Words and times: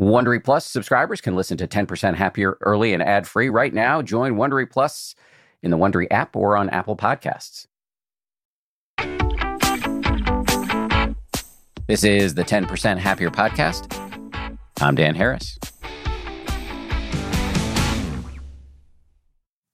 Wondery 0.00 0.42
Plus 0.42 0.64
subscribers 0.64 1.20
can 1.20 1.36
listen 1.36 1.58
to 1.58 1.68
10% 1.68 2.14
Happier 2.14 2.56
early 2.62 2.94
and 2.94 3.02
ad 3.02 3.28
free 3.28 3.50
right 3.50 3.74
now. 3.74 4.00
Join 4.00 4.36
Wondery 4.36 4.68
Plus 4.70 5.14
in 5.62 5.70
the 5.70 5.76
Wondery 5.76 6.06
app 6.10 6.34
or 6.34 6.56
on 6.56 6.70
Apple 6.70 6.96
Podcasts. 6.96 7.66
This 11.86 12.02
is 12.02 12.32
the 12.32 12.44
10% 12.44 12.96
Happier 12.96 13.30
podcast. 13.30 13.94
I'm 14.80 14.94
Dan 14.94 15.14
Harris. 15.14 15.58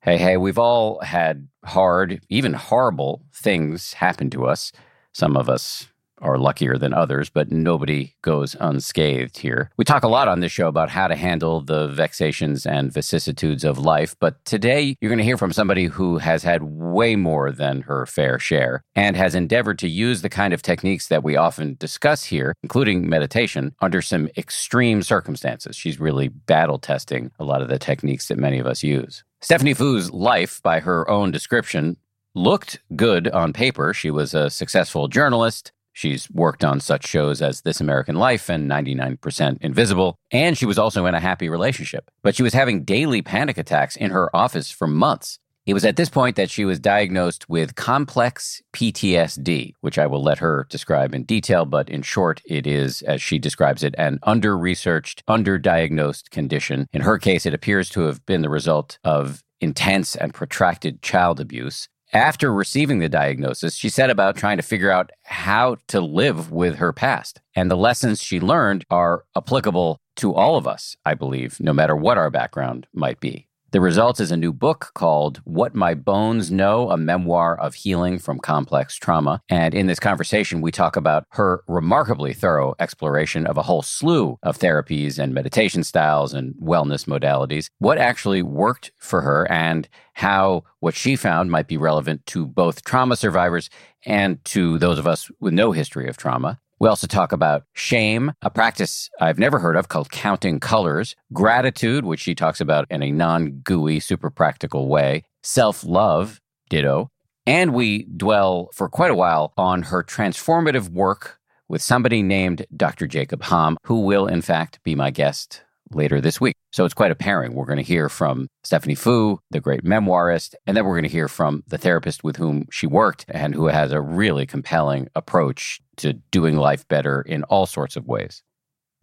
Hey, 0.01 0.19
hey, 0.19 0.37
we've 0.37 0.59
all 0.59 0.99
had 1.03 1.47
hard, 1.65 2.21
even 2.29 2.53
horrible 2.53 3.23
things 3.33 3.93
happen 3.93 4.31
to 4.31 4.47
us. 4.47 4.73
Some 5.13 5.37
of 5.37 5.49
us 5.49 5.87
are 6.21 6.39
luckier 6.39 6.79
than 6.79 6.93
others, 6.93 7.29
but 7.31 7.51
nobody 7.51 8.15
goes 8.23 8.57
unscathed 8.61 9.39
here. 9.39 9.71
We 9.77 9.85
talk 9.85 10.03
a 10.03 10.09
lot 10.09 10.29
on 10.29 10.41
this 10.41 10.53
show 10.53 10.69
about 10.69 10.91
how 10.91 11.09
to 11.09 11.17
handle 11.17 11.61
the 11.61 11.89
vexations 11.89 12.67
and 12.67 12.93
vicissitudes 12.93 13.65
of 13.65 13.79
life, 13.79 14.17
but 14.21 14.45
today 14.45 14.97
you're 15.01 15.09
going 15.09 15.19
to 15.19 15.25
hear 15.25 15.37
from 15.37 15.53
somebody 15.53 15.87
who 15.87 16.19
has 16.19 16.43
had 16.43 16.63
way 16.63 17.17
more 17.17 17.53
than 17.53 17.83
her 17.83 18.07
fair 18.07 18.39
share 18.39 18.83
and 18.95 19.17
has 19.17 19.35
endeavored 19.35 19.79
to 19.81 19.89
use 19.89 20.23
the 20.23 20.29
kind 20.29 20.55
of 20.55 20.63
techniques 20.63 21.09
that 21.09 21.25
we 21.25 21.37
often 21.37 21.77
discuss 21.79 22.25
here, 22.25 22.55
including 22.63 23.09
meditation, 23.09 23.75
under 23.81 24.01
some 24.03 24.29
extreme 24.37 25.03
circumstances. 25.03 25.77
She's 25.77 26.01
really 26.01 26.29
battle 26.29 26.79
testing 26.79 27.31
a 27.39 27.45
lot 27.45 27.63
of 27.63 27.69
the 27.69 27.79
techniques 27.79 28.29
that 28.29 28.39
many 28.39 28.59
of 28.59 28.67
us 28.67 28.83
use. 28.83 29.25
Stephanie 29.41 29.75
Foo's 29.75 30.11
life, 30.11 30.63
by 30.63 30.81
her 30.81 31.09
own 31.11 31.31
description, 31.31 31.97
looked 32.35 32.81
good 32.95 33.29
on 33.29 33.53
paper. 33.53 33.95
She 33.95 34.11
was 34.11 34.35
a 34.35 34.51
successful 34.51 35.09
journalist, 35.09 35.73
She's 35.97 36.31
worked 36.31 36.63
on 36.63 36.81
such 36.81 37.07
shows 37.07 37.41
as 37.41 37.63
This 37.63 37.81
American 37.81 38.17
Life 38.17 38.51
and 38.51 38.71
99% 38.71 39.57
Invisible, 39.63 40.19
and 40.31 40.59
she 40.59 40.67
was 40.67 40.79
also 40.79 41.07
in 41.07 41.15
a 41.15 41.21
happy 41.21 41.49
relationship. 41.49 42.11
But 42.23 42.37
she 42.37 42.43
was 42.43 42.53
having 42.53 42.85
daily 42.85 43.23
panic 43.23 43.57
attacks 43.57 43.97
in 43.97 44.11
her 44.11 44.29
office 44.37 44.71
for 44.71 44.87
months. 44.87 45.39
It 45.65 45.73
was 45.73 45.87
at 45.87 45.97
this 45.97 46.11
point 46.11 46.37
that 46.37 46.51
she 46.51 46.67
was 46.67 46.79
diagnosed 46.79 47.49
with 47.49 47.77
complex 47.77 48.61
PTSD, 48.75 49.73
which 49.81 49.99
I 49.99 50.07
will 50.07 50.23
let 50.23 50.37
her 50.41 50.67
describe 50.69 51.15
in 51.15 51.25
detail, 51.25 51.65
but 51.65 51.89
in 51.89 52.03
short, 52.03 52.43
it 52.45 52.67
is, 52.67 53.01
as 53.01 53.23
she 53.23 53.39
describes 53.39 53.83
it, 53.83 53.95
an 53.97 54.19
under 54.23 54.55
researched, 54.55 55.25
underdiagnosed 55.27 56.29
condition. 56.29 56.89
In 56.93 57.01
her 57.01 57.17
case, 57.17 57.47
it 57.47 57.55
appears 57.55 57.89
to 57.91 58.03
have 58.03 58.25
been 58.27 58.43
the 58.43 58.51
result 58.51 58.99
of 59.03 59.43
intense 59.63 60.15
and 60.15 60.35
protracted 60.35 61.01
child 61.01 61.41
abuse. 61.41 61.89
After 62.13 62.53
receiving 62.53 63.01
the 63.01 63.09
diagnosis, 63.09 63.75
she 63.75 63.89
set 63.89 64.11
about 64.11 64.37
trying 64.37 64.59
to 64.59 64.63
figure 64.63 64.91
out 64.91 65.11
how 65.25 65.79
to 65.89 66.01
live 66.01 66.53
with 66.53 66.77
her 66.77 66.93
past. 66.93 67.41
And 67.55 67.71
the 67.71 67.77
lessons 67.77 68.23
she 68.23 68.39
learned 68.39 68.85
are 68.91 69.25
applicable 69.37 70.01
to 70.17 70.35
all 70.35 70.57
of 70.57 70.67
us, 70.67 70.97
I 71.05 71.15
believe, 71.15 71.59
no 71.61 71.73
matter 71.73 71.97
what 71.97 72.17
our 72.17 72.31
background 72.31 72.87
might 72.95 73.21
be. 73.21 73.49
The 73.73 73.81
result 73.81 74.21
is 74.21 74.31
a 74.31 74.37
new 74.37 74.53
book 74.53 74.93
called 74.95 75.39
What 75.45 75.75
My 75.75 75.95
Bones 75.95 76.53
Know, 76.53 76.89
a 76.91 76.97
memoir 76.97 77.59
of 77.59 77.75
healing 77.75 78.21
from 78.21 78.39
complex 78.39 78.95
trauma. 78.95 79.43
And 79.49 79.75
in 79.75 79.89
this 79.89 79.99
conversation, 79.99 80.61
we 80.61 80.71
talk 80.71 80.95
about 80.95 81.25
her 81.31 81.65
remarkably 81.67 82.33
thorough 82.33 82.77
exploration 82.79 83.45
of 83.45 83.59
a 83.59 83.63
whole 83.63 83.83
slew 83.83 84.39
of 84.45 84.57
therapies 84.57 85.19
and 85.19 85.35
meditation 85.35 85.83
styles 85.83 86.33
and 86.33 86.55
wellness 86.55 87.07
modalities, 87.07 87.69
what 87.79 87.99
actually 87.99 88.41
worked 88.41 88.93
for 88.99 89.23
her, 89.23 89.51
and 89.51 89.89
how 90.13 90.63
what 90.79 90.95
she 90.95 91.17
found 91.17 91.51
might 91.51 91.67
be 91.67 91.77
relevant 91.77 92.25
to 92.27 92.47
both 92.47 92.85
trauma 92.85 93.17
survivors 93.17 93.69
and 94.07 94.43
to 94.45 94.79
those 94.79 94.99
of 94.99 95.09
us 95.09 95.29
with 95.41 95.53
no 95.53 95.73
history 95.73 96.09
of 96.09 96.17
trauma. 96.17 96.61
We 96.79 96.89
also 96.89 97.07
talk 97.07 97.33
about 97.33 97.65
shame, 97.73 98.33
a 98.43 98.51
practice 98.51 99.09
I've 99.21 99.39
never 99.39 99.59
heard 99.59 99.77
of 99.77 99.89
called 99.89 100.11
counting 100.11 100.61
colors, 100.61 101.17
gratitude, 101.33 102.05
which 102.05 102.21
she 102.21 102.35
talks 102.35 102.61
about 102.61 102.87
in 102.91 103.03
a 103.03 103.11
non 103.11 103.61
gooey, 103.65 103.99
super 104.01 104.29
practical 104.31 104.89
way, 104.89 105.25
self 105.43 105.85
love, 105.85 106.41
ditto. 106.69 107.11
And 107.47 107.73
we 107.73 108.05
dwell 108.05 108.69
for 108.75 108.89
quite 108.89 109.11
a 109.11 109.15
while 109.15 109.55
on 109.57 109.83
her 109.85 110.03
transformative 110.03 110.91
work 110.91 111.39
with 111.69 111.81
somebody 111.81 112.23
named 112.23 112.67
Dr. 112.77 113.07
Jacob 113.07 113.43
Ham, 113.45 113.77
who 113.85 114.01
will, 114.01 114.27
in 114.27 114.43
fact, 114.43 114.81
be 114.83 114.95
my 114.95 115.11
guest 115.11 115.63
later 115.93 116.21
this 116.21 116.41
week. 116.41 116.57
So 116.73 116.85
it's 116.85 116.95
quite 116.95 117.11
a 117.11 117.17
pairing. 117.17 117.55
We're 117.55 117.67
going 117.67 117.79
to 117.79 117.83
hear 117.83 118.09
from 118.09 118.49
Stephanie 118.65 118.95
Foo, 118.95 119.41
the 119.51 119.61
great 119.61 119.85
memoirist, 119.85 120.55
and 120.67 120.77
then 120.77 120.85
we're 120.85 120.95
going 120.95 121.05
to 121.05 121.09
hear 121.09 121.29
from 121.29 121.63
the 121.67 121.79
therapist 121.79 122.25
with 122.25 122.37
whom 122.37 122.67
she 122.71 122.87
worked 122.87 123.25
and 123.29 123.55
who 123.55 123.67
has 123.67 123.93
a 123.93 124.01
really 124.01 124.47
compelling 124.47 125.09
approach 125.15 125.81
to 125.97 126.15
doing 126.31 126.57
life 126.57 126.87
better 126.89 127.23
in 127.23 127.43
all 127.45 127.67
sorts 127.67 127.97
of 127.97 128.07
ways. 128.07 128.43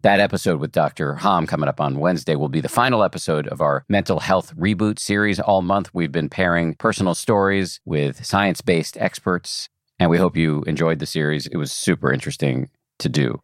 That 0.02 0.20
episode 0.20 0.60
with 0.60 0.70
Dr. 0.70 1.14
Ham 1.14 1.46
coming 1.46 1.68
up 1.68 1.80
on 1.80 1.98
Wednesday 1.98 2.36
will 2.36 2.50
be 2.50 2.60
the 2.60 2.68
final 2.68 3.02
episode 3.02 3.48
of 3.48 3.62
our 3.62 3.86
mental 3.88 4.20
health 4.20 4.54
reboot 4.54 4.98
series. 4.98 5.40
All 5.40 5.62
month, 5.62 5.88
we've 5.94 6.12
been 6.12 6.28
pairing 6.28 6.74
personal 6.74 7.14
stories 7.14 7.80
with 7.86 8.22
science 8.22 8.60
based 8.60 8.98
experts, 8.98 9.70
and 9.98 10.10
we 10.10 10.18
hope 10.18 10.36
you 10.36 10.62
enjoyed 10.66 10.98
the 10.98 11.06
series. 11.06 11.46
It 11.46 11.56
was 11.56 11.72
super 11.72 12.12
interesting 12.12 12.68
to 12.98 13.08
do. 13.08 13.40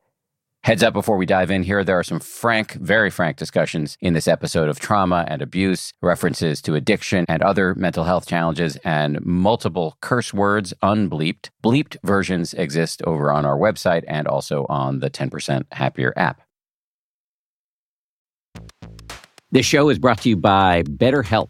Heads 0.62 0.82
up 0.82 0.92
before 0.92 1.16
we 1.16 1.24
dive 1.24 1.50
in 1.50 1.62
here, 1.62 1.82
there 1.82 1.98
are 1.98 2.02
some 2.02 2.20
frank, 2.20 2.72
very 2.72 3.08
frank 3.08 3.38
discussions 3.38 3.96
in 4.02 4.12
this 4.12 4.28
episode 4.28 4.68
of 4.68 4.78
trauma 4.78 5.24
and 5.26 5.40
abuse, 5.40 5.94
references 6.02 6.60
to 6.60 6.74
addiction 6.74 7.24
and 7.30 7.42
other 7.42 7.74
mental 7.76 8.04
health 8.04 8.26
challenges, 8.26 8.76
and 8.84 9.24
multiple 9.24 9.96
curse 10.02 10.34
words 10.34 10.74
unbleeped. 10.82 11.48
Bleeped 11.64 11.96
versions 12.04 12.52
exist 12.52 13.00
over 13.06 13.32
on 13.32 13.46
our 13.46 13.56
website 13.56 14.04
and 14.06 14.28
also 14.28 14.66
on 14.68 14.98
the 14.98 15.08
10% 15.08 15.64
Happier 15.72 16.12
app. 16.14 16.42
This 19.50 19.64
show 19.64 19.88
is 19.88 19.98
brought 19.98 20.20
to 20.22 20.28
you 20.28 20.36
by 20.36 20.82
BetterHelp. 20.82 21.48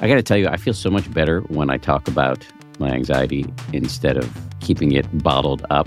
I 0.00 0.08
got 0.08 0.14
to 0.14 0.22
tell 0.22 0.38
you, 0.38 0.48
I 0.48 0.56
feel 0.56 0.72
so 0.72 0.88
much 0.88 1.12
better 1.12 1.40
when 1.42 1.68
I 1.68 1.76
talk 1.76 2.08
about 2.08 2.46
my 2.78 2.88
anxiety 2.88 3.44
instead 3.74 4.16
of 4.16 4.34
keeping 4.60 4.92
it 4.92 5.06
bottled 5.22 5.66
up. 5.68 5.86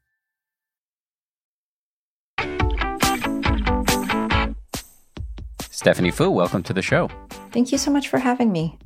Stephanie 5.81 6.11
Foo, 6.11 6.29
welcome 6.29 6.61
to 6.61 6.73
the 6.73 6.81
show. 6.83 7.09
Thank 7.51 7.71
you 7.71 7.79
so 7.79 7.89
much 7.89 8.07
for 8.07 8.19
having 8.19 8.51
me. 8.51 8.77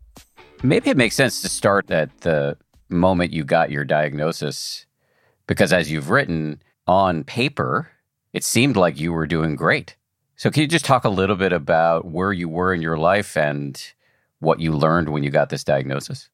Maybe 0.63 0.89
it 0.89 0.95
makes 0.95 1.13
sense 1.13 1.41
to 1.41 1.49
start 1.49 1.91
at 1.91 2.21
the 2.21 2.57
moment 2.87 3.33
you 3.33 3.43
got 3.43 3.69
your 3.69 3.83
diagnosis, 3.83 4.85
because 5.45 5.73
as 5.73 5.91
you've 5.91 6.09
written 6.09 6.63
on 6.87 7.25
paper, 7.25 7.91
it 8.31 8.45
seemed 8.45 8.77
like 8.77 8.97
you 8.97 9.11
were 9.11 9.27
doing 9.27 9.57
great. 9.57 9.97
So, 10.37 10.49
can 10.49 10.61
you 10.61 10.69
just 10.69 10.85
talk 10.85 11.03
a 11.03 11.09
little 11.09 11.35
bit 11.35 11.51
about 11.51 12.05
where 12.05 12.31
you 12.31 12.47
were 12.47 12.73
in 12.73 12.81
your 12.81 12.97
life 12.97 13.35
and 13.35 13.77
what 14.39 14.61
you 14.61 14.71
learned 14.71 15.09
when 15.09 15.21
you 15.21 15.31
got 15.31 15.49
this 15.49 15.65
diagnosis? 15.65 16.29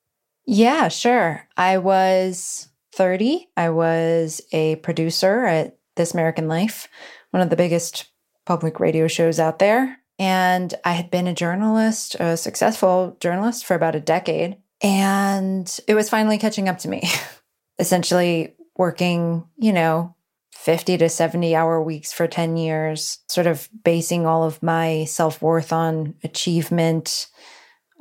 Yeah, 0.46 0.90
sure. 0.90 1.48
I 1.58 1.80
was 1.80 2.70
30. 2.94 3.50
I 3.58 3.72
was 3.72 4.42
a 4.52 4.76
producer 4.76 5.44
at 5.44 5.80
This 5.96 6.14
American 6.14 6.48
Life, 6.48 6.88
one 7.32 7.42
of 7.42 7.50
the 7.50 7.56
biggest 7.56 8.12
public 8.46 8.80
radio 8.80 9.08
shows 9.08 9.40
out 9.40 9.58
there. 9.58 9.98
And 10.22 10.76
I 10.86 10.92
had 10.92 11.10
been 11.10 11.26
a 11.26 11.34
journalist, 11.34 12.16
a 12.20 12.38
successful 12.38 13.18
journalist 13.20 13.66
for 13.66 13.74
about 13.74 13.96
a 13.96 14.00
decade. 14.00 14.58
And 14.80 15.80
it 15.88 15.96
was 15.96 16.12
finally 16.12 16.38
catching 16.38 16.70
up 16.70 16.78
to 16.80 16.90
me. 16.90 17.10
Essentially, 17.80 18.54
working, 18.78 19.48
you 19.58 19.74
know, 19.74 20.16
50 20.54 21.00
to 21.00 21.10
70 21.10 21.56
hour 21.56 21.82
weeks 21.82 22.14
for 22.14 22.28
10 22.28 22.56
years, 22.56 23.18
sort 23.30 23.48
of 23.48 23.68
basing 23.84 24.28
all 24.28 24.44
of 24.44 24.62
my 24.62 25.06
self 25.06 25.42
worth 25.42 25.74
on 25.74 26.14
achievement, 26.24 27.26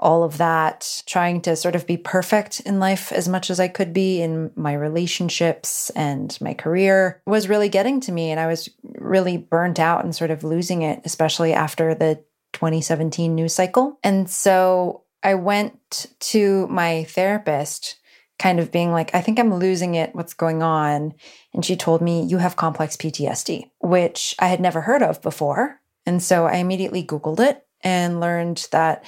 all 0.00 0.24
of 0.24 0.38
that, 0.38 1.02
trying 1.06 1.42
to 1.42 1.54
sort 1.54 1.76
of 1.76 1.86
be 1.86 1.98
perfect 1.98 2.60
in 2.60 2.80
life 2.80 3.12
as 3.12 3.28
much 3.28 3.50
as 3.50 3.60
I 3.60 3.68
could 3.68 3.92
be 3.92 4.22
in 4.22 4.50
my 4.56 4.72
relationships 4.72 5.90
and 5.90 6.36
my 6.40 6.54
career 6.54 7.22
was 7.26 7.48
really 7.48 7.68
getting 7.68 8.00
to 8.00 8.12
me. 8.12 8.30
And 8.30 8.40
I 8.40 8.46
was 8.46 8.70
really 8.82 9.36
burnt 9.36 9.78
out 9.78 10.02
and 10.02 10.16
sort 10.16 10.30
of 10.30 10.42
losing 10.42 10.82
it, 10.82 11.02
especially 11.04 11.52
after 11.52 11.94
the 11.94 12.24
2017 12.54 13.34
news 13.34 13.54
cycle. 13.54 13.98
And 14.02 14.28
so 14.28 15.04
I 15.22 15.34
went 15.34 16.06
to 16.20 16.66
my 16.68 17.04
therapist, 17.04 17.96
kind 18.38 18.58
of 18.58 18.72
being 18.72 18.92
like, 18.92 19.14
I 19.14 19.20
think 19.20 19.38
I'm 19.38 19.54
losing 19.54 19.96
it. 19.96 20.14
What's 20.14 20.32
going 20.32 20.62
on? 20.62 21.12
And 21.52 21.62
she 21.62 21.76
told 21.76 22.00
me, 22.00 22.24
You 22.24 22.38
have 22.38 22.56
complex 22.56 22.96
PTSD, 22.96 23.70
which 23.80 24.34
I 24.38 24.48
had 24.48 24.60
never 24.60 24.80
heard 24.80 25.02
of 25.02 25.20
before. 25.20 25.80
And 26.06 26.22
so 26.22 26.46
I 26.46 26.54
immediately 26.54 27.04
Googled 27.04 27.40
it 27.40 27.66
and 27.82 28.18
learned 28.18 28.66
that 28.72 29.04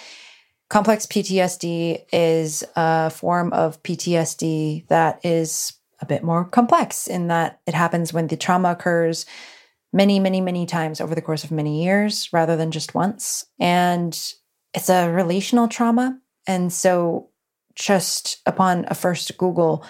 Complex 0.73 1.05
PTSD 1.05 2.07
is 2.15 2.65
a 2.77 3.11
form 3.11 3.53
of 3.53 3.83
PTSD 3.83 4.89
that 4.89 5.23
is 5.23 5.75
a 6.01 6.07
bit 6.07 6.25
more 6.25 6.47
complex 6.47 7.09
in 7.09 7.27
that 7.27 7.61
it 7.67 7.75
happens 7.75 8.15
when 8.15 8.29
the 8.29 8.39
trauma 8.39 8.71
occurs 8.71 9.27
many, 9.93 10.19
many, 10.19 10.41
many 10.41 10.65
times 10.65 10.99
over 10.99 11.15
the 11.15 11.21
course 11.21 11.45
of 11.45 11.51
many 11.51 11.85
years 11.85 12.33
rather 12.33 12.57
than 12.57 12.71
just 12.71 12.95
once. 12.95 13.45
And 13.61 14.19
it's 14.73 14.89
a 14.89 15.11
relational 15.11 15.69
trauma. 15.69 16.19
And 16.47 16.73
so, 16.73 17.29
just 17.75 18.41
upon 18.47 18.87
a 18.89 18.95
first 18.95 19.37
Google, 19.37 19.85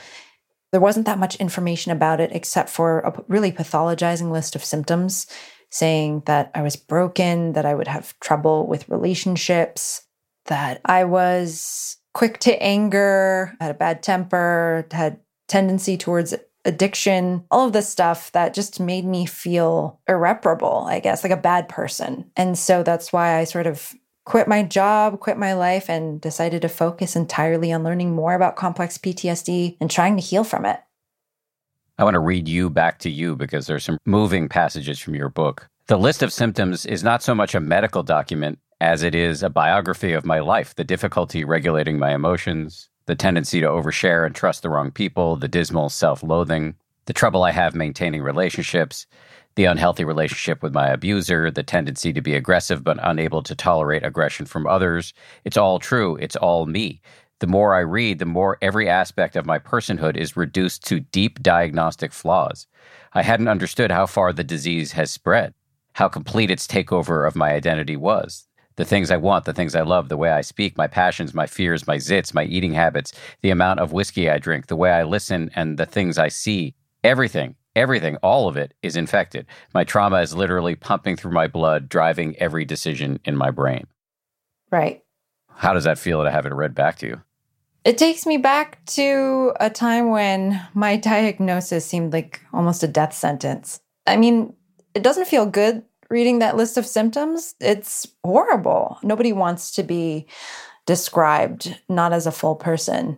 there 0.73 0.81
wasn't 0.81 1.06
that 1.06 1.20
much 1.20 1.37
information 1.37 1.93
about 1.93 2.19
it 2.19 2.32
except 2.32 2.69
for 2.69 3.02
a 3.02 3.23
really 3.29 3.52
pathologizing 3.52 4.32
list 4.32 4.56
of 4.56 4.64
symptoms 4.64 5.29
saying 5.70 6.25
that 6.26 6.50
I 6.56 6.62
was 6.62 6.75
broken, 6.75 7.52
that 7.52 7.67
I 7.67 7.73
would 7.73 7.87
have 7.87 8.19
trouble 8.19 8.67
with 8.67 8.88
relationships, 8.88 10.02
that 10.46 10.80
I 10.84 11.04
was 11.04 11.96
quick 12.14 12.38
to 12.40 12.62
anger, 12.62 13.56
had 13.60 13.70
a 13.70 13.74
bad 13.74 14.02
temper, 14.02 14.86
had 14.90 15.20
tendency 15.48 15.96
towards 15.96 16.34
addiction, 16.64 17.44
all 17.50 17.66
of 17.66 17.72
this 17.72 17.88
stuff 17.88 18.30
that 18.32 18.54
just 18.54 18.78
made 18.78 19.04
me 19.04 19.26
feel 19.26 19.98
irreparable, 20.08 20.84
I 20.88 21.00
guess, 21.00 21.24
like 21.24 21.32
a 21.32 21.36
bad 21.36 21.68
person. 21.68 22.30
And 22.36 22.56
so 22.56 22.82
that's 22.82 23.12
why 23.12 23.38
I 23.38 23.44
sort 23.44 23.66
of 23.66 23.92
quit 24.24 24.46
my 24.46 24.62
job, 24.62 25.18
quit 25.20 25.36
my 25.36 25.54
life, 25.54 25.90
and 25.90 26.20
decided 26.20 26.62
to 26.62 26.68
focus 26.68 27.16
entirely 27.16 27.72
on 27.72 27.82
learning 27.82 28.14
more 28.14 28.34
about 28.34 28.56
complex 28.56 28.96
PTSD 28.98 29.76
and 29.80 29.90
trying 29.90 30.16
to 30.16 30.22
heal 30.22 30.44
from 30.44 30.64
it. 30.64 30.80
I 31.98 32.04
want 32.04 32.14
to 32.14 32.20
read 32.20 32.48
you 32.48 32.70
back 32.70 32.98
to 33.00 33.10
you 33.10 33.36
because 33.36 33.66
there's 33.66 33.84
some 33.84 33.98
moving 34.06 34.48
passages 34.48 34.98
from 34.98 35.14
your 35.14 35.28
book. 35.28 35.68
The 35.88 35.98
list 35.98 36.22
of 36.22 36.32
symptoms 36.32 36.86
is 36.86 37.02
not 37.02 37.22
so 37.22 37.34
much 37.34 37.54
a 37.54 37.60
medical 37.60 38.02
document 38.02 38.58
as 38.82 39.05
it 39.05 39.14
is 39.14 39.44
a 39.44 39.49
biography 39.49 40.12
of 40.12 40.26
my 40.26 40.40
life, 40.40 40.75
the 40.75 40.82
difficulty 40.82 41.44
regulating 41.44 42.00
my 42.00 42.12
emotions, 42.12 42.88
the 43.06 43.14
tendency 43.14 43.61
to 43.61 43.67
overshare 43.69 44.26
and 44.26 44.34
trust 44.34 44.62
the 44.62 44.69
wrong 44.69 44.90
people, 44.90 45.37
the 45.37 45.46
dismal 45.46 45.88
self 45.88 46.20
loathing, 46.20 46.75
the 47.05 47.12
trouble 47.12 47.44
I 47.44 47.52
have 47.52 47.76
maintaining 47.76 48.23
relationships, 48.23 49.06
the 49.55 49.67
unhealthy 49.67 50.05
relationship 50.05 50.64
with 50.64 50.75
my 50.75 50.88
abuser, 50.88 51.49
the 51.49 51.62
tendency 51.62 52.12
to 52.12 52.20
be 52.20 52.34
aggressive 52.34 52.82
but 52.82 52.99
unable 53.00 53.40
to 53.44 53.55
tolerate 53.55 54.05
aggression 54.05 54.46
from 54.46 54.67
others. 54.67 55.14
It's 55.44 55.56
all 55.56 55.79
true. 55.79 56.17
It's 56.17 56.34
all 56.34 56.67
me. 56.67 57.00
The 57.38 57.46
more 57.46 57.76
I 57.76 57.81
read, 57.81 58.19
the 58.19 58.25
more 58.25 58.58
every 58.61 58.88
aspect 58.88 59.37
of 59.37 59.46
my 59.46 59.61
personhood 59.61 60.17
is 60.17 60.36
reduced 60.36 60.84
to 60.89 60.98
deep 60.98 61.41
diagnostic 61.41 62.12
flaws. 62.12 62.67
I 63.12 63.22
hadn't 63.22 63.46
understood 63.46 63.93
how 63.93 64.06
far 64.06 64.32
the 64.32 64.43
disease 64.43 64.91
has 64.93 65.12
spread, 65.12 65.55
how 65.93 66.08
complete 66.08 66.51
its 66.51 66.67
takeover 66.67 67.29
of 67.29 67.36
my 67.36 67.53
identity 67.53 67.96
was 67.96 68.48
the 68.76 68.84
things 68.84 69.10
I 69.10 69.17
want, 69.17 69.44
the 69.44 69.52
things 69.52 69.74
I 69.74 69.82
love, 69.82 70.08
the 70.08 70.17
way 70.17 70.31
I 70.31 70.41
speak, 70.41 70.76
my 70.76 70.86
passions, 70.86 71.34
my 71.34 71.46
fears, 71.46 71.86
my 71.86 71.96
zits, 71.96 72.34
my 72.34 72.44
eating 72.44 72.72
habits, 72.72 73.12
the 73.41 73.50
amount 73.50 73.81
of 73.81 73.93
whiskey 73.93 74.31
I 74.31 74.38
drink, 74.38 74.67
the 74.67 74.76
way 74.76 74.91
I 74.91 75.02
listen, 75.02 75.50
and 75.55 75.79
the 75.79 75.86
things 75.86 76.19
I 76.19 76.29
see. 76.29 76.74
Everything, 77.05 77.56
everything, 77.74 78.17
all 78.17 78.48
of 78.48 78.56
it 78.56 78.74
is 78.82 78.96
infected. 78.96 79.46
My 79.74 79.84
trauma 79.84 80.20
is 80.20 80.34
literally 80.34 80.74
pumping 80.74 81.17
through 81.17 81.32
my 81.32 81.48
blood, 81.48 81.88
driving 81.88 82.36
every 82.36 82.64
decision 82.64 83.20
in 83.24 83.36
my 83.36 83.50
brain. 83.50 83.86
Right. 84.70 85.02
How 85.48 85.74
does 85.74 85.84
that 85.84 85.98
feel 85.98 86.22
to 86.22 86.31
have 86.31 86.46
it 86.46 86.55
read 86.55 86.74
back 86.74 86.96
to 86.98 87.06
you? 87.06 87.22
It 87.84 87.98
takes 87.98 88.26
me 88.26 88.36
back 88.36 88.84
to 88.86 89.52
a 89.58 89.69
time 89.69 90.10
when 90.10 90.60
my 90.74 90.96
diagnosis 91.10 91.84
seemed 91.84 92.12
like 92.12 92.41
almost 92.52 92.82
a 92.82 92.88
death 92.88 93.12
sentence. 93.12 93.81
I 94.06 94.17
mean, 94.17 94.55
it 94.94 95.02
doesn't 95.02 95.29
feel 95.29 95.46
good 95.46 95.84
reading 96.12 96.40
that 96.40 96.58
list 96.58 96.76
of 96.76 96.84
symptoms, 96.86 97.54
it's 97.58 98.06
horrible. 98.22 98.98
Nobody 99.02 99.32
wants 99.32 99.70
to 99.72 99.82
be 99.82 100.26
described 100.84 101.81
not 101.88 102.12
as 102.12 102.26
a 102.26 102.31
full 102.31 102.54
person, 102.54 103.16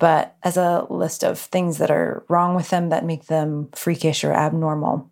but 0.00 0.36
as 0.42 0.56
a 0.56 0.84
list 0.90 1.22
of 1.22 1.38
things 1.38 1.78
that 1.78 1.92
are 1.92 2.26
wrong 2.28 2.56
with 2.56 2.70
them 2.70 2.88
that 2.88 3.04
make 3.04 3.26
them 3.26 3.68
freakish 3.72 4.24
or 4.24 4.32
abnormal. 4.32 5.08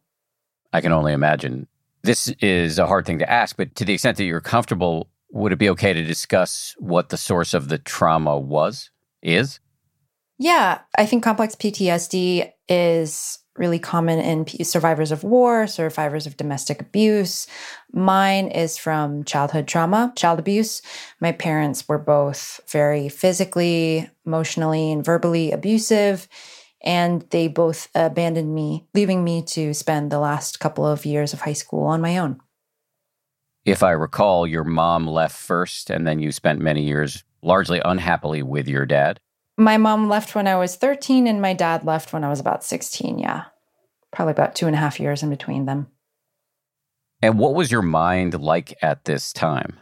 I 0.73 0.81
can 0.81 0.91
only 0.91 1.12
imagine. 1.12 1.69
This 2.02 2.26
is 2.41 2.81
a 2.81 2.88
hard 2.88 3.07
thing 3.07 3.21
to 3.21 3.31
ask, 3.31 3.57
but 3.57 3.76
to 3.76 3.85
the 3.85 3.95
extent 3.95 4.17
that 4.17 4.25
you're 4.25 4.41
comfortable, 4.41 5.09
would 5.31 5.52
it 5.52 5.61
be 5.61 5.71
okay 5.71 5.93
to 5.93 6.02
discuss 6.02 6.75
what 6.79 7.11
the 7.11 7.17
source 7.17 7.55
of 7.55 7.69
the 7.69 7.79
trauma 7.79 8.37
was, 8.37 8.91
is? 9.23 9.61
Yeah, 10.41 10.81
I 10.99 11.07
think 11.07 11.23
complex 11.23 11.55
PTSD 11.55 12.50
is 12.69 13.38
really 13.57 13.79
common 13.79 14.19
in 14.19 14.65
survivors 14.65 15.13
of 15.13 15.25
war, 15.25 15.67
survivors 15.67 16.27
of 16.27 16.37
domestic 16.37 16.81
abuse. 16.81 17.47
Mine 17.93 18.49
is 18.49 18.79
from 18.79 19.25
childhood 19.25 19.69
trauma, 19.69 20.13
child 20.17 20.39
abuse. 20.39 20.81
My 21.21 21.33
parents 21.33 21.87
were 21.89 21.99
both 21.99 22.61
very 22.71 23.09
physically, 23.09 24.11
emotionally, 24.25 24.91
and 24.93 25.05
verbally 25.05 25.53
abusive. 25.53 26.29
And 26.83 27.23
they 27.31 27.47
both 27.47 27.89
abandoned 27.95 28.55
me, 28.55 28.87
leaving 28.95 29.23
me 29.23 29.43
to 29.49 29.75
spend 29.75 30.11
the 30.11 30.19
last 30.19 30.59
couple 30.59 30.87
of 30.87 31.05
years 31.05 31.33
of 31.33 31.43
high 31.43 31.53
school 31.53 31.85
on 31.85 32.01
my 32.01 32.19
own. 32.19 32.41
If 33.65 33.85
I 33.85 33.93
recall, 33.93 34.47
your 34.47 34.65
mom 34.65 35.07
left 35.07 35.37
first, 35.37 35.91
and 35.91 36.05
then 36.05 36.19
you 36.19 36.33
spent 36.33 36.59
many 36.59 36.83
years 36.83 37.23
largely 37.43 37.81
unhappily 37.85 38.43
with 38.43 38.67
your 38.67 38.87
dad. 38.87 39.21
My 39.62 39.76
mom 39.76 40.09
left 40.09 40.35
when 40.35 40.49
I 40.49 40.57
was 40.57 40.75
13, 40.75 41.28
and 41.28 41.40
my 41.40 41.52
dad 41.52 41.85
left 41.85 42.12
when 42.12 42.25
I 42.25 42.28
was 42.28 42.40
about 42.40 42.64
16. 42.64 43.21
Yeah. 43.21 43.45
Probably 44.11 44.33
about 44.33 44.57
two 44.57 44.66
and 44.66 44.75
a 44.75 44.78
half 44.78 44.99
years 44.99 45.23
in 45.23 45.31
between 45.31 45.66
them. 45.66 45.87
And 47.23 47.38
what 47.38 47.54
was 47.54 47.71
your 47.71 47.83
mind 47.83 48.40
like 48.40 48.76
at 48.83 49.04
this 49.04 49.33
time? 49.33 49.78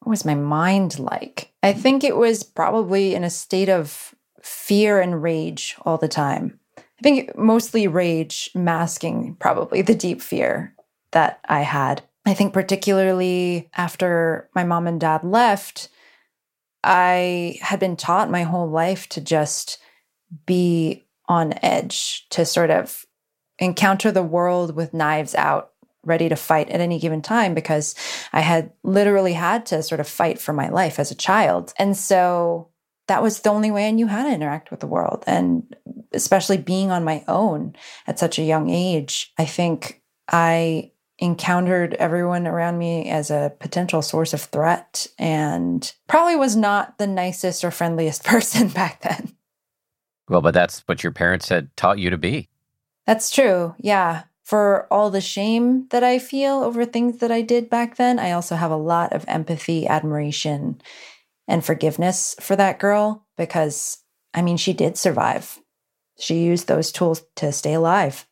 What 0.00 0.10
was 0.10 0.26
my 0.26 0.34
mind 0.34 0.98
like? 0.98 1.52
I 1.62 1.72
think 1.72 2.04
it 2.04 2.18
was 2.18 2.42
probably 2.42 3.14
in 3.14 3.24
a 3.24 3.30
state 3.30 3.70
of 3.70 4.14
fear 4.42 5.00
and 5.00 5.22
rage 5.22 5.74
all 5.86 5.96
the 5.96 6.06
time. 6.06 6.58
I 6.76 7.02
think 7.02 7.34
mostly 7.36 7.88
rage 7.88 8.50
masking 8.54 9.36
probably 9.36 9.80
the 9.80 9.94
deep 9.94 10.20
fear 10.20 10.74
that 11.12 11.40
I 11.48 11.62
had. 11.62 12.02
I 12.26 12.34
think, 12.34 12.52
particularly 12.52 13.70
after 13.74 14.50
my 14.54 14.64
mom 14.64 14.86
and 14.86 15.00
dad 15.00 15.24
left, 15.24 15.88
I 16.84 17.58
had 17.60 17.78
been 17.80 17.96
taught 17.96 18.30
my 18.30 18.42
whole 18.42 18.68
life 18.68 19.08
to 19.10 19.20
just 19.20 19.78
be 20.46 21.04
on 21.28 21.54
edge, 21.62 22.26
to 22.30 22.44
sort 22.44 22.70
of 22.70 23.04
encounter 23.58 24.10
the 24.10 24.22
world 24.22 24.74
with 24.74 24.94
knives 24.94 25.34
out, 25.34 25.70
ready 26.04 26.28
to 26.28 26.36
fight 26.36 26.68
at 26.70 26.80
any 26.80 26.98
given 26.98 27.22
time, 27.22 27.54
because 27.54 27.94
I 28.32 28.40
had 28.40 28.72
literally 28.82 29.34
had 29.34 29.66
to 29.66 29.82
sort 29.82 30.00
of 30.00 30.08
fight 30.08 30.40
for 30.40 30.52
my 30.52 30.68
life 30.68 30.98
as 30.98 31.10
a 31.10 31.16
child. 31.16 31.72
And 31.78 31.96
so 31.96 32.70
that 33.08 33.22
was 33.22 33.40
the 33.40 33.50
only 33.50 33.70
way 33.70 33.86
I 33.86 33.92
knew 33.92 34.06
how 34.06 34.24
to 34.24 34.32
interact 34.32 34.70
with 34.70 34.80
the 34.80 34.86
world. 34.86 35.22
And 35.26 35.76
especially 36.12 36.56
being 36.56 36.90
on 36.90 37.04
my 37.04 37.24
own 37.28 37.76
at 38.06 38.18
such 38.18 38.38
a 38.38 38.44
young 38.44 38.70
age, 38.70 39.32
I 39.38 39.44
think 39.44 40.02
I 40.28 40.92
encountered 41.18 41.94
everyone 41.94 42.46
around 42.46 42.78
me 42.78 43.08
as 43.08 43.30
a 43.30 43.52
potential 43.60 44.02
source 44.02 44.32
of 44.32 44.40
threat 44.40 45.06
and 45.18 45.92
probably 46.08 46.36
was 46.36 46.56
not 46.56 46.98
the 46.98 47.06
nicest 47.06 47.64
or 47.64 47.70
friendliest 47.70 48.24
person 48.24 48.68
back 48.68 49.02
then. 49.02 49.32
Well, 50.28 50.40
but 50.40 50.54
that's 50.54 50.80
what 50.86 51.02
your 51.02 51.12
parents 51.12 51.48
had 51.48 51.74
taught 51.76 51.98
you 51.98 52.10
to 52.10 52.18
be. 52.18 52.48
That's 53.06 53.30
true. 53.30 53.74
Yeah. 53.78 54.24
For 54.44 54.86
all 54.90 55.10
the 55.10 55.20
shame 55.20 55.86
that 55.90 56.02
I 56.02 56.18
feel 56.18 56.62
over 56.62 56.84
things 56.84 57.18
that 57.18 57.30
I 57.30 57.42
did 57.42 57.70
back 57.70 57.96
then, 57.96 58.18
I 58.18 58.32
also 58.32 58.56
have 58.56 58.70
a 58.70 58.76
lot 58.76 59.12
of 59.12 59.24
empathy, 59.28 59.86
admiration, 59.86 60.80
and 61.48 61.64
forgiveness 61.64 62.34
for 62.40 62.56
that 62.56 62.78
girl 62.78 63.26
because, 63.36 63.98
I 64.34 64.42
mean, 64.42 64.56
she 64.56 64.72
did 64.72 64.96
survive. 64.96 65.58
She 66.18 66.42
used 66.42 66.66
those 66.66 66.92
tools 66.92 67.22
to 67.36 67.52
stay 67.52 67.74
alive 67.74 68.26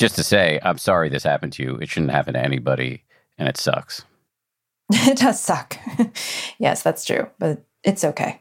just 0.00 0.16
to 0.16 0.24
say, 0.24 0.58
I'm 0.62 0.78
sorry 0.78 1.10
this 1.10 1.22
happened 1.22 1.52
to 1.54 1.62
you. 1.62 1.76
It 1.76 1.90
shouldn't 1.90 2.10
happen 2.10 2.32
to 2.32 2.40
anybody, 2.42 3.04
and 3.36 3.46
it 3.46 3.58
sucks. 3.58 4.02
it 4.92 5.18
does 5.18 5.38
suck. 5.38 5.76
yes, 6.58 6.82
that's 6.82 7.04
true, 7.04 7.28
but 7.38 7.62
it's 7.84 8.02
okay. 8.02 8.40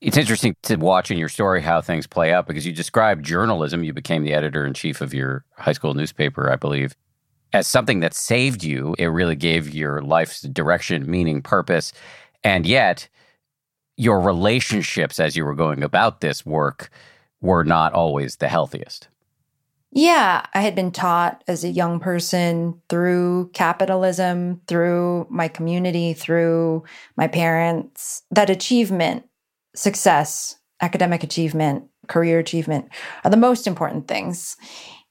It's 0.00 0.16
interesting 0.16 0.56
to 0.64 0.74
watch 0.74 1.12
in 1.12 1.18
your 1.18 1.28
story 1.28 1.62
how 1.62 1.80
things 1.80 2.08
play 2.08 2.32
out 2.32 2.48
because 2.48 2.66
you 2.66 2.72
described 2.72 3.24
journalism. 3.24 3.84
You 3.84 3.92
became 3.92 4.24
the 4.24 4.34
editor 4.34 4.66
in 4.66 4.74
chief 4.74 5.00
of 5.00 5.14
your 5.14 5.44
high 5.56 5.72
school 5.72 5.94
newspaper, 5.94 6.50
I 6.50 6.56
believe, 6.56 6.96
as 7.52 7.68
something 7.68 8.00
that 8.00 8.12
saved 8.12 8.64
you. 8.64 8.96
It 8.98 9.06
really 9.06 9.36
gave 9.36 9.72
your 9.72 10.02
life's 10.02 10.42
direction, 10.42 11.08
meaning, 11.08 11.40
purpose. 11.42 11.92
And 12.42 12.66
yet, 12.66 13.08
your 13.96 14.20
relationships 14.20 15.20
as 15.20 15.36
you 15.36 15.44
were 15.44 15.54
going 15.54 15.84
about 15.84 16.20
this 16.20 16.44
work 16.44 16.90
were 17.40 17.62
not 17.62 17.92
always 17.92 18.36
the 18.36 18.48
healthiest. 18.48 19.06
Yeah, 19.94 20.46
I 20.54 20.62
had 20.62 20.74
been 20.74 20.90
taught 20.90 21.44
as 21.46 21.64
a 21.64 21.68
young 21.68 22.00
person 22.00 22.80
through 22.88 23.50
capitalism, 23.52 24.62
through 24.66 25.26
my 25.28 25.48
community, 25.48 26.14
through 26.14 26.84
my 27.16 27.28
parents, 27.28 28.22
that 28.30 28.48
achievement, 28.48 29.26
success, 29.76 30.56
academic 30.80 31.22
achievement, 31.22 31.84
career 32.08 32.38
achievement 32.38 32.88
are 33.22 33.30
the 33.30 33.36
most 33.36 33.66
important 33.66 34.08
things. 34.08 34.56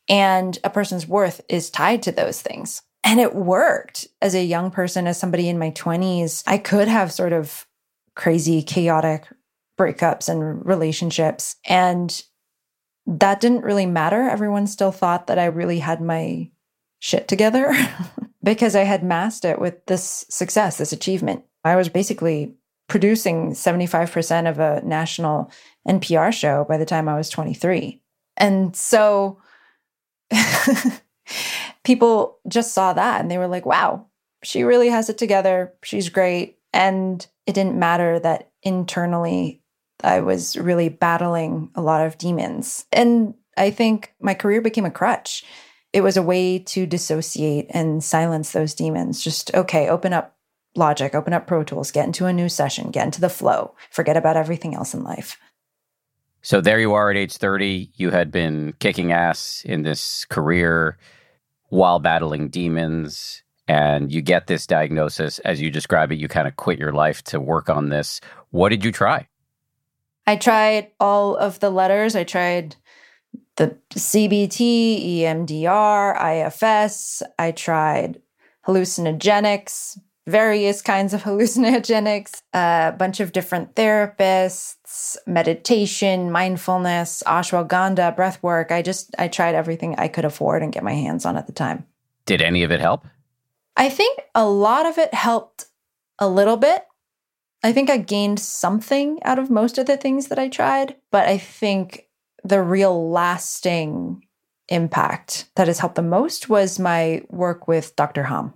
And 0.09 0.57
a 0.63 0.69
person's 0.69 1.07
worth 1.07 1.41
is 1.47 1.69
tied 1.69 2.01
to 2.03 2.11
those 2.11 2.41
things. 2.41 2.81
And 3.03 3.19
it 3.19 3.35
worked 3.35 4.07
as 4.19 4.33
a 4.33 4.43
young 4.43 4.71
person, 4.71 5.05
as 5.05 5.19
somebody 5.19 5.47
in 5.47 5.59
my 5.59 5.71
20s. 5.71 6.43
I 6.47 6.57
could 6.57 6.87
have 6.87 7.11
sort 7.11 7.33
of 7.33 7.67
crazy, 8.15 8.63
chaotic 8.63 9.27
breakups 9.79 10.27
and 10.27 10.65
relationships. 10.65 11.55
And 11.65 12.21
that 13.07 13.41
didn't 13.41 13.63
really 13.63 13.85
matter. 13.85 14.29
Everyone 14.29 14.67
still 14.67 14.91
thought 14.91 15.27
that 15.27 15.39
I 15.39 15.45
really 15.45 15.79
had 15.79 16.01
my 16.01 16.49
shit 16.99 17.27
together 17.27 17.73
because 18.43 18.75
I 18.75 18.83
had 18.83 19.03
masked 19.03 19.45
it 19.45 19.59
with 19.59 19.85
this 19.87 20.25
success, 20.29 20.77
this 20.77 20.93
achievement. 20.93 21.43
I 21.63 21.75
was 21.75 21.89
basically 21.89 22.55
producing 22.87 23.51
75% 23.51 24.49
of 24.49 24.59
a 24.59 24.81
national 24.83 25.51
NPR 25.87 26.33
show 26.33 26.65
by 26.67 26.77
the 26.77 26.85
time 26.85 27.07
I 27.07 27.15
was 27.15 27.29
23. 27.29 28.01
And 28.37 28.75
so 28.75 29.41
people 31.83 32.39
just 32.47 32.73
saw 32.73 32.93
that 32.93 33.21
and 33.21 33.31
they 33.31 33.37
were 33.37 33.47
like, 33.47 33.65
wow, 33.65 34.07
she 34.43 34.63
really 34.63 34.89
has 34.89 35.09
it 35.09 35.17
together. 35.17 35.73
She's 35.83 36.09
great. 36.09 36.57
And 36.73 37.25
it 37.45 37.53
didn't 37.53 37.79
matter 37.79 38.19
that 38.19 38.51
internally 38.63 39.60
I 40.03 40.21
was 40.21 40.55
really 40.57 40.89
battling 40.89 41.69
a 41.75 41.81
lot 41.81 42.05
of 42.05 42.17
demons. 42.17 42.85
And 42.91 43.33
I 43.57 43.71
think 43.71 44.13
my 44.19 44.33
career 44.33 44.61
became 44.61 44.85
a 44.85 44.91
crutch. 44.91 45.43
It 45.93 46.01
was 46.01 46.17
a 46.17 46.21
way 46.21 46.59
to 46.59 46.85
dissociate 46.85 47.67
and 47.71 48.03
silence 48.03 48.51
those 48.51 48.73
demons. 48.73 49.23
Just, 49.23 49.53
okay, 49.53 49.89
open 49.89 50.13
up 50.13 50.35
Logic, 50.73 51.13
open 51.13 51.33
up 51.33 51.47
Pro 51.47 51.65
Tools, 51.65 51.91
get 51.91 52.05
into 52.05 52.27
a 52.27 52.33
new 52.33 52.47
session, 52.47 52.91
get 52.91 53.05
into 53.05 53.19
the 53.19 53.27
flow, 53.27 53.75
forget 53.89 54.15
about 54.15 54.37
everything 54.37 54.73
else 54.73 54.93
in 54.93 55.03
life. 55.03 55.37
So 56.41 56.61
there 56.61 56.79
you 56.79 56.93
are 56.93 57.11
at 57.11 57.17
age 57.17 57.35
30. 57.35 57.91
You 57.95 58.09
had 58.09 58.31
been 58.31 58.73
kicking 58.79 59.11
ass 59.11 59.63
in 59.65 59.83
this 59.83 60.23
career 60.25 60.97
while 61.67 61.99
battling 61.99 62.47
demons. 62.47 63.43
And 63.67 64.11
you 64.11 64.21
get 64.21 64.47
this 64.47 64.65
diagnosis. 64.65 65.39
As 65.39 65.61
you 65.61 65.69
describe 65.69 66.11
it, 66.11 66.19
you 66.19 66.27
kind 66.27 66.47
of 66.47 66.55
quit 66.55 66.79
your 66.79 66.93
life 66.93 67.21
to 67.25 67.39
work 67.39 67.69
on 67.69 67.89
this. 67.89 68.19
What 68.49 68.69
did 68.69 68.83
you 68.83 68.91
try? 68.91 69.27
I 70.31 70.37
tried 70.37 70.91
all 70.97 71.35
of 71.35 71.59
the 71.59 71.69
letters. 71.69 72.15
I 72.15 72.23
tried 72.23 72.77
the 73.57 73.75
CBT, 73.89 75.17
EMDR, 75.17 76.47
IFS. 76.47 77.21
I 77.37 77.51
tried 77.51 78.21
hallucinogenics, 78.65 79.99
various 80.25 80.81
kinds 80.81 81.13
of 81.13 81.23
hallucinogenics, 81.27 82.43
a 82.53 82.95
bunch 82.97 83.19
of 83.19 83.33
different 83.33 83.75
therapists, 83.75 85.17
meditation, 85.27 86.31
mindfulness, 86.31 87.23
ashwagandha, 87.27 88.15
breath 88.15 88.41
work. 88.41 88.71
I 88.71 88.81
just 88.81 89.13
I 89.19 89.27
tried 89.27 89.53
everything 89.53 89.95
I 89.97 90.07
could 90.07 90.23
afford 90.23 90.63
and 90.63 90.71
get 90.71 90.81
my 90.81 90.93
hands 90.93 91.25
on 91.25 91.35
at 91.35 91.45
the 91.45 91.51
time. 91.51 91.85
Did 92.25 92.41
any 92.41 92.63
of 92.63 92.71
it 92.71 92.79
help? 92.79 93.05
I 93.75 93.89
think 93.89 94.21
a 94.33 94.47
lot 94.47 94.85
of 94.85 94.97
it 94.97 95.13
helped 95.13 95.65
a 96.19 96.29
little 96.29 96.55
bit. 96.55 96.85
I 97.63 97.73
think 97.73 97.89
I 97.89 97.97
gained 97.97 98.39
something 98.39 99.19
out 99.23 99.37
of 99.37 99.49
most 99.49 99.77
of 99.77 99.85
the 99.85 99.97
things 99.97 100.27
that 100.27 100.39
I 100.39 100.49
tried, 100.49 100.95
but 101.11 101.27
I 101.27 101.37
think 101.37 102.07
the 102.43 102.61
real 102.61 103.09
lasting 103.11 104.25
impact 104.69 105.49
that 105.55 105.67
has 105.67 105.79
helped 105.79 105.95
the 105.95 106.01
most 106.01 106.49
was 106.49 106.79
my 106.79 107.21
work 107.29 107.67
with 107.67 107.95
Dr. 107.95 108.23
Ham. 108.23 108.53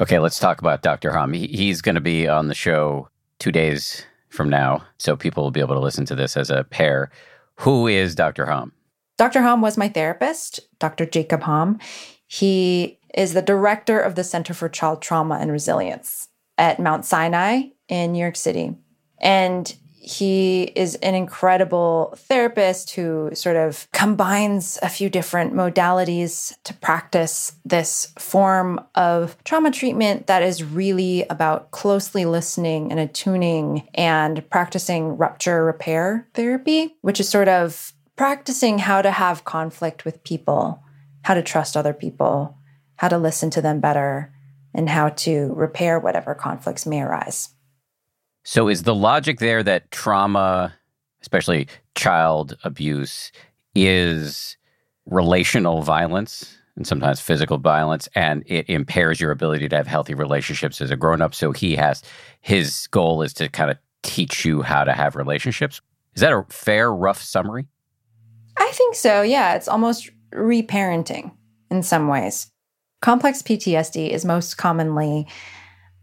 Okay, 0.00 0.18
let's 0.18 0.38
talk 0.38 0.60
about 0.60 0.82
Dr. 0.82 1.12
Ham. 1.12 1.32
he's 1.32 1.82
going 1.82 1.96
to 1.96 2.00
be 2.00 2.28
on 2.28 2.48
the 2.48 2.54
show 2.54 3.08
two 3.38 3.50
days 3.50 4.04
from 4.28 4.48
now, 4.48 4.84
so 4.98 5.16
people 5.16 5.42
will 5.42 5.50
be 5.50 5.60
able 5.60 5.74
to 5.74 5.80
listen 5.80 6.06
to 6.06 6.14
this 6.14 6.36
as 6.36 6.48
a 6.48 6.64
pair. 6.64 7.10
Who 7.56 7.88
is 7.88 8.14
Dr. 8.14 8.46
Ham? 8.46 8.72
Dr. 9.18 9.42
Ham 9.42 9.60
was 9.60 9.76
my 9.76 9.88
therapist, 9.88 10.60
Dr. 10.78 11.04
Jacob 11.04 11.42
Ham. 11.42 11.78
He 12.26 12.98
is 13.14 13.34
the 13.34 13.42
director 13.42 14.00
of 14.00 14.14
the 14.14 14.24
Center 14.24 14.54
for 14.54 14.68
Child 14.68 15.02
Trauma 15.02 15.38
and 15.40 15.50
Resilience 15.50 16.28
at 16.56 16.78
Mount 16.78 17.04
Sinai 17.04 17.62
in 17.90 18.12
New 18.12 18.20
York 18.20 18.36
City. 18.36 18.74
And 19.18 19.74
he 20.02 20.62
is 20.62 20.94
an 20.96 21.14
incredible 21.14 22.14
therapist 22.16 22.92
who 22.92 23.30
sort 23.34 23.56
of 23.56 23.86
combines 23.92 24.78
a 24.82 24.88
few 24.88 25.10
different 25.10 25.52
modalities 25.52 26.54
to 26.64 26.72
practice 26.72 27.52
this 27.66 28.10
form 28.18 28.80
of 28.94 29.36
trauma 29.44 29.70
treatment 29.70 30.26
that 30.26 30.42
is 30.42 30.64
really 30.64 31.26
about 31.28 31.70
closely 31.70 32.24
listening 32.24 32.90
and 32.90 32.98
attuning 32.98 33.86
and 33.92 34.48
practicing 34.48 35.18
rupture 35.18 35.66
repair 35.66 36.26
therapy, 36.32 36.96
which 37.02 37.20
is 37.20 37.28
sort 37.28 37.48
of 37.48 37.92
practicing 38.16 38.78
how 38.78 39.02
to 39.02 39.10
have 39.10 39.44
conflict 39.44 40.06
with 40.06 40.24
people, 40.24 40.82
how 41.22 41.34
to 41.34 41.42
trust 41.42 41.76
other 41.76 41.92
people, 41.92 42.56
how 42.96 43.08
to 43.08 43.18
listen 43.18 43.50
to 43.50 43.60
them 43.60 43.80
better, 43.80 44.32
and 44.72 44.88
how 44.88 45.10
to 45.10 45.52
repair 45.54 45.98
whatever 46.00 46.34
conflicts 46.34 46.86
may 46.86 47.02
arise. 47.02 47.50
So, 48.50 48.66
is 48.66 48.82
the 48.82 48.96
logic 48.96 49.38
there 49.38 49.62
that 49.62 49.92
trauma, 49.92 50.74
especially 51.22 51.68
child 51.94 52.56
abuse, 52.64 53.30
is 53.76 54.56
relational 55.06 55.82
violence 55.82 56.58
and 56.74 56.84
sometimes 56.84 57.20
physical 57.20 57.58
violence, 57.58 58.08
and 58.16 58.42
it 58.46 58.68
impairs 58.68 59.20
your 59.20 59.30
ability 59.30 59.68
to 59.68 59.76
have 59.76 59.86
healthy 59.86 60.14
relationships 60.14 60.80
as 60.80 60.90
a 60.90 60.96
grown 60.96 61.22
up? 61.22 61.32
So, 61.32 61.52
he 61.52 61.76
has 61.76 62.02
his 62.40 62.88
goal 62.88 63.22
is 63.22 63.32
to 63.34 63.48
kind 63.48 63.70
of 63.70 63.78
teach 64.02 64.44
you 64.44 64.62
how 64.62 64.82
to 64.82 64.94
have 64.94 65.14
relationships. 65.14 65.80
Is 66.16 66.20
that 66.22 66.32
a 66.32 66.44
fair, 66.48 66.92
rough 66.92 67.22
summary? 67.22 67.68
I 68.56 68.72
think 68.72 68.96
so. 68.96 69.22
Yeah. 69.22 69.54
It's 69.54 69.68
almost 69.68 70.10
reparenting 70.34 71.30
in 71.70 71.84
some 71.84 72.08
ways. 72.08 72.50
Complex 73.00 73.42
PTSD 73.42 74.10
is 74.10 74.24
most 74.24 74.58
commonly 74.58 75.28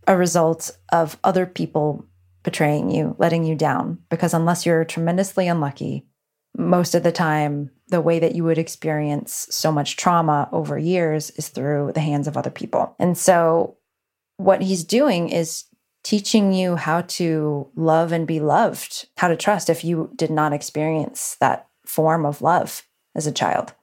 a 0.07 0.15
result 0.15 0.71
of 0.93 1.19
other 1.25 1.45
people 1.45 2.05
betraying 2.47 2.89
you, 2.89 3.13
letting 3.19 3.43
you 3.43 3.55
down, 3.55 3.97
because 4.09 4.33
unless 4.33 4.65
you're 4.65 4.85
tremendously 4.85 5.49
unlucky, 5.49 6.05
most 6.57 6.95
of 6.95 7.03
the 7.03 7.11
time, 7.11 7.69
the 7.89 7.99
way 7.99 8.19
that 8.19 8.35
you 8.35 8.45
would 8.45 8.57
experience 8.57 9.49
so 9.51 9.69
much 9.69 9.97
trauma 9.97 10.47
over 10.53 10.77
years 10.77 11.29
is 11.31 11.49
through 11.49 11.91
the 11.93 11.99
hands 11.99 12.25
of 12.25 12.37
other 12.37 12.49
people. 12.49 12.95
And 12.99 13.17
so, 13.17 13.75
what 14.37 14.61
he's 14.61 14.85
doing 14.85 15.27
is 15.27 15.65
teaching 16.05 16.53
you 16.53 16.77
how 16.77 17.01
to 17.01 17.67
love 17.75 18.13
and 18.13 18.25
be 18.25 18.39
loved, 18.39 19.09
how 19.17 19.27
to 19.27 19.35
trust 19.35 19.69
if 19.69 19.83
you 19.83 20.09
did 20.15 20.31
not 20.31 20.53
experience 20.53 21.35
that 21.41 21.67
form 21.85 22.25
of 22.25 22.41
love 22.41 22.83
as 23.13 23.27
a 23.27 23.31
child. 23.33 23.73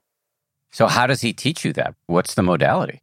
So, 0.73 0.87
how 0.87 1.07
does 1.07 1.21
he 1.21 1.35
teach 1.35 1.67
you 1.67 1.75
that? 1.75 1.95
What's 2.07 2.35
the 2.35 2.43
modality? 2.43 3.03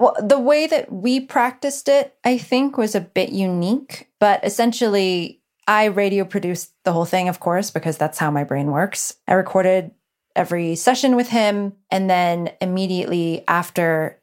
Well, 0.00 0.16
the 0.18 0.38
way 0.38 0.66
that 0.66 0.90
we 0.90 1.20
practiced 1.20 1.86
it, 1.86 2.16
I 2.24 2.38
think, 2.38 2.78
was 2.78 2.94
a 2.94 3.02
bit 3.02 3.28
unique, 3.28 4.08
but 4.18 4.42
essentially, 4.42 5.42
I 5.68 5.84
radio 5.84 6.24
produced 6.24 6.72
the 6.84 6.92
whole 6.94 7.04
thing, 7.04 7.28
of 7.28 7.38
course, 7.38 7.70
because 7.70 7.98
that's 7.98 8.16
how 8.16 8.30
my 8.30 8.42
brain 8.42 8.70
works. 8.70 9.14
I 9.28 9.34
recorded 9.34 9.90
every 10.34 10.74
session 10.74 11.16
with 11.16 11.28
him. 11.28 11.74
And 11.90 12.08
then 12.08 12.50
immediately 12.62 13.44
after 13.46 14.18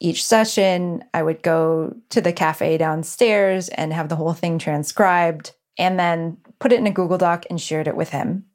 each 0.00 0.24
session, 0.24 1.04
I 1.12 1.22
would 1.22 1.42
go 1.42 1.94
to 2.08 2.22
the 2.22 2.32
cafe 2.32 2.78
downstairs 2.78 3.68
and 3.68 3.92
have 3.92 4.08
the 4.08 4.16
whole 4.16 4.32
thing 4.32 4.58
transcribed 4.58 5.52
and 5.76 6.00
then 6.00 6.38
put 6.58 6.72
it 6.72 6.78
in 6.78 6.86
a 6.86 6.90
Google 6.90 7.18
Doc 7.18 7.44
and 7.50 7.60
shared 7.60 7.86
it 7.86 7.96
with 7.96 8.08
him. 8.08 8.46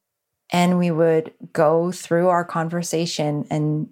And 0.49 0.79
we 0.79 0.89
would 0.89 1.33
go 1.53 1.91
through 1.91 2.29
our 2.29 2.43
conversation 2.43 3.45
and 3.51 3.89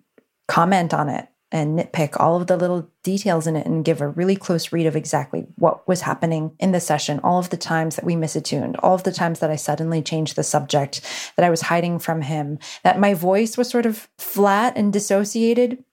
comment 0.47 0.95
on 0.95 1.09
it 1.09 1.27
and 1.51 1.77
nitpick 1.77 2.19
all 2.19 2.39
of 2.39 2.47
the 2.47 2.55
little 2.57 2.89
details 3.03 3.45
in 3.45 3.55
it 3.55 3.65
and 3.65 3.83
give 3.83 3.99
a 3.99 4.07
really 4.07 4.35
close 4.35 4.71
read 4.71 4.85
of 4.85 4.95
exactly 4.95 5.45
what 5.55 5.85
was 5.87 6.01
happening 6.01 6.51
in 6.59 6.71
the 6.71 6.79
session, 6.79 7.19
all 7.23 7.39
of 7.39 7.49
the 7.49 7.57
times 7.57 7.95
that 7.95 8.05
we 8.05 8.15
misattuned, 8.15 8.75
all 8.81 8.95
of 8.95 9.03
the 9.03 9.11
times 9.11 9.39
that 9.39 9.51
I 9.51 9.55
suddenly 9.55 10.01
changed 10.01 10.35
the 10.35 10.43
subject, 10.43 11.01
that 11.35 11.45
I 11.45 11.49
was 11.49 11.61
hiding 11.61 11.99
from 11.99 12.21
him, 12.21 12.59
that 12.83 12.99
my 12.99 13.13
voice 13.13 13.57
was 13.57 13.69
sort 13.69 13.85
of 13.85 14.07
flat 14.17 14.77
and 14.77 14.93
dissociated. 14.93 15.83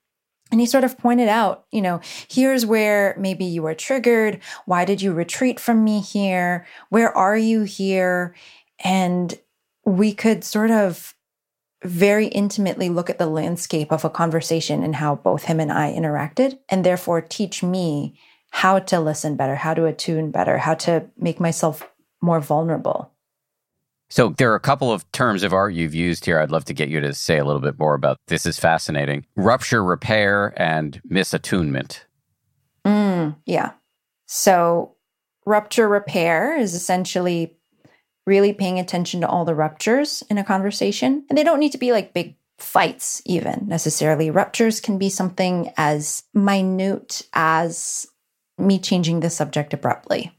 And 0.51 0.61
he 0.61 0.67
sort 0.67 0.85
of 0.85 0.97
pointed 0.97 1.29
out, 1.29 1.67
you 1.71 1.83
know, 1.83 2.01
here's 2.29 2.65
where 2.65 3.15
maybe 3.19 3.45
you 3.45 3.63
were 3.63 3.75
triggered. 3.75 4.41
Why 4.65 4.87
did 4.87 5.03
you 5.03 5.13
retreat 5.13 5.61
from 5.61 5.85
me 5.85 6.01
here? 6.01 6.67
Where 6.89 7.15
are 7.15 7.37
you 7.37 7.65
here? 7.65 8.35
And 8.83 9.39
we 9.85 10.15
could 10.15 10.45
sort 10.45 10.71
of 10.71 11.15
very 11.85 12.27
intimately 12.27 12.89
look 12.89 13.09
at 13.09 13.19
the 13.19 13.27
landscape 13.27 13.93
of 13.93 14.05
a 14.05 14.11
conversation 14.11 14.83
and 14.83 14.97
how 14.97 15.17
both 15.17 15.45
him 15.45 15.61
and 15.61 15.73
I 15.73 15.93
interacted, 15.93 16.59
and 16.69 16.85
therefore 16.85 17.21
teach 17.21 17.63
me 17.63 18.19
how 18.51 18.79
to 18.79 19.01
listen 19.01 19.37
better, 19.37 19.55
how 19.55 19.75
to 19.75 19.85
attune 19.85 20.31
better, 20.31 20.59
how 20.59 20.75
to 20.75 21.07
make 21.17 21.39
myself 21.39 21.89
more 22.21 22.41
vulnerable. 22.41 23.13
So, 24.11 24.31
there 24.31 24.51
are 24.51 24.57
a 24.57 24.61
couple 24.61 24.91
of 24.91 25.11
terms 25.13 25.43
of 25.43 25.53
art 25.53 25.75
you've 25.75 25.95
used 25.95 26.25
here. 26.25 26.41
I'd 26.41 26.51
love 26.51 26.65
to 26.67 26.75
get 26.75 26.89
you 26.89 26.99
to 27.01 27.13
say 27.13 27.37
a 27.37 27.45
little 27.45 27.61
bit 27.61 27.79
more 27.79 27.95
about. 27.95 28.17
This 28.27 28.47
is 28.47 28.59
fascinating. 28.59 29.27
Rupture 29.37 29.85
repair 29.85 30.55
and 30.57 31.01
misattunement. 31.11 32.01
Mm, 32.87 33.37
yeah. 33.45 33.73
So, 34.25 34.97
rupture 35.45 35.89
repair 35.89 36.57
is 36.57 36.73
essentially 36.73 37.58
really 38.29 38.53
paying 38.53 38.79
attention 38.79 39.23
to 39.23 39.29
all 39.29 39.45
the 39.45 39.55
ruptures 39.55 40.23
in 40.29 40.39
a 40.39 40.45
conversation. 40.45 41.25
And 41.29 41.37
they 41.37 41.43
don't 41.43 41.59
need 41.59 41.73
to 41.73 41.79
be 41.79 41.91
like 41.91 42.13
big 42.13 42.37
fights, 42.59 43.23
even 43.25 43.65
necessarily. 43.67 44.31
Ruptures 44.31 44.81
can 44.81 44.99
be 44.99 45.09
something 45.09 45.73
as 45.77 46.25
minute 46.35 47.23
as 47.33 48.07
me 48.59 48.79
changing 48.79 49.21
the 49.21 49.31
subject 49.31 49.73
abruptly, 49.73 50.33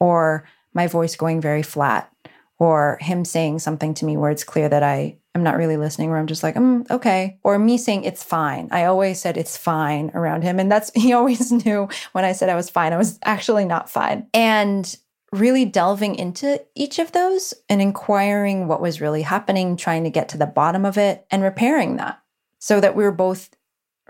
or 0.00 0.48
my 0.72 0.86
voice 0.86 1.16
going 1.16 1.40
very 1.40 1.62
flat, 1.62 2.10
or 2.58 2.98
him 3.00 3.24
saying 3.24 3.58
something 3.58 3.94
to 3.94 4.04
me 4.04 4.16
where 4.16 4.30
it's 4.30 4.44
clear 4.44 4.68
that 4.68 4.82
I 4.82 5.18
am 5.34 5.42
not 5.42 5.56
really 5.56 5.76
listening, 5.76 6.10
where 6.10 6.18
I'm 6.18 6.28
just 6.28 6.42
like, 6.42 6.54
mm, 6.54 6.88
okay. 6.90 7.38
Or 7.42 7.58
me 7.58 7.76
saying 7.76 8.04
it's 8.04 8.22
fine. 8.22 8.68
I 8.70 8.84
always 8.84 9.20
said 9.20 9.36
it's 9.36 9.56
fine 9.56 10.10
around 10.14 10.42
him. 10.42 10.58
And 10.58 10.70
that's, 10.72 10.90
he 10.94 11.12
always 11.12 11.52
knew 11.52 11.88
when 12.12 12.24
I 12.24 12.32
said 12.32 12.48
I 12.48 12.56
was 12.56 12.70
fine, 12.70 12.92
I 12.92 12.96
was 12.96 13.18
actually 13.24 13.64
not 13.64 13.90
fine. 13.90 14.28
And 14.32 14.96
really 15.32 15.64
delving 15.64 16.14
into 16.14 16.62
each 16.74 16.98
of 16.98 17.12
those 17.12 17.54
and 17.68 17.82
inquiring 17.82 18.66
what 18.66 18.80
was 18.80 19.00
really 19.00 19.22
happening, 19.22 19.76
trying 19.76 20.04
to 20.04 20.10
get 20.10 20.28
to 20.30 20.38
the 20.38 20.46
bottom 20.46 20.84
of 20.84 20.96
it 20.96 21.26
and 21.30 21.42
repairing 21.42 21.96
that 21.96 22.20
so 22.58 22.80
that 22.80 22.96
we 22.96 23.04
were 23.04 23.12
both 23.12 23.50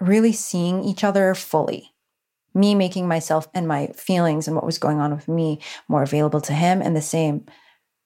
really 0.01 0.33
seeing 0.33 0.85
each 0.85 1.03
other 1.03 1.35
fully. 1.35 1.93
Me 2.55 2.75
making 2.75 3.07
myself 3.07 3.49
and 3.53 3.69
my 3.69 3.89
feelings 3.89 4.47
and 4.47 4.55
what 4.55 4.67
was 4.67 4.79
going 4.79 5.01
on 5.01 5.15
with 5.15 5.29
me 5.29 5.61
more 5.89 6.03
available 6.03 6.41
to 6.41 6.53
him, 6.53 6.81
and 6.81 6.97
the 6.97 7.03
same 7.03 7.45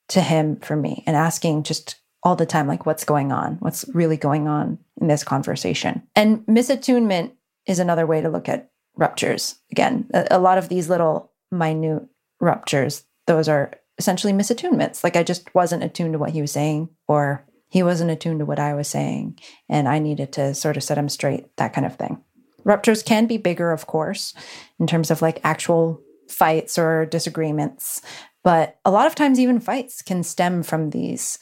to 0.08 0.20
him 0.20 0.56
for 0.56 0.76
me, 0.76 1.04
and 1.06 1.16
asking 1.16 1.62
just 1.62 1.96
all 2.22 2.36
the 2.36 2.46
time, 2.46 2.66
like, 2.66 2.86
what's 2.86 3.04
going 3.04 3.32
on? 3.32 3.56
What's 3.60 3.84
really 3.94 4.16
going 4.16 4.48
on 4.48 4.78
in 5.00 5.08
this 5.08 5.24
conversation? 5.24 6.02
And 6.14 6.40
misattunement 6.46 7.32
is 7.66 7.78
another 7.78 8.06
way 8.06 8.20
to 8.20 8.28
look 8.28 8.48
at 8.48 8.70
ruptures. 8.96 9.56
Again, 9.70 10.08
a, 10.12 10.38
lot 10.38 10.58
of 10.58 10.68
these 10.68 10.88
little 10.88 11.32
minute 11.50 12.02
ruptures, 12.42 13.04
those 13.26 13.48
are 13.48 13.72
essentially 13.96 14.32
misattunements. 14.34 15.02
Like 15.02 15.16
I 15.16 15.22
just 15.22 15.54
wasn't 15.54 15.84
attuned 15.84 16.12
to 16.12 16.18
what 16.18 16.30
he 16.30 16.42
was 16.42 16.52
saying, 16.52 16.90
or 17.08 17.46
he 17.68 17.82
wasn't 17.82 18.10
attuned 18.10 18.40
to 18.40 18.44
what 18.44 18.58
I 18.58 18.74
was 18.74 18.88
saying, 18.88 19.38
and 19.70 19.88
I 19.88 19.98
needed 19.98 20.32
to 20.34 20.54
sort 20.54 20.76
of 20.76 20.82
set 20.82 20.98
him 20.98 21.08
straight, 21.08 21.56
that 21.56 21.72
kind 21.72 21.86
of 21.86 21.96
thing. 21.96 22.22
Ruptures 22.64 23.02
can 23.02 23.26
be 23.26 23.38
bigger, 23.38 23.72
of 23.72 23.86
course, 23.86 24.34
in 24.78 24.86
terms 24.86 25.10
of 25.10 25.22
like 25.22 25.40
actual 25.44 26.02
fights 26.28 26.78
or 26.78 27.06
disagreements, 27.06 28.02
but 28.42 28.78
a 28.84 28.90
lot 28.90 29.06
of 29.06 29.14
times, 29.14 29.38
even 29.38 29.60
fights 29.60 30.02
can 30.02 30.22
stem 30.22 30.62
from 30.62 30.90
these 30.90 31.38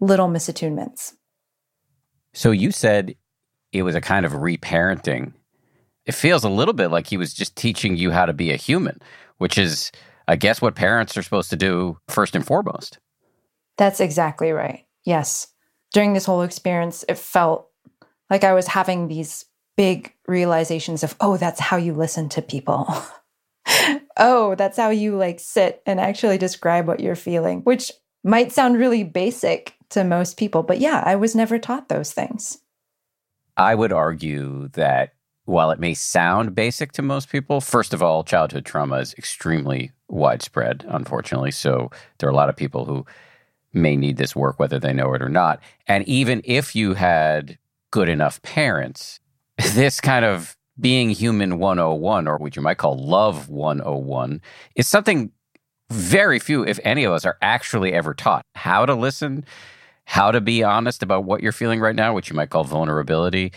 little 0.00 0.28
misattunements. 0.28 1.12
So 2.34 2.50
you 2.50 2.72
said 2.72 3.14
it 3.72 3.82
was 3.82 3.94
a 3.94 4.00
kind 4.00 4.26
of 4.26 4.32
reparenting. 4.32 5.32
It 6.04 6.14
feels 6.14 6.42
a 6.42 6.48
little 6.48 6.74
bit 6.74 6.88
like 6.88 7.06
he 7.06 7.16
was 7.16 7.32
just 7.32 7.54
teaching 7.54 7.96
you 7.96 8.10
how 8.10 8.26
to 8.26 8.32
be 8.32 8.50
a 8.50 8.56
human, 8.56 9.00
which 9.38 9.56
is 9.56 9.92
I 10.28 10.36
guess 10.36 10.62
what 10.62 10.74
parents 10.74 11.16
are 11.16 11.22
supposed 11.22 11.50
to 11.50 11.56
do 11.56 11.98
first 12.08 12.34
and 12.34 12.46
foremost. 12.46 12.98
That's 13.76 14.00
exactly 14.00 14.52
right. 14.52 14.86
Yes. 15.04 15.48
During 15.92 16.12
this 16.12 16.24
whole 16.24 16.42
experience, 16.42 17.04
it 17.08 17.18
felt 17.18 17.68
like 18.30 18.44
I 18.44 18.52
was 18.52 18.68
having 18.68 19.08
these 19.08 19.44
big 19.76 20.14
realizations 20.26 21.02
of, 21.02 21.16
oh, 21.20 21.36
that's 21.36 21.60
how 21.60 21.76
you 21.76 21.92
listen 21.94 22.28
to 22.30 22.42
people. 22.42 22.86
oh, 24.16 24.54
that's 24.56 24.76
how 24.76 24.90
you 24.90 25.16
like 25.16 25.40
sit 25.40 25.82
and 25.86 26.00
actually 26.00 26.38
describe 26.38 26.86
what 26.86 27.00
you're 27.00 27.14
feeling, 27.14 27.60
which 27.62 27.90
might 28.24 28.52
sound 28.52 28.78
really 28.78 29.04
basic 29.04 29.74
to 29.90 30.04
most 30.04 30.36
people. 30.36 30.62
But 30.62 30.78
yeah, 30.78 31.02
I 31.04 31.16
was 31.16 31.34
never 31.34 31.58
taught 31.58 31.88
those 31.88 32.12
things. 32.12 32.58
I 33.56 33.74
would 33.74 33.92
argue 33.92 34.68
that 34.68 35.12
while 35.44 35.70
it 35.70 35.80
may 35.80 35.94
sound 35.94 36.54
basic 36.54 36.92
to 36.92 37.02
most 37.02 37.28
people, 37.28 37.60
first 37.60 37.92
of 37.92 38.02
all, 38.02 38.24
childhood 38.24 38.64
trauma 38.64 38.96
is 38.96 39.14
extremely 39.14 39.90
widespread, 40.12 40.84
unfortunately. 40.88 41.50
So 41.50 41.90
there 42.18 42.28
are 42.28 42.32
a 42.32 42.36
lot 42.36 42.48
of 42.48 42.56
people 42.56 42.84
who 42.84 43.06
may 43.72 43.96
need 43.96 44.18
this 44.18 44.36
work, 44.36 44.58
whether 44.60 44.78
they 44.78 44.92
know 44.92 45.12
it 45.14 45.22
or 45.22 45.28
not. 45.28 45.60
And 45.86 46.06
even 46.06 46.42
if 46.44 46.76
you 46.76 46.94
had 46.94 47.58
good 47.90 48.08
enough 48.08 48.40
parents, 48.42 49.20
this 49.74 50.00
kind 50.00 50.24
of 50.24 50.56
being 50.78 51.10
human 51.10 51.58
101, 51.58 52.28
or 52.28 52.36
what 52.38 52.56
you 52.56 52.62
might 52.62 52.78
call 52.78 52.96
love 52.96 53.48
101, 53.48 54.40
is 54.76 54.86
something 54.86 55.30
very 55.90 56.38
few, 56.38 56.64
if 56.64 56.78
any 56.84 57.04
of 57.04 57.12
us, 57.12 57.24
are 57.24 57.36
actually 57.42 57.92
ever 57.92 58.14
taught 58.14 58.46
how 58.54 58.86
to 58.86 58.94
listen, 58.94 59.44
how 60.04 60.30
to 60.30 60.40
be 60.40 60.62
honest 60.62 61.02
about 61.02 61.24
what 61.24 61.42
you're 61.42 61.52
feeling 61.52 61.80
right 61.80 61.96
now, 61.96 62.14
which 62.14 62.30
you 62.30 62.36
might 62.36 62.50
call 62.50 62.64
vulnerability 62.64 63.52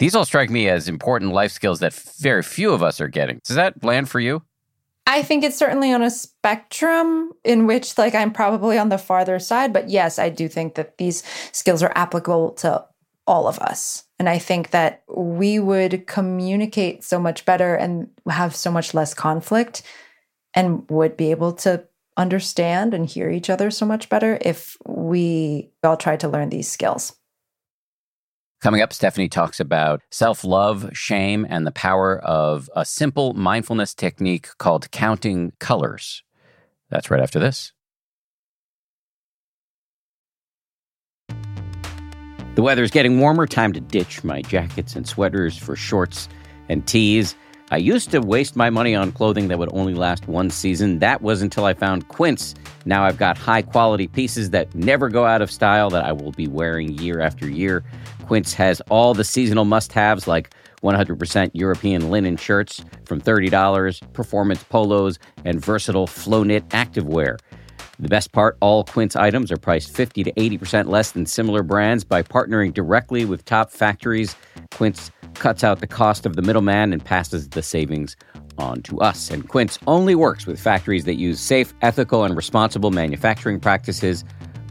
these 0.00 0.14
all 0.14 0.24
strike 0.24 0.48
me 0.48 0.66
as 0.66 0.88
important 0.88 1.32
life 1.32 1.52
skills 1.52 1.80
that 1.80 1.92
very 1.92 2.42
few 2.42 2.72
of 2.72 2.82
us 2.82 3.02
are 3.02 3.08
getting. 3.08 3.38
Does 3.44 3.56
that 3.56 3.84
land 3.84 4.08
for 4.08 4.18
you? 4.18 4.42
I 5.10 5.22
think 5.22 5.42
it's 5.42 5.56
certainly 5.56 5.92
on 5.92 6.02
a 6.02 6.10
spectrum 6.10 7.32
in 7.42 7.66
which, 7.66 7.98
like, 7.98 8.14
I'm 8.14 8.32
probably 8.32 8.78
on 8.78 8.90
the 8.90 8.96
farther 8.96 9.40
side. 9.40 9.72
But 9.72 9.88
yes, 9.88 10.20
I 10.20 10.28
do 10.28 10.46
think 10.46 10.76
that 10.76 10.98
these 10.98 11.24
skills 11.50 11.82
are 11.82 11.92
applicable 11.96 12.52
to 12.52 12.86
all 13.26 13.48
of 13.48 13.58
us. 13.58 14.04
And 14.20 14.28
I 14.28 14.38
think 14.38 14.70
that 14.70 15.02
we 15.12 15.58
would 15.58 16.06
communicate 16.06 17.02
so 17.02 17.18
much 17.18 17.44
better 17.44 17.74
and 17.74 18.08
have 18.28 18.54
so 18.54 18.70
much 18.70 18.94
less 18.94 19.12
conflict 19.12 19.82
and 20.54 20.88
would 20.88 21.16
be 21.16 21.32
able 21.32 21.54
to 21.54 21.84
understand 22.16 22.94
and 22.94 23.04
hear 23.04 23.30
each 23.30 23.50
other 23.50 23.72
so 23.72 23.84
much 23.84 24.08
better 24.08 24.38
if 24.40 24.76
we 24.86 25.72
all 25.82 25.96
tried 25.96 26.20
to 26.20 26.28
learn 26.28 26.50
these 26.50 26.70
skills. 26.70 27.16
Coming 28.60 28.82
up, 28.82 28.92
Stephanie 28.92 29.30
talks 29.30 29.58
about 29.58 30.02
self 30.10 30.44
love, 30.44 30.90
shame, 30.92 31.46
and 31.48 31.66
the 31.66 31.72
power 31.72 32.18
of 32.18 32.68
a 32.76 32.84
simple 32.84 33.32
mindfulness 33.32 33.94
technique 33.94 34.48
called 34.58 34.90
counting 34.90 35.52
colors. 35.58 36.22
That's 36.90 37.10
right 37.10 37.22
after 37.22 37.38
this. 37.38 37.72
The 42.54 42.62
weather 42.62 42.82
is 42.82 42.90
getting 42.90 43.18
warmer, 43.18 43.46
time 43.46 43.72
to 43.72 43.80
ditch 43.80 44.22
my 44.24 44.42
jackets 44.42 44.94
and 44.94 45.08
sweaters 45.08 45.56
for 45.56 45.74
shorts 45.74 46.28
and 46.68 46.86
tees. 46.86 47.34
I 47.70 47.78
used 47.78 48.10
to 48.10 48.20
waste 48.20 48.56
my 48.56 48.68
money 48.68 48.94
on 48.94 49.12
clothing 49.12 49.48
that 49.48 49.58
would 49.58 49.72
only 49.72 49.94
last 49.94 50.28
one 50.28 50.50
season. 50.50 50.98
That 50.98 51.22
was 51.22 51.40
until 51.40 51.64
I 51.64 51.72
found 51.72 52.08
Quince. 52.08 52.54
Now 52.84 53.04
I've 53.04 53.16
got 53.16 53.38
high 53.38 53.62
quality 53.62 54.08
pieces 54.08 54.50
that 54.50 54.74
never 54.74 55.08
go 55.08 55.24
out 55.24 55.40
of 55.40 55.50
style 55.50 55.88
that 55.90 56.04
I 56.04 56.12
will 56.12 56.32
be 56.32 56.48
wearing 56.48 56.98
year 56.98 57.20
after 57.20 57.48
year. 57.48 57.84
Quince 58.30 58.54
has 58.54 58.80
all 58.90 59.12
the 59.12 59.24
seasonal 59.24 59.64
must 59.64 59.92
haves 59.92 60.28
like 60.28 60.54
100% 60.84 61.50
European 61.52 62.10
linen 62.10 62.36
shirts 62.36 62.84
from 63.04 63.20
$30, 63.20 64.12
performance 64.12 64.62
polos, 64.62 65.18
and 65.44 65.60
versatile 65.60 66.06
flow 66.06 66.44
knit 66.44 66.68
activewear. 66.68 67.40
The 67.98 68.06
best 68.06 68.30
part 68.30 68.56
all 68.60 68.84
Quince 68.84 69.16
items 69.16 69.50
are 69.50 69.56
priced 69.56 69.92
50 69.96 70.22
to 70.22 70.32
80% 70.34 70.86
less 70.86 71.10
than 71.10 71.26
similar 71.26 71.64
brands 71.64 72.04
by 72.04 72.22
partnering 72.22 72.72
directly 72.72 73.24
with 73.24 73.44
top 73.46 73.72
factories. 73.72 74.36
Quince 74.70 75.10
cuts 75.34 75.64
out 75.64 75.80
the 75.80 75.88
cost 75.88 76.24
of 76.24 76.36
the 76.36 76.42
middleman 76.42 76.92
and 76.92 77.04
passes 77.04 77.48
the 77.48 77.64
savings 77.64 78.14
on 78.58 78.80
to 78.82 79.00
us. 79.00 79.28
And 79.28 79.48
Quince 79.48 79.76
only 79.88 80.14
works 80.14 80.46
with 80.46 80.60
factories 80.60 81.04
that 81.06 81.16
use 81.16 81.40
safe, 81.40 81.74
ethical, 81.82 82.22
and 82.22 82.36
responsible 82.36 82.92
manufacturing 82.92 83.58
practices, 83.58 84.24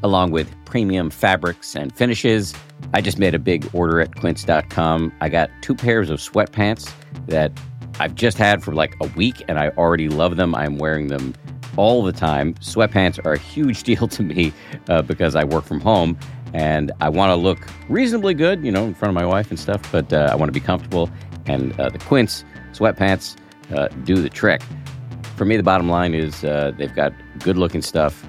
along 0.03 0.31
with 0.31 0.53
premium 0.65 1.09
fabrics 1.09 1.75
and 1.75 1.95
finishes. 1.95 2.53
I 2.93 3.01
just 3.01 3.19
made 3.19 3.35
a 3.35 3.39
big 3.39 3.69
order 3.73 3.99
at 4.01 4.15
quince.com. 4.15 5.13
I 5.21 5.29
got 5.29 5.49
two 5.61 5.75
pairs 5.75 6.09
of 6.09 6.19
sweatpants 6.19 6.91
that 7.27 7.51
I've 7.99 8.15
just 8.15 8.37
had 8.37 8.63
for 8.63 8.73
like 8.73 8.95
a 9.01 9.07
week 9.09 9.43
and 9.47 9.59
I 9.59 9.69
already 9.69 10.09
love 10.09 10.37
them. 10.37 10.55
I'm 10.55 10.77
wearing 10.77 11.07
them 11.07 11.33
all 11.75 12.03
the 12.03 12.11
time. 12.11 12.53
Sweatpants 12.55 13.23
are 13.25 13.33
a 13.33 13.39
huge 13.39 13.83
deal 13.89 14.07
to 14.07 14.23
me 14.23 14.53
uh, 14.87 15.01
because 15.01 15.35
I 15.35 15.43
work 15.43 15.65
from 15.65 15.81
home 15.81 16.17
and 16.53 16.91
I 17.01 17.09
want 17.09 17.29
to 17.29 17.35
look 17.35 17.59
reasonably 17.89 18.33
good, 18.33 18.63
you 18.63 18.71
know, 18.71 18.85
in 18.85 18.93
front 18.93 19.09
of 19.09 19.15
my 19.15 19.25
wife 19.25 19.49
and 19.49 19.59
stuff, 19.59 19.81
but 19.91 20.11
uh, 20.11 20.29
I 20.31 20.35
want 20.35 20.49
to 20.49 20.53
be 20.53 20.65
comfortable. 20.65 21.09
And 21.45 21.79
uh, 21.79 21.89
the 21.89 21.99
Quince 21.99 22.43
sweatpants 22.71 23.35
uh, 23.75 23.87
do 24.03 24.15
the 24.15 24.29
trick. 24.29 24.61
For 25.35 25.45
me, 25.45 25.57
the 25.57 25.63
bottom 25.63 25.89
line 25.89 26.13
is 26.13 26.43
uh, 26.43 26.71
they've 26.77 26.93
got 26.93 27.13
good 27.39 27.57
looking 27.57 27.81
stuff 27.81 28.25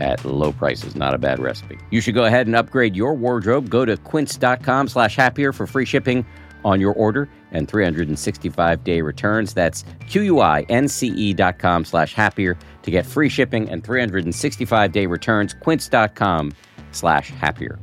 at 0.00 0.24
low 0.24 0.52
prices. 0.52 0.96
Not 0.96 1.14
a 1.14 1.18
bad 1.18 1.38
recipe. 1.38 1.78
You 1.90 2.00
should 2.00 2.14
go 2.14 2.24
ahead 2.24 2.46
and 2.46 2.56
upgrade 2.56 2.96
your 2.96 3.14
wardrobe. 3.14 3.68
Go 3.68 3.84
to 3.84 3.96
quince.com 3.96 4.88
slash 4.88 5.16
happier 5.16 5.52
for 5.52 5.66
free 5.66 5.84
shipping 5.84 6.24
on 6.64 6.80
your 6.80 6.94
order 6.94 7.28
and 7.52 7.68
365 7.68 8.84
day 8.84 9.02
returns. 9.02 9.54
That's 9.54 9.84
Q-U-I-N-C-E 10.08 11.34
dot 11.34 11.58
com 11.58 11.84
slash 11.84 12.14
happier 12.14 12.56
to 12.82 12.90
get 12.90 13.06
free 13.06 13.28
shipping 13.28 13.68
and 13.68 13.84
365 13.84 14.92
day 14.92 15.06
returns. 15.06 15.54
Quince.com 15.54 16.52
slash 16.92 17.30
happier. 17.30 17.78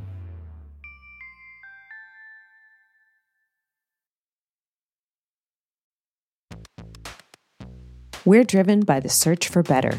We're 8.24 8.44
driven 8.44 8.80
by 8.80 9.00
the 9.00 9.08
search 9.08 9.48
for 9.48 9.64
better. 9.64 9.98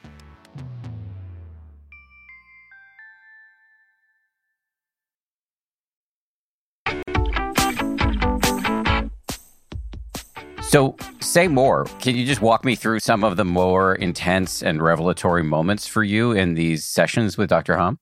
So, 10.71 10.95
say 11.19 11.49
more. 11.49 11.83
Can 11.99 12.15
you 12.15 12.25
just 12.25 12.41
walk 12.41 12.63
me 12.63 12.75
through 12.75 13.01
some 13.01 13.25
of 13.25 13.35
the 13.35 13.43
more 13.43 13.93
intense 13.95 14.63
and 14.63 14.81
revelatory 14.81 15.43
moments 15.43 15.85
for 15.85 16.01
you 16.01 16.31
in 16.31 16.53
these 16.53 16.85
sessions 16.85 17.37
with 17.37 17.49
Dr. 17.49 17.75
Ham? 17.75 17.99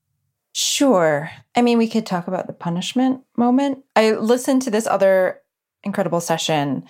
Sure. 0.54 1.32
I 1.56 1.62
mean, 1.62 1.78
we 1.78 1.88
could 1.88 2.06
talk 2.06 2.28
about 2.28 2.46
the 2.46 2.52
punishment 2.52 3.22
moment. 3.36 3.82
I 3.96 4.12
listened 4.12 4.62
to 4.62 4.70
this 4.70 4.86
other 4.86 5.40
incredible 5.82 6.20
session, 6.20 6.84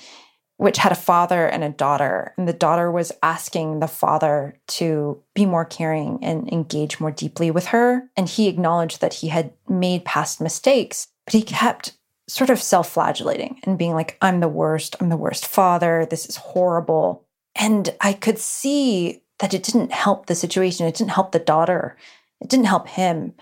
which 0.59 0.77
had 0.77 0.93
a 0.93 0.95
father 0.97 1.47
and 1.47 1.65
a 1.65 1.71
daughter. 1.71 2.35
And 2.37 2.47
the 2.47 2.53
daughter 2.53 2.91
was 2.91 3.11
asking 3.23 3.81
the 3.81 3.89
father 3.89 4.61
to 4.67 5.23
be 5.35 5.47
more 5.47 5.65
caring 5.65 6.23
and 6.23 6.47
engage 6.53 7.01
more 7.01 7.11
deeply 7.11 7.51
with 7.51 7.69
her. 7.69 8.03
And 8.19 8.29
he 8.29 8.49
acknowledged 8.49 9.01
that 9.01 9.15
he 9.15 9.29
had 9.29 9.55
made 9.67 10.05
past 10.05 10.43
mistakes, 10.43 11.09
but 11.25 11.33
he 11.33 11.41
kept 11.41 11.97
sort 12.31 12.51
of 12.51 12.63
self 12.63 12.91
flagellating 12.91 13.61
and 13.65 13.79
being 13.79 13.95
like, 13.95 14.17
I'm 14.23 14.41
the 14.41 14.49
worst. 14.49 14.97
I'm 15.01 15.09
the 15.09 15.17
worst 15.17 15.47
father. 15.47 16.07
This 16.09 16.27
is 16.27 16.37
horrible. 16.37 17.27
And 17.57 17.95
I 18.01 18.13
could 18.13 18.39
see 18.39 19.23
that 19.41 19.55
it 19.55 19.63
didn't 19.63 19.93
help 19.93 20.27
the 20.27 20.35
situation. 20.35 20.87
It 20.87 20.95
didn't 20.95 21.11
help 21.11 21.33
the 21.33 21.39
daughter. 21.39 21.97
It 22.41 22.49
didn't 22.49 22.67
help 22.67 22.89
him. 22.89 23.35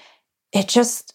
It 0.53 0.69
just 0.69 1.15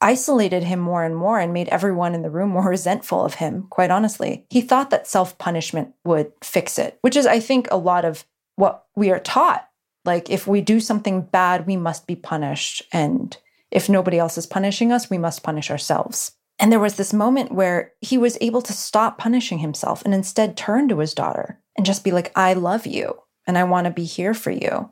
isolated 0.00 0.62
him 0.64 0.80
more 0.80 1.02
and 1.02 1.16
more 1.16 1.40
and 1.40 1.52
made 1.52 1.68
everyone 1.68 2.14
in 2.14 2.22
the 2.22 2.30
room 2.30 2.50
more 2.50 2.68
resentful 2.68 3.24
of 3.24 3.34
him, 3.34 3.66
quite 3.70 3.90
honestly. 3.90 4.46
He 4.50 4.60
thought 4.60 4.90
that 4.90 5.06
self 5.06 5.38
punishment 5.38 5.94
would 6.04 6.32
fix 6.42 6.78
it, 6.78 6.98
which 7.00 7.16
is, 7.16 7.26
I 7.26 7.40
think, 7.40 7.68
a 7.70 7.76
lot 7.76 8.04
of 8.04 8.24
what 8.56 8.84
we 8.94 9.10
are 9.10 9.20
taught. 9.20 9.68
Like, 10.04 10.28
if 10.28 10.46
we 10.46 10.60
do 10.60 10.80
something 10.80 11.22
bad, 11.22 11.66
we 11.66 11.76
must 11.76 12.06
be 12.06 12.14
punished. 12.14 12.82
And 12.92 13.34
if 13.70 13.88
nobody 13.88 14.18
else 14.18 14.36
is 14.36 14.46
punishing 14.46 14.92
us, 14.92 15.08
we 15.08 15.16
must 15.16 15.42
punish 15.42 15.70
ourselves. 15.70 16.32
And 16.58 16.70
there 16.70 16.80
was 16.80 16.96
this 16.96 17.12
moment 17.12 17.52
where 17.52 17.92
he 18.00 18.16
was 18.16 18.38
able 18.40 18.62
to 18.62 18.72
stop 18.72 19.18
punishing 19.18 19.58
himself 19.58 20.04
and 20.04 20.14
instead 20.14 20.56
turn 20.56 20.88
to 20.88 20.98
his 21.00 21.14
daughter 21.14 21.60
and 21.76 21.84
just 21.84 22.04
be 22.04 22.12
like, 22.12 22.30
I 22.36 22.52
love 22.52 22.86
you 22.86 23.18
and 23.46 23.58
I 23.58 23.64
want 23.64 23.86
to 23.86 23.90
be 23.90 24.04
here 24.04 24.34
for 24.34 24.50
you. 24.50 24.90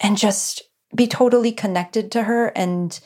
And 0.00 0.18
just 0.18 0.62
be 0.94 1.06
totally 1.06 1.52
connected 1.52 2.10
to 2.12 2.24
her. 2.24 2.48
And 2.48 2.98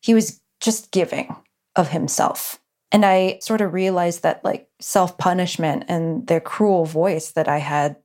he 0.00 0.14
was 0.14 0.40
just 0.60 0.90
giving 0.90 1.36
of 1.74 1.88
himself. 1.90 2.60
And 2.92 3.04
I 3.04 3.38
sort 3.42 3.60
of 3.60 3.72
realized 3.72 4.22
that 4.22 4.44
like 4.44 4.68
self 4.80 5.18
punishment 5.18 5.84
and 5.88 6.26
the 6.26 6.40
cruel 6.40 6.84
voice 6.84 7.32
that 7.32 7.48
I 7.48 7.58
had 7.58 7.96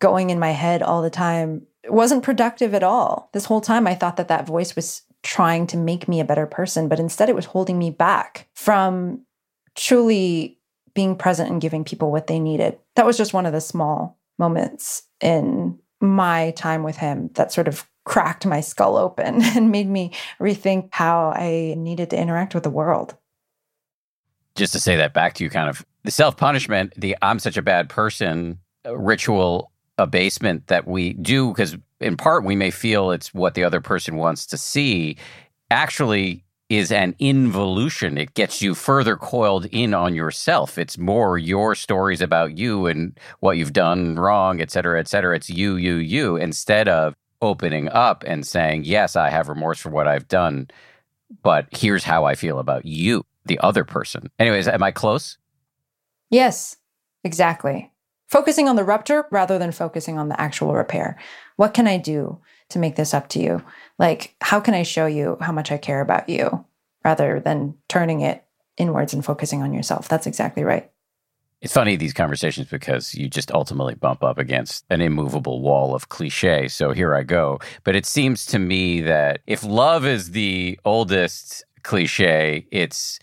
going 0.00 0.30
in 0.30 0.38
my 0.38 0.52
head 0.52 0.82
all 0.82 1.02
the 1.02 1.10
time 1.10 1.66
wasn't 1.88 2.22
productive 2.22 2.74
at 2.74 2.82
all. 2.82 3.30
This 3.32 3.46
whole 3.46 3.60
time, 3.60 3.86
I 3.86 3.94
thought 3.94 4.16
that 4.16 4.28
that 4.28 4.46
voice 4.46 4.76
was 4.76 5.02
trying 5.22 5.66
to 5.68 5.76
make 5.76 6.08
me 6.08 6.20
a 6.20 6.24
better 6.24 6.46
person, 6.46 6.88
but 6.88 7.00
instead 7.00 7.28
it 7.28 7.34
was 7.34 7.46
holding 7.46 7.78
me 7.78 7.90
back 7.90 8.48
from 8.54 9.24
truly 9.74 10.58
being 10.94 11.16
present 11.16 11.50
and 11.50 11.60
giving 11.60 11.84
people 11.84 12.10
what 12.10 12.26
they 12.26 12.38
needed. 12.38 12.78
That 12.96 13.06
was 13.06 13.16
just 13.16 13.32
one 13.32 13.46
of 13.46 13.52
the 13.52 13.60
small 13.60 14.18
moments 14.38 15.02
in 15.20 15.78
my 16.00 16.52
time 16.52 16.82
with 16.82 16.96
him 16.96 17.30
that 17.34 17.52
sort 17.52 17.68
of 17.68 17.88
cracked 18.04 18.46
my 18.46 18.60
skull 18.60 18.96
open 18.96 19.42
and 19.56 19.70
made 19.70 19.88
me 19.88 20.12
rethink 20.40 20.88
how 20.92 21.32
I 21.34 21.74
needed 21.76 22.10
to 22.10 22.20
interact 22.20 22.54
with 22.54 22.64
the 22.64 22.70
world. 22.70 23.14
Just 24.54 24.72
to 24.72 24.80
say 24.80 24.96
that 24.96 25.14
back 25.14 25.34
to 25.34 25.44
you, 25.44 25.50
kind 25.50 25.68
of 25.68 25.84
the 26.04 26.10
self 26.10 26.36
punishment, 26.36 26.92
the 26.96 27.16
I'm 27.22 27.38
such 27.38 27.56
a 27.56 27.62
bad 27.62 27.88
person 27.88 28.58
ritual 28.90 29.70
abasement 29.98 30.68
that 30.68 30.86
we 30.86 31.12
do 31.14 31.48
because 31.48 31.76
in 32.00 32.16
part 32.16 32.44
we 32.44 32.56
may 32.56 32.70
feel 32.70 33.10
it's 33.10 33.34
what 33.34 33.54
the 33.54 33.64
other 33.64 33.80
person 33.80 34.16
wants 34.16 34.46
to 34.46 34.56
see 34.56 35.16
actually 35.70 36.44
is 36.68 36.92
an 36.92 37.14
involution. 37.18 38.18
It 38.18 38.34
gets 38.34 38.60
you 38.60 38.74
further 38.74 39.16
coiled 39.16 39.64
in 39.66 39.94
on 39.94 40.14
yourself. 40.14 40.76
It's 40.76 40.98
more 40.98 41.38
your 41.38 41.74
stories 41.74 42.20
about 42.20 42.58
you 42.58 42.86
and 42.86 43.18
what 43.40 43.56
you've 43.56 43.72
done 43.72 44.16
wrong, 44.16 44.60
et 44.60 44.70
cetera, 44.70 45.00
et 45.00 45.08
cetera. 45.08 45.34
It's 45.34 45.48
you, 45.48 45.76
you, 45.76 45.94
you, 45.94 46.36
instead 46.36 46.88
of 46.88 47.14
opening 47.40 47.88
up 47.88 48.22
and 48.26 48.46
saying, 48.46 48.84
Yes, 48.84 49.16
I 49.16 49.30
have 49.30 49.48
remorse 49.48 49.78
for 49.78 49.90
what 49.90 50.08
I've 50.08 50.28
done, 50.28 50.68
but 51.42 51.68
here's 51.70 52.04
how 52.04 52.24
I 52.24 52.34
feel 52.34 52.58
about 52.58 52.84
you, 52.84 53.24
the 53.46 53.58
other 53.60 53.84
person. 53.84 54.30
Anyways, 54.38 54.68
am 54.68 54.82
I 54.82 54.90
close? 54.90 55.38
Yes, 56.28 56.76
exactly. 57.24 57.90
Focusing 58.28 58.68
on 58.68 58.76
the 58.76 58.84
rupture 58.84 59.26
rather 59.30 59.58
than 59.58 59.72
focusing 59.72 60.18
on 60.18 60.28
the 60.28 60.40
actual 60.40 60.74
repair. 60.74 61.18
What 61.56 61.74
can 61.74 61.88
I 61.88 61.98
do 61.98 62.38
to 62.70 62.78
make 62.78 62.96
this 62.96 63.14
up 63.14 63.28
to 63.30 63.40
you? 63.40 63.62
Like, 63.98 64.34
how 64.40 64.60
can 64.60 64.74
I 64.74 64.82
show 64.82 65.06
you 65.06 65.38
how 65.40 65.52
much 65.52 65.72
I 65.72 65.78
care 65.78 66.00
about 66.00 66.28
you 66.28 66.64
rather 67.04 67.40
than 67.40 67.74
turning 67.88 68.20
it 68.20 68.44
inwards 68.76 69.14
and 69.14 69.24
focusing 69.24 69.62
on 69.62 69.74
yourself? 69.74 70.08
That's 70.08 70.26
exactly 70.26 70.62
right. 70.62 70.90
It's 71.60 71.72
funny, 71.72 71.96
these 71.96 72.12
conversations, 72.12 72.68
because 72.68 73.16
you 73.16 73.28
just 73.28 73.50
ultimately 73.50 73.96
bump 73.96 74.22
up 74.22 74.38
against 74.38 74.84
an 74.90 75.00
immovable 75.00 75.60
wall 75.60 75.92
of 75.92 76.08
cliche. 76.08 76.68
So 76.68 76.92
here 76.92 77.16
I 77.16 77.24
go. 77.24 77.58
But 77.82 77.96
it 77.96 78.06
seems 78.06 78.46
to 78.46 78.60
me 78.60 79.00
that 79.00 79.40
if 79.48 79.64
love 79.64 80.06
is 80.06 80.30
the 80.30 80.78
oldest 80.84 81.64
cliche, 81.82 82.68
it's 82.70 83.18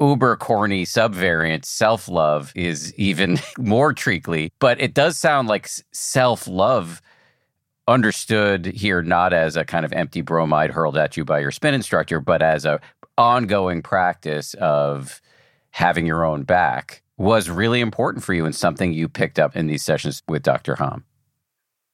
uber 0.00 0.36
corny 0.36 0.84
subvariant 0.84 1.64
self 1.64 2.08
love 2.08 2.52
is 2.54 2.94
even 2.94 3.38
more 3.58 3.92
treacly. 3.92 4.52
But 4.58 4.80
it 4.80 4.94
does 4.94 5.18
sound 5.18 5.48
like 5.48 5.68
self 5.92 6.46
love 6.46 7.02
understood 7.86 8.66
here 8.66 9.02
not 9.02 9.32
as 9.32 9.56
a 9.56 9.64
kind 9.64 9.84
of 9.84 9.92
empty 9.92 10.20
bromide 10.20 10.70
hurled 10.70 10.98
at 10.98 11.16
you 11.16 11.24
by 11.24 11.40
your 11.40 11.50
spin 11.50 11.74
instructor, 11.74 12.20
but 12.20 12.42
as 12.42 12.64
a 12.64 12.80
ongoing 13.16 13.82
practice 13.82 14.54
of 14.54 15.20
having 15.70 16.06
your 16.06 16.24
own 16.24 16.44
back 16.44 17.02
was 17.16 17.50
really 17.50 17.80
important 17.80 18.24
for 18.24 18.32
you 18.32 18.44
and 18.44 18.54
something 18.54 18.92
you 18.92 19.08
picked 19.08 19.38
up 19.38 19.56
in 19.56 19.66
these 19.66 19.82
sessions 19.82 20.22
with 20.28 20.42
Dr. 20.42 20.76
Ham? 20.76 21.04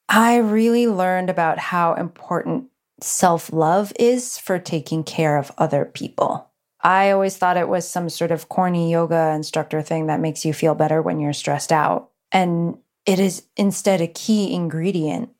I 0.08 0.36
really 0.36 0.86
learned 0.86 1.30
about 1.30 1.58
how 1.58 1.94
important 1.94 2.66
self 3.00 3.52
love 3.52 3.92
is 3.98 4.38
for 4.38 4.58
taking 4.58 5.02
care 5.02 5.38
of 5.38 5.50
other 5.56 5.84
people. 5.86 6.50
I 6.84 7.10
always 7.10 7.36
thought 7.36 7.56
it 7.56 7.68
was 7.68 7.88
some 7.88 8.10
sort 8.10 8.30
of 8.30 8.50
corny 8.50 8.92
yoga 8.92 9.32
instructor 9.34 9.80
thing 9.80 10.06
that 10.06 10.20
makes 10.20 10.44
you 10.44 10.52
feel 10.52 10.74
better 10.74 11.00
when 11.00 11.18
you're 11.18 11.32
stressed 11.32 11.72
out. 11.72 12.10
And 12.30 12.76
it 13.06 13.18
is 13.18 13.46
instead 13.56 14.02
a 14.02 14.06
key 14.06 14.54
ingredient 14.54 15.30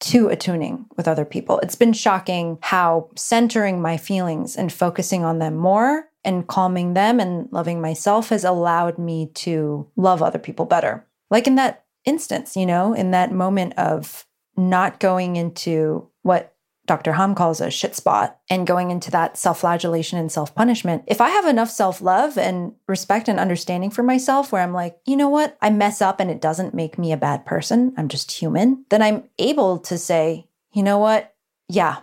to 0.00 0.28
attuning 0.28 0.86
with 0.96 1.06
other 1.06 1.24
people. 1.24 1.60
It's 1.60 1.76
been 1.76 1.92
shocking 1.92 2.58
how 2.62 3.08
centering 3.16 3.80
my 3.80 3.96
feelings 3.96 4.56
and 4.56 4.72
focusing 4.72 5.24
on 5.24 5.38
them 5.38 5.56
more 5.56 6.08
and 6.24 6.46
calming 6.46 6.94
them 6.94 7.20
and 7.20 7.48
loving 7.52 7.80
myself 7.80 8.30
has 8.30 8.42
allowed 8.44 8.98
me 8.98 9.26
to 9.34 9.86
love 9.96 10.22
other 10.22 10.38
people 10.38 10.66
better. 10.66 11.06
Like 11.30 11.46
in 11.46 11.54
that 11.54 11.84
instance, 12.04 12.56
you 12.56 12.66
know, 12.66 12.94
in 12.94 13.12
that 13.12 13.32
moment 13.32 13.74
of 13.78 14.26
not 14.56 15.00
going 15.00 15.36
into 15.36 16.08
what 16.22 16.54
Dr. 16.90 17.12
Ham 17.12 17.36
calls 17.36 17.60
a 17.60 17.70
shit 17.70 17.94
spot 17.94 18.40
and 18.50 18.66
going 18.66 18.90
into 18.90 19.12
that 19.12 19.36
self 19.36 19.60
flagellation 19.60 20.18
and 20.18 20.32
self 20.32 20.56
punishment. 20.56 21.04
If 21.06 21.20
I 21.20 21.28
have 21.28 21.46
enough 21.46 21.70
self 21.70 22.00
love 22.00 22.36
and 22.36 22.72
respect 22.88 23.28
and 23.28 23.38
understanding 23.38 23.90
for 23.90 24.02
myself, 24.02 24.50
where 24.50 24.60
I'm 24.60 24.72
like, 24.72 24.98
you 25.06 25.16
know 25.16 25.28
what, 25.28 25.56
I 25.62 25.70
mess 25.70 26.02
up 26.02 26.18
and 26.18 26.28
it 26.32 26.40
doesn't 26.40 26.74
make 26.74 26.98
me 26.98 27.12
a 27.12 27.16
bad 27.16 27.46
person, 27.46 27.94
I'm 27.96 28.08
just 28.08 28.32
human, 28.32 28.86
then 28.88 29.02
I'm 29.02 29.22
able 29.38 29.78
to 29.78 29.96
say, 29.96 30.48
you 30.72 30.82
know 30.82 30.98
what, 30.98 31.32
yeah, 31.68 31.98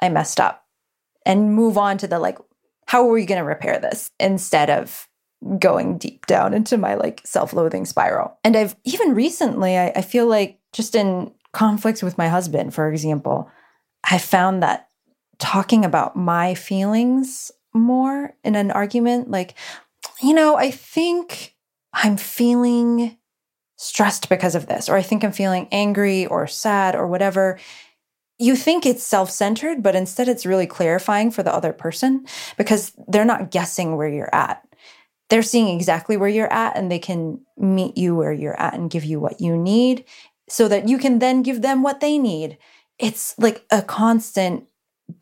I 0.00 0.08
messed 0.08 0.38
up 0.38 0.68
and 1.26 1.52
move 1.52 1.76
on 1.76 1.98
to 1.98 2.06
the 2.06 2.20
like, 2.20 2.38
how 2.86 3.08
are 3.08 3.12
we 3.12 3.26
going 3.26 3.40
to 3.40 3.44
repair 3.44 3.80
this 3.80 4.12
instead 4.20 4.70
of 4.70 5.08
going 5.58 5.98
deep 5.98 6.26
down 6.26 6.54
into 6.54 6.78
my 6.78 6.94
like 6.94 7.22
self-loathing 7.24 7.84
spiral 7.84 8.38
and 8.44 8.56
i've 8.56 8.76
even 8.84 9.12
recently 9.12 9.76
I, 9.76 9.88
I, 9.96 10.02
feel 10.02 10.28
like 10.28 10.60
just 10.72 10.94
in 10.94 11.32
conflicts 11.52 12.00
with 12.00 12.16
my 12.16 12.28
husband 12.28 12.72
for 12.72 12.88
example 12.88 13.50
i 14.04 14.18
found 14.18 14.62
that 14.62 14.88
talking 15.38 15.84
about 15.84 16.16
my 16.16 16.54
feelings 16.54 17.50
more 17.74 18.34
in 18.44 18.54
an 18.54 18.70
argument 18.70 19.30
like 19.30 19.54
you 20.22 20.34
know 20.34 20.56
i 20.56 20.70
think 20.70 21.54
i'm 21.92 22.16
feeling 22.16 23.16
stressed 23.76 24.28
because 24.28 24.54
of 24.54 24.66
this 24.66 24.88
or 24.88 24.96
i 24.96 25.02
think 25.02 25.24
i'm 25.24 25.32
feeling 25.32 25.66
angry 25.72 26.26
or 26.26 26.46
sad 26.46 26.94
or 26.94 27.06
whatever 27.06 27.58
you 28.42 28.56
think 28.56 28.84
it's 28.84 29.04
self 29.04 29.30
centered, 29.30 29.84
but 29.84 29.94
instead 29.94 30.28
it's 30.28 30.44
really 30.44 30.66
clarifying 30.66 31.30
for 31.30 31.44
the 31.44 31.54
other 31.54 31.72
person 31.72 32.26
because 32.58 32.92
they're 33.06 33.24
not 33.24 33.52
guessing 33.52 33.96
where 33.96 34.08
you're 34.08 34.34
at. 34.34 34.62
They're 35.30 35.42
seeing 35.42 35.68
exactly 35.74 36.16
where 36.16 36.28
you're 36.28 36.52
at 36.52 36.76
and 36.76 36.90
they 36.90 36.98
can 36.98 37.40
meet 37.56 37.96
you 37.96 38.16
where 38.16 38.32
you're 38.32 38.60
at 38.60 38.74
and 38.74 38.90
give 38.90 39.04
you 39.04 39.20
what 39.20 39.40
you 39.40 39.56
need 39.56 40.04
so 40.48 40.66
that 40.66 40.88
you 40.88 40.98
can 40.98 41.20
then 41.20 41.42
give 41.42 41.62
them 41.62 41.82
what 41.82 42.00
they 42.00 42.18
need. 42.18 42.58
It's 43.02 43.34
like 43.38 43.66
a 43.70 43.82
constant 43.82 44.68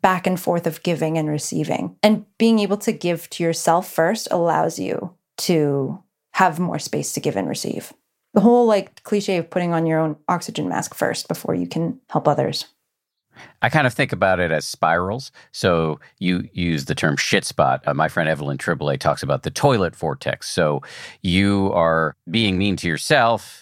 back 0.01 0.27
and 0.27 0.39
forth 0.39 0.67
of 0.67 0.83
giving 0.83 1.17
and 1.17 1.27
receiving. 1.27 1.97
And 2.03 2.25
being 2.37 2.59
able 2.59 2.77
to 2.77 2.91
give 2.91 3.29
to 3.31 3.43
yourself 3.43 3.91
first 3.91 4.27
allows 4.31 4.79
you 4.79 5.15
to 5.39 6.01
have 6.33 6.59
more 6.59 6.79
space 6.79 7.11
to 7.13 7.19
give 7.19 7.35
and 7.35 7.49
receive. 7.49 7.91
The 8.33 8.41
whole 8.41 8.65
like 8.65 9.03
cliche 9.03 9.37
of 9.37 9.49
putting 9.49 9.73
on 9.73 9.85
your 9.85 9.99
own 9.99 10.15
oxygen 10.29 10.69
mask 10.69 10.93
first 10.93 11.27
before 11.27 11.55
you 11.55 11.67
can 11.67 11.99
help 12.09 12.27
others. 12.27 12.67
I 13.61 13.69
kind 13.69 13.87
of 13.87 13.93
think 13.93 14.11
about 14.11 14.39
it 14.39 14.51
as 14.51 14.65
spirals. 14.65 15.31
So 15.51 15.99
you 16.19 16.47
use 16.53 16.85
the 16.85 16.95
term 16.95 17.17
shit 17.17 17.45
spot. 17.45 17.81
Uh, 17.85 17.93
my 17.93 18.07
friend 18.07 18.29
Evelyn 18.29 18.57
Tribole 18.57 18.97
talks 18.99 19.23
about 19.23 19.43
the 19.43 19.51
toilet 19.51 19.95
vortex. 19.95 20.49
So 20.49 20.81
you 21.21 21.71
are 21.73 22.15
being 22.29 22.57
mean 22.57 22.75
to 22.77 22.87
yourself, 22.87 23.60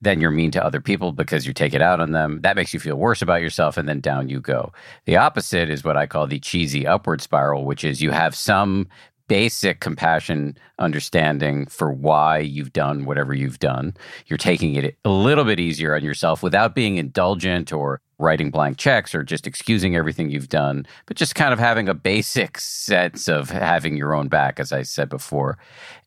then 0.00 0.20
you're 0.20 0.30
mean 0.30 0.50
to 0.52 0.64
other 0.64 0.80
people 0.80 1.12
because 1.12 1.46
you 1.46 1.52
take 1.52 1.74
it 1.74 1.82
out 1.82 2.00
on 2.00 2.12
them. 2.12 2.40
That 2.42 2.56
makes 2.56 2.74
you 2.74 2.80
feel 2.80 2.96
worse 2.96 3.22
about 3.22 3.40
yourself, 3.40 3.76
and 3.76 3.88
then 3.88 4.00
down 4.00 4.28
you 4.28 4.40
go. 4.40 4.72
The 5.06 5.16
opposite 5.16 5.70
is 5.70 5.84
what 5.84 5.96
I 5.96 6.06
call 6.06 6.26
the 6.26 6.38
cheesy 6.38 6.86
upward 6.86 7.20
spiral, 7.20 7.64
which 7.64 7.84
is 7.84 8.02
you 8.02 8.10
have 8.10 8.34
some 8.34 8.88
basic 9.28 9.80
compassion 9.80 10.56
understanding 10.78 11.66
for 11.66 11.90
why 11.90 12.38
you've 12.38 12.72
done 12.72 13.04
whatever 13.04 13.34
you've 13.34 13.58
done. 13.58 13.94
You're 14.26 14.36
taking 14.36 14.74
it 14.74 14.96
a 15.04 15.10
little 15.10 15.44
bit 15.44 15.58
easier 15.60 15.94
on 15.94 16.04
yourself 16.04 16.42
without 16.42 16.74
being 16.74 16.96
indulgent 16.96 17.72
or 17.72 18.00
writing 18.18 18.50
blank 18.50 18.78
checks 18.78 19.14
or 19.14 19.22
just 19.22 19.46
excusing 19.46 19.94
everything 19.94 20.30
you've 20.30 20.48
done, 20.48 20.86
but 21.06 21.16
just 21.16 21.34
kind 21.34 21.52
of 21.52 21.58
having 21.58 21.88
a 21.88 21.94
basic 21.94 22.58
sense 22.58 23.28
of 23.28 23.50
having 23.50 23.96
your 23.96 24.14
own 24.14 24.28
back, 24.28 24.58
as 24.58 24.72
I 24.72 24.82
said 24.82 25.08
before. 25.08 25.58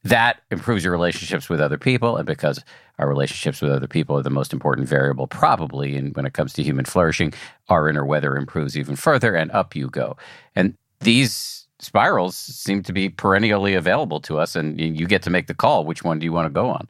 That 0.04 0.42
improves 0.50 0.84
your 0.84 0.94
relationships 0.94 1.50
with 1.50 1.62
other 1.62 1.78
people. 1.78 2.18
And 2.18 2.26
because 2.26 2.64
our 2.98 3.08
relationships 3.08 3.62
with 3.62 3.72
other 3.72 3.88
people 3.88 4.18
are 4.18 4.24
the 4.24 4.30
most 4.30 4.54
important 4.54 4.88
variable, 4.88 5.28
probably, 5.28 5.96
and 5.96 6.16
when 6.16 6.26
it 6.26 6.34
comes 6.34 6.54
to 6.54 6.64
human 6.64 6.86
flourishing, 6.86 7.34
our 7.70 7.88
inner 7.88 8.06
weather 8.06 8.36
improves 8.36 8.78
even 8.78 8.96
further 8.96 9.36
and 9.36 9.52
up 9.52 9.76
you 9.76 9.90
go. 9.90 10.18
And 10.56 10.76
these 11.02 11.68
spirals 11.80 12.36
seem 12.36 12.84
to 12.84 12.94
be 12.94 13.10
perennially 13.10 13.74
available 13.74 14.20
to 14.22 14.38
us, 14.40 14.56
and 14.56 14.80
you 14.80 15.08
get 15.08 15.24
to 15.24 15.30
make 15.30 15.48
the 15.48 15.54
call. 15.54 15.86
Which 15.86 16.04
one 16.04 16.20
do 16.20 16.26
you 16.26 16.34
want 16.34 16.46
to 16.46 16.50
go 16.50 16.70
on? 16.70 16.88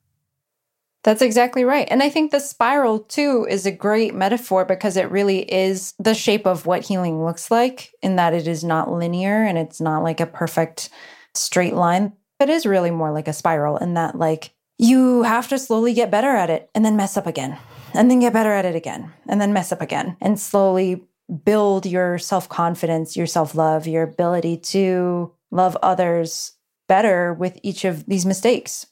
That's 1.03 1.21
exactly 1.21 1.63
right. 1.63 1.87
And 1.89 2.03
I 2.03 2.09
think 2.09 2.31
the 2.31 2.41
spiral, 2.41 2.99
too, 2.99 3.47
is 3.49 3.65
a 3.65 3.71
great 3.71 4.13
metaphor 4.13 4.65
because 4.65 4.97
it 4.97 5.09
really 5.09 5.49
is 5.49 5.93
the 5.97 6.13
shape 6.13 6.45
of 6.45 6.65
what 6.65 6.85
healing 6.85 7.23
looks 7.23 7.49
like, 7.49 7.93
in 8.01 8.17
that 8.17 8.33
it 8.33 8.47
is 8.47 8.65
not 8.65 8.91
linear 8.91 9.43
and 9.43 9.57
it's 9.57 9.79
not 9.79 10.03
like 10.03 10.19
a 10.19 10.25
perfect 10.25 10.89
straight 11.33 11.73
line. 11.73 12.11
It 12.41 12.49
is 12.49 12.65
really 12.65 12.91
more 12.91 13.11
like 13.11 13.29
a 13.29 13.33
spiral, 13.33 13.77
in 13.77 13.93
that, 13.93 14.17
like, 14.17 14.51
you 14.77 15.23
have 15.23 15.47
to 15.49 15.59
slowly 15.59 15.93
get 15.93 16.11
better 16.11 16.29
at 16.29 16.49
it 16.49 16.69
and 16.73 16.83
then 16.83 16.97
mess 16.97 17.15
up 17.15 17.27
again, 17.27 17.57
and 17.93 18.11
then 18.11 18.19
get 18.19 18.33
better 18.33 18.51
at 18.51 18.65
it 18.65 18.75
again, 18.75 19.11
and 19.27 19.39
then 19.39 19.53
mess 19.53 19.71
up 19.71 19.81
again, 19.81 20.17
and 20.19 20.39
slowly 20.39 21.05
build 21.43 21.85
your 21.85 22.17
self 22.17 22.49
confidence, 22.49 23.15
your 23.15 23.27
self 23.27 23.55
love, 23.55 23.87
your 23.87 24.03
ability 24.03 24.57
to 24.57 25.31
love 25.51 25.77
others 25.81 26.53
better 26.87 27.33
with 27.33 27.57
each 27.63 27.85
of 27.85 28.05
these 28.05 28.25
mistakes. 28.25 28.87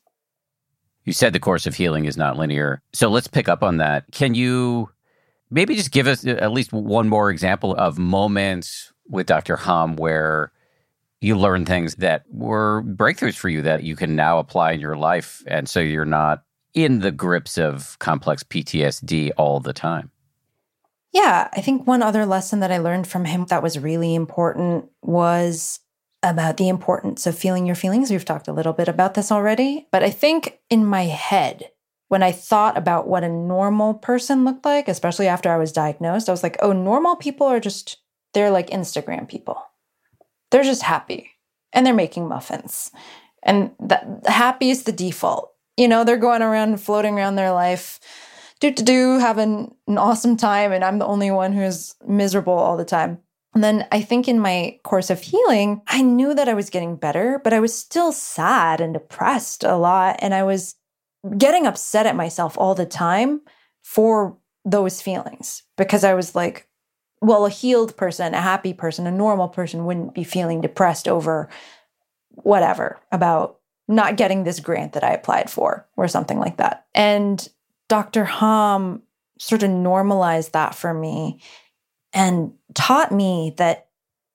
You 1.04 1.14
said 1.14 1.34
the 1.34 1.40
course 1.40 1.66
of 1.66 1.76
healing 1.76 2.06
is 2.06 2.18
not 2.18 2.38
linear. 2.38 2.82
So 2.94 3.10
let's 3.10 3.28
pick 3.28 3.48
up 3.48 3.64
on 3.64 3.78
that. 3.78 4.06
Can 4.12 4.36
you 4.36 4.90
maybe 5.50 5.76
just 5.76 5.92
give 5.92 6.08
us 6.08 6.26
uh, 6.26 6.32
at 6.32 6.52
least 6.52 6.74
one 6.74 7.10
more 7.10 7.30
example 7.30 7.74
of 7.76 7.98
moments 7.98 8.92
with 9.08 9.28
Dr. 9.28 9.56
Ham 9.56 9.96
where 9.96 10.52
you 11.22 11.38
learned 11.38 11.66
things 11.68 11.96
that 11.96 12.24
were 12.30 12.84
breakthroughs 12.84 13.36
for 13.36 13.50
you 13.50 13.62
that 13.64 13.84
you 13.84 13.96
can 13.96 14.16
now 14.16 14.38
apply 14.38 14.74
in 14.74 14.80
your 14.80 14.98
life? 14.98 15.44
And 15.48 15.68
so 15.70 15.80
you're 15.80 16.06
not 16.06 16.44
in 16.74 17.00
the 17.00 17.12
grips 17.12 17.58
of 17.58 17.98
complex 18.00 18.44
PTSD 18.44 19.32
all 19.38 19.60
the 19.60 19.74
time. 19.74 20.12
Yeah, 21.18 21.50
I 21.52 21.62
think 21.62 21.88
one 21.88 22.04
other 22.04 22.28
lesson 22.28 22.60
that 22.60 22.72
I 22.72 22.78
learned 22.78 23.08
from 23.08 23.26
him 23.26 23.46
that 23.46 23.64
was 23.64 23.80
really 23.80 24.14
important 24.14 24.86
was 25.02 25.80
about 26.22 26.58
the 26.58 26.70
importance 26.70 27.26
of 27.26 27.36
feeling 27.36 27.66
your 27.66 27.76
feelings. 27.76 28.12
We've 28.12 28.24
talked 28.24 28.48
a 28.48 28.54
little 28.54 28.72
bit 28.72 28.88
about 28.88 29.16
this 29.16 29.32
already, 29.32 29.88
but 29.92 30.04
I 30.04 30.12
think 30.12 30.60
in 30.70 30.86
my 30.86 31.06
head, 31.06 31.72
when 32.10 32.22
I 32.22 32.32
thought 32.32 32.78
about 32.78 33.08
what 33.08 33.24
a 33.24 33.30
normal 33.30 33.96
person 33.96 34.46
looked 34.46 34.64
like, 34.64 34.88
especially 34.88 35.28
after 35.28 35.50
I 35.50 35.58
was 35.58 35.72
diagnosed, 35.72 36.30
I 36.30 36.34
was 36.34 36.44
like, 36.44 36.56
oh, 36.62 36.72
normal 36.72 37.16
people 37.16 37.48
are 37.48 37.60
just, 37.60 37.98
they're 38.36 38.52
like 38.52 38.70
Instagram 38.70 39.28
people. 39.28 39.60
They're 40.52 40.62
just 40.62 40.84
happy 40.84 41.32
and 41.74 41.84
they're 41.84 41.96
making 41.96 42.28
muffins. 42.28 42.92
And 43.42 43.72
that 43.80 44.06
happy 44.28 44.70
is 44.70 44.84
the 44.84 44.92
default. 44.92 45.52
You 45.78 45.88
know, 45.88 46.04
they're 46.04 46.18
going 46.18 46.44
around 46.44 46.80
floating 46.80 47.16
around 47.16 47.38
their 47.38 47.52
life 47.52 48.00
do 48.60 48.72
to 48.72 48.84
do, 48.84 49.20
having 49.20 49.76
an 49.88 49.98
awesome 49.98 50.38
time, 50.38 50.72
and 50.72 50.84
I'm 50.84 51.00
the 51.00 51.06
only 51.06 51.32
one 51.32 51.54
who's 51.54 51.96
miserable 52.08 52.54
all 52.54 52.78
the 52.78 52.86
time. 52.86 53.20
And 53.54 53.64
then 53.64 53.88
I 53.92 54.02
think 54.02 54.28
in 54.28 54.40
my 54.40 54.80
course 54.84 55.10
of 55.10 55.22
healing, 55.22 55.82
I 55.88 56.02
knew 56.02 56.36
that 56.36 56.50
I 56.50 56.54
was 56.54 56.70
getting 56.70 56.96
better, 56.96 57.42
but 57.44 57.54
I 57.54 57.60
was 57.60 57.74
still 57.74 58.12
sad 58.12 58.82
and 58.82 58.94
depressed 58.94 59.64
a 59.64 59.76
lot. 59.76 60.18
And 60.20 60.34
I 60.34 60.44
was 60.44 60.76
getting 61.38 61.66
upset 61.66 62.06
at 62.06 62.16
myself 62.16 62.58
all 62.58 62.76
the 62.76 62.86
time 62.86 63.42
for 63.82 64.38
those 64.64 65.02
feelings 65.02 65.64
because 65.76 66.04
I 66.04 66.14
was 66.14 66.36
like, 66.36 66.68
well, 67.22 67.46
a 67.46 67.50
healed 67.50 67.98
person, 67.98 68.34
a 68.34 68.42
happy 68.42 68.74
person, 68.74 69.08
a 69.08 69.12
normal 69.12 69.48
person 69.48 69.86
wouldn't 69.86 70.14
be 70.14 70.24
feeling 70.24 70.62
depressed 70.62 71.08
over 71.08 71.50
whatever 72.30 73.00
about 73.12 73.60
not 73.88 74.18
getting 74.18 74.44
this 74.44 74.60
grant 74.60 74.94
that 74.94 75.04
I 75.04 75.14
applied 75.14 75.50
for 75.50 75.88
or 75.96 76.08
something 76.08 76.38
like 76.38 76.58
that. 76.58 76.86
And 76.94 77.48
Dr. 77.88 78.26
Ham 78.26 79.02
sort 79.40 79.64
of 79.64 79.70
normalized 79.70 80.54
that 80.54 80.76
for 80.76 80.94
me 80.94 81.40
and 82.14 82.54
taught 82.74 83.12
me 83.12 83.54
that 83.58 83.88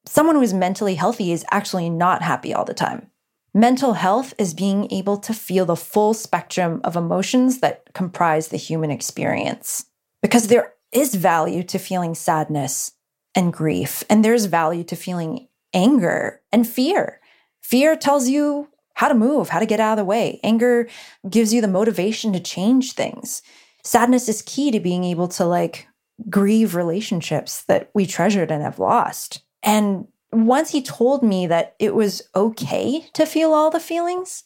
someone 0.07 0.37
who 0.37 0.43
is 0.43 0.55
mentally 0.55 0.95
healthy 0.95 1.33
is 1.33 1.45
actually 1.51 1.91
not 1.91 2.23
happy 2.23 2.55
all 2.55 2.65
the 2.65 2.75
time. 2.75 3.09
Mental 3.55 3.93
health 3.93 4.33
is 4.39 4.55
being 4.55 4.91
able 4.91 5.19
to 5.19 5.35
feel 5.35 5.67
the 5.67 5.77
full 5.77 6.15
spectrum 6.15 6.81
of 6.85 6.97
emotions 6.97 7.61
that 7.61 7.93
comprise 7.93 8.49
the 8.49 8.57
human 8.57 8.91
experience. 8.91 9.85
Because 10.23 10.49
there 10.49 10.73
is 10.91 11.15
value 11.15 11.63
to 11.65 11.79
feeling 11.79 12.15
sadness 12.15 12.93
and 13.35 13.53
grief, 13.53 14.05
and 14.09 14.25
there's 14.25 14.47
value 14.47 14.85
to 14.85 14.97
feeling 14.97 15.49
anger 15.75 16.41
and 16.53 16.67
fear. 16.67 17.21
Fear 17.61 17.97
tells 17.97 18.29
you 18.29 18.69
how 19.03 19.09
to 19.09 19.15
move, 19.15 19.49
how 19.49 19.59
to 19.59 19.67
get 19.67 19.81
out 19.81 19.95
of 19.95 19.97
the 19.97 20.05
way. 20.05 20.39
Anger 20.45 20.89
gives 21.29 21.53
you 21.53 21.61
the 21.61 21.67
motivation 21.67 22.33
to 22.33 22.39
change 22.39 22.93
things. 22.93 23.43
Sadness 23.83 24.29
is 24.29 24.43
key 24.43 24.71
to 24.71 24.79
being 24.79 25.03
able 25.03 25.27
to 25.27 25.45
like 25.45 25.89
grieve 26.31 26.77
relationships 26.77 27.65
that 27.65 27.91
we 27.95 28.07
treasured 28.07 28.53
and 28.53 28.63
have 28.63 28.79
lost. 28.79 29.43
And 29.61 30.07
once 30.31 30.71
he 30.71 30.83
told 30.83 31.25
me 31.25 31.49
that 31.49 31.75
it 31.81 31.97
was 31.97 32.23
okay 32.37 33.09
to 33.15 33.27
feel 33.27 33.53
all 33.53 33.73
the 33.73 33.81
feelings, 33.81 34.45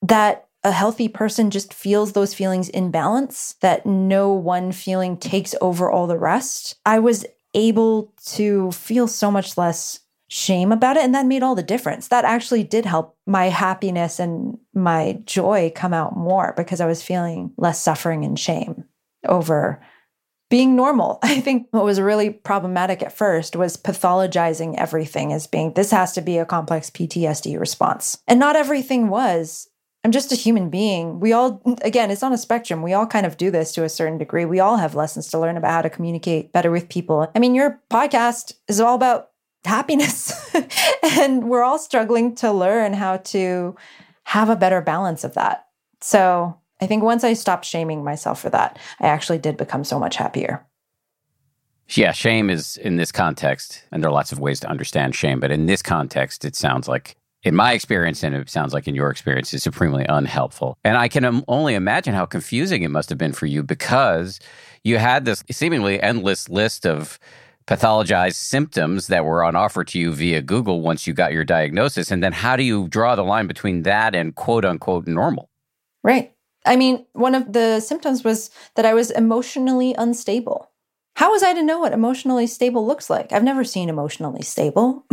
that 0.00 0.46
a 0.62 0.70
healthy 0.70 1.08
person 1.08 1.50
just 1.50 1.74
feels 1.74 2.12
those 2.12 2.34
feelings 2.34 2.68
in 2.68 2.92
balance, 2.92 3.56
that 3.62 3.84
no 3.84 4.32
one 4.32 4.70
feeling 4.70 5.16
takes 5.16 5.56
over 5.60 5.90
all 5.90 6.06
the 6.06 6.16
rest, 6.16 6.76
I 6.86 7.00
was 7.00 7.26
able 7.54 8.12
to 8.26 8.70
feel 8.70 9.08
so 9.08 9.28
much 9.28 9.58
less 9.58 9.98
shame 10.32 10.70
about 10.70 10.96
it. 10.96 11.02
And 11.02 11.12
that 11.14 11.26
made 11.26 11.42
all 11.42 11.56
the 11.56 11.62
difference. 11.62 12.06
That 12.08 12.24
actually 12.24 12.62
did 12.62 12.86
help 12.86 13.16
my 13.26 13.46
happiness 13.46 14.20
and 14.20 14.56
my 14.72 15.20
joy 15.24 15.72
come 15.74 15.92
out 15.92 16.16
more 16.16 16.54
because 16.56 16.80
I 16.80 16.86
was 16.86 17.02
feeling 17.02 17.52
less 17.56 17.82
suffering 17.82 18.24
and 18.24 18.38
shame 18.38 18.84
over 19.26 19.82
being 20.48 20.76
normal. 20.76 21.18
I 21.22 21.40
think 21.40 21.66
what 21.72 21.84
was 21.84 22.00
really 22.00 22.30
problematic 22.30 23.02
at 23.02 23.12
first 23.12 23.56
was 23.56 23.76
pathologizing 23.76 24.76
everything 24.78 25.32
as 25.32 25.48
being 25.48 25.72
this 25.74 25.90
has 25.90 26.12
to 26.12 26.20
be 26.20 26.38
a 26.38 26.46
complex 26.46 26.90
PTSD 26.90 27.58
response. 27.58 28.18
And 28.28 28.38
not 28.38 28.54
everything 28.54 29.08
was. 29.08 29.66
I'm 30.04 30.12
just 30.12 30.32
a 30.32 30.36
human 30.36 30.70
being. 30.70 31.18
We 31.18 31.32
all, 31.32 31.60
again, 31.82 32.12
it's 32.12 32.22
on 32.22 32.32
a 32.32 32.38
spectrum. 32.38 32.82
We 32.82 32.92
all 32.92 33.06
kind 33.06 33.26
of 33.26 33.36
do 33.36 33.50
this 33.50 33.72
to 33.72 33.82
a 33.82 33.88
certain 33.88 34.16
degree. 34.16 34.44
We 34.44 34.60
all 34.60 34.76
have 34.76 34.94
lessons 34.94 35.26
to 35.30 35.40
learn 35.40 35.56
about 35.56 35.72
how 35.72 35.82
to 35.82 35.90
communicate 35.90 36.52
better 36.52 36.70
with 36.70 36.88
people. 36.88 37.28
I 37.34 37.40
mean, 37.40 37.56
your 37.56 37.80
podcast 37.90 38.54
is 38.68 38.80
all 38.80 38.94
about 38.94 39.29
happiness. 39.64 40.54
and 41.02 41.48
we're 41.48 41.62
all 41.62 41.78
struggling 41.78 42.34
to 42.36 42.52
learn 42.52 42.92
how 42.92 43.18
to 43.18 43.76
have 44.24 44.48
a 44.48 44.56
better 44.56 44.80
balance 44.80 45.24
of 45.24 45.34
that. 45.34 45.66
So 46.00 46.58
I 46.80 46.86
think 46.86 47.02
once 47.02 47.24
I 47.24 47.34
stopped 47.34 47.64
shaming 47.64 48.04
myself 48.04 48.40
for 48.40 48.50
that, 48.50 48.78
I 49.00 49.08
actually 49.08 49.38
did 49.38 49.56
become 49.56 49.84
so 49.84 49.98
much 49.98 50.16
happier. 50.16 50.64
Yeah, 51.88 52.12
shame 52.12 52.50
is 52.50 52.76
in 52.76 52.96
this 52.96 53.10
context, 53.10 53.82
and 53.90 54.02
there 54.02 54.10
are 54.10 54.14
lots 54.14 54.30
of 54.30 54.38
ways 54.38 54.60
to 54.60 54.68
understand 54.68 55.14
shame, 55.14 55.40
but 55.40 55.50
in 55.50 55.66
this 55.66 55.82
context, 55.82 56.44
it 56.44 56.54
sounds 56.54 56.86
like, 56.86 57.16
in 57.42 57.56
my 57.56 57.72
experience, 57.72 58.22
and 58.22 58.34
it 58.34 58.48
sounds 58.48 58.72
like 58.72 58.86
in 58.86 58.94
your 58.94 59.10
experience, 59.10 59.52
is 59.52 59.64
supremely 59.64 60.06
unhelpful. 60.08 60.78
And 60.84 60.96
I 60.96 61.08
can 61.08 61.24
um, 61.24 61.44
only 61.48 61.74
imagine 61.74 62.14
how 62.14 62.26
confusing 62.26 62.82
it 62.84 62.90
must 62.90 63.08
have 63.08 63.18
been 63.18 63.32
for 63.32 63.46
you 63.46 63.64
because 63.64 64.38
you 64.84 64.98
had 64.98 65.24
this 65.24 65.42
seemingly 65.50 66.00
endless 66.00 66.48
list 66.48 66.86
of 66.86 67.18
pathologized 67.70 68.34
symptoms 68.34 69.06
that 69.06 69.24
were 69.24 69.44
on 69.44 69.54
offer 69.54 69.84
to 69.84 69.98
you 69.98 70.12
via 70.12 70.42
Google 70.42 70.80
once 70.80 71.06
you 71.06 71.14
got 71.14 71.32
your 71.32 71.44
diagnosis. 71.44 72.10
And 72.10 72.20
then 72.22 72.32
how 72.32 72.56
do 72.56 72.64
you 72.64 72.88
draw 72.88 73.14
the 73.14 73.22
line 73.22 73.46
between 73.46 73.84
that 73.84 74.12
and 74.12 74.34
quote 74.34 74.64
unquote 74.64 75.06
normal? 75.06 75.48
Right. 76.02 76.32
I 76.66 76.74
mean, 76.74 77.06
one 77.12 77.36
of 77.36 77.52
the 77.52 77.78
symptoms 77.78 78.24
was 78.24 78.50
that 78.74 78.84
I 78.84 78.92
was 78.92 79.12
emotionally 79.12 79.94
unstable. 79.96 80.68
How 81.14 81.30
was 81.30 81.44
I 81.44 81.54
to 81.54 81.62
know 81.62 81.78
what 81.78 81.92
emotionally 81.92 82.48
stable 82.48 82.84
looks 82.84 83.08
like? 83.08 83.32
I've 83.32 83.44
never 83.44 83.62
seen 83.62 83.88
emotionally 83.88 84.42
stable. 84.42 85.04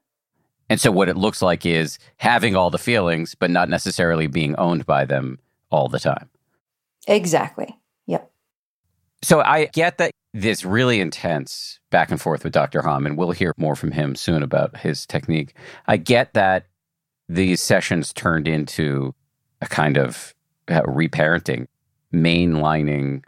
and 0.68 0.80
so, 0.80 0.90
what 0.90 1.08
it 1.08 1.16
looks 1.16 1.42
like 1.42 1.66
is 1.66 1.98
having 2.16 2.56
all 2.56 2.70
the 2.70 2.78
feelings, 2.78 3.34
but 3.34 3.50
not 3.50 3.68
necessarily 3.68 4.26
being 4.26 4.56
owned 4.56 4.86
by 4.86 5.04
them 5.04 5.38
all 5.70 5.88
the 5.88 5.98
time. 5.98 6.30
Exactly. 7.06 7.76
Yep. 8.06 8.30
So, 9.22 9.40
I 9.40 9.66
get 9.66 9.98
that 9.98 10.12
this 10.34 10.64
really 10.64 11.00
intense 11.00 11.78
back 11.90 12.10
and 12.10 12.20
forth 12.20 12.44
with 12.44 12.52
Dr. 12.52 12.82
Ham, 12.82 13.06
and 13.06 13.18
we'll 13.18 13.32
hear 13.32 13.52
more 13.56 13.76
from 13.76 13.92
him 13.92 14.14
soon 14.14 14.42
about 14.42 14.78
his 14.78 15.06
technique. 15.06 15.54
I 15.86 15.98
get 15.98 16.32
that 16.34 16.66
these 17.28 17.60
sessions 17.60 18.12
turned 18.12 18.48
into 18.48 19.14
a 19.60 19.66
kind 19.66 19.96
of 19.96 20.34
uh, 20.68 20.82
reparenting, 20.82 21.66
mainlining 22.12 23.24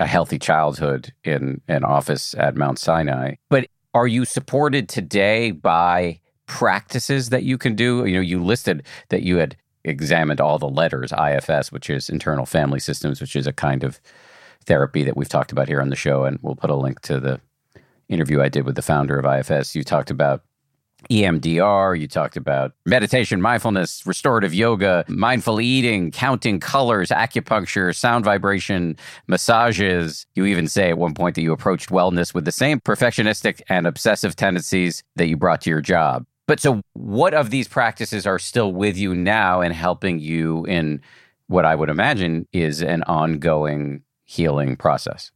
a 0.00 0.06
healthy 0.06 0.38
childhood 0.38 1.12
in 1.22 1.60
an 1.68 1.84
office 1.84 2.34
at 2.36 2.56
Mount 2.56 2.78
Sinai. 2.78 3.36
But 3.48 3.68
are 3.92 4.08
you 4.08 4.24
supported 4.24 4.88
today 4.88 5.52
by 5.52 6.20
practices 6.46 7.30
that 7.30 7.44
you 7.44 7.58
can 7.58 7.76
do? 7.76 8.04
You 8.04 8.14
know, 8.14 8.20
you 8.20 8.42
listed 8.42 8.84
that 9.10 9.22
you 9.22 9.36
had 9.36 9.56
examined 9.84 10.40
all 10.40 10.58
the 10.58 10.68
letters, 10.68 11.12
IFS, 11.12 11.70
which 11.70 11.88
is 11.88 12.08
internal 12.08 12.46
family 12.46 12.80
systems, 12.80 13.20
which 13.20 13.36
is 13.36 13.46
a 13.46 13.52
kind 13.52 13.84
of 13.84 14.00
therapy 14.66 15.04
that 15.04 15.16
we've 15.16 15.28
talked 15.28 15.52
about 15.52 15.68
here 15.68 15.80
on 15.80 15.90
the 15.90 15.96
show. 15.96 16.24
And 16.24 16.38
we'll 16.42 16.56
put 16.56 16.70
a 16.70 16.76
link 16.76 17.00
to 17.02 17.20
the 17.20 17.40
interview 18.08 18.40
I 18.40 18.48
did 18.48 18.64
with 18.64 18.76
the 18.76 18.82
founder 18.82 19.18
of 19.18 19.24
IFS. 19.24 19.74
You 19.74 19.84
talked 19.84 20.10
about 20.10 20.42
EMDR, 21.10 21.98
you 21.98 22.08
talked 22.08 22.36
about 22.36 22.72
meditation, 22.86 23.40
mindfulness, 23.40 24.06
restorative 24.06 24.54
yoga, 24.54 25.04
mindful 25.08 25.60
eating, 25.60 26.10
counting 26.10 26.60
colors, 26.60 27.10
acupuncture, 27.10 27.94
sound 27.94 28.24
vibration, 28.24 28.96
massages. 29.26 30.26
You 30.34 30.46
even 30.46 30.68
say 30.68 30.90
at 30.90 30.98
one 30.98 31.14
point 31.14 31.34
that 31.34 31.42
you 31.42 31.52
approached 31.52 31.90
wellness 31.90 32.34
with 32.34 32.44
the 32.44 32.52
same 32.52 32.80
perfectionistic 32.80 33.60
and 33.68 33.86
obsessive 33.86 34.36
tendencies 34.36 35.02
that 35.16 35.26
you 35.26 35.36
brought 35.36 35.60
to 35.62 35.70
your 35.70 35.80
job. 35.80 36.24
But 36.46 36.60
so, 36.60 36.82
what 36.92 37.32
of 37.32 37.50
these 37.50 37.68
practices 37.68 38.26
are 38.26 38.38
still 38.38 38.72
with 38.72 38.96
you 38.96 39.14
now 39.14 39.60
and 39.60 39.72
helping 39.72 40.18
you 40.18 40.64
in 40.66 41.00
what 41.46 41.64
I 41.64 41.74
would 41.74 41.88
imagine 41.88 42.46
is 42.52 42.82
an 42.82 43.02
ongoing 43.04 44.02
healing 44.34 44.76
process? 44.76 45.30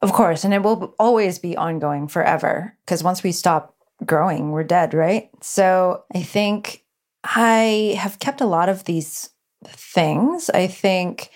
Of 0.00 0.12
course. 0.12 0.44
And 0.44 0.54
it 0.54 0.62
will 0.62 0.94
always 0.98 1.38
be 1.38 1.56
ongoing 1.56 2.08
forever 2.08 2.76
because 2.84 3.04
once 3.04 3.22
we 3.22 3.32
stop 3.32 3.76
growing, 4.04 4.50
we're 4.50 4.64
dead, 4.64 4.94
right? 4.94 5.30
So 5.40 6.04
I 6.14 6.22
think 6.22 6.84
I 7.24 7.96
have 7.98 8.18
kept 8.18 8.40
a 8.40 8.46
lot 8.46 8.68
of 8.68 8.84
these 8.84 9.30
things. 9.64 10.50
I 10.50 10.66
think 10.66 11.30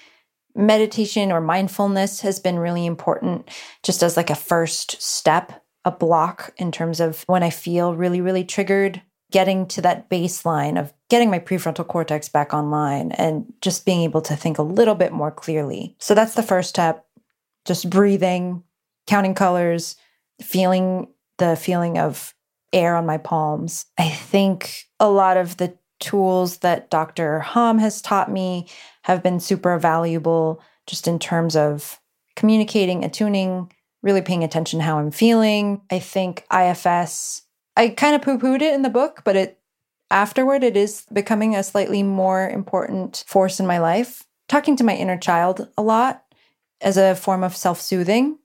meditation 0.55 1.31
or 1.31 1.41
mindfulness 1.41 2.21
has 2.23 2.41
been 2.41 2.59
really 2.59 2.87
important 2.87 3.49
just 3.83 4.03
as 4.03 4.17
like 4.17 4.31
a 4.31 4.35
first 4.35 5.01
step, 5.01 5.63
a 5.85 5.93
block 5.93 6.53
in 6.57 6.73
terms 6.73 6.99
of 6.99 7.23
when 7.27 7.43
I 7.43 7.51
feel 7.51 7.95
really, 7.95 8.21
really 8.21 8.45
triggered, 8.45 9.03
getting 9.37 9.67
to 9.67 9.83
that 9.83 10.09
baseline 10.09 10.81
of 10.81 10.95
getting 11.11 11.31
my 11.31 11.39
prefrontal 11.39 11.87
cortex 11.87 12.27
back 12.27 12.55
online 12.55 13.13
and 13.13 13.53
just 13.61 13.85
being 13.85 14.01
able 14.01 14.23
to 14.23 14.35
think 14.35 14.57
a 14.57 14.63
little 14.63 14.95
bit 14.95 15.13
more 15.13 15.31
clearly. 15.31 15.95
So 15.99 16.15
that's 16.15 16.33
the 16.33 16.43
first 16.43 16.71
step. 16.71 17.05
Just 17.67 17.91
breathing, 17.91 18.63
counting 19.07 19.35
colors, 19.35 19.97
feeling 20.41 21.09
the 21.37 21.55
feeling 21.55 21.99
of 21.99 22.35
air 22.73 22.97
on 22.97 23.05
my 23.05 23.19
palms. 23.19 23.85
I 23.99 24.09
think 24.09 24.87
a 24.99 25.11
lot 25.11 25.37
of 25.37 25.59
the 25.59 25.77
tools 26.01 26.61
that 26.61 26.89
Dr. 26.89 27.41
Ham 27.41 27.79
has 27.79 28.01
taught 28.01 28.33
me 28.33 28.67
have 29.03 29.23
been 29.23 29.39
super 29.39 29.79
valuable 29.79 30.63
just 30.87 31.07
in 31.07 31.19
terms 31.19 31.55
of 31.55 32.01
communicating, 32.37 33.05
attuning, 33.05 33.71
really 34.03 34.23
paying 34.23 34.45
attention 34.45 34.79
to 34.79 34.85
how 34.87 34.99
I'm 34.99 35.11
feeling. 35.11 35.83
I 35.91 35.99
think 35.99 36.47
IFS, 36.51 37.43
I 37.77 37.91
kind 37.91 38.15
of 38.15 38.23
poo 38.23 38.39
pooed 38.39 38.63
it 38.63 38.75
in 38.75 38.83
the 38.83 38.91
book, 38.91 39.23
but 39.25 39.37
it 39.37 39.59
afterward, 40.11 40.65
it 40.65 40.77
is 40.77 41.05
becoming 41.13 41.55
a 41.55 41.63
slightly 41.63 42.03
more 42.03 42.49
important 42.49 43.25
force 43.27 43.61
in 43.61 43.67
my 43.67 43.79
life. 43.79 44.25
Talking 44.49 44.77
to 44.77 44.85
my 44.85 44.95
inner 44.95 45.19
child 45.19 45.69
a 45.77 45.83
lot 45.83 46.25
as 46.81 46.97
a 46.97 47.15
form 47.15 47.43
of 47.43 47.57
self 47.57 47.81
soothing 47.81 48.39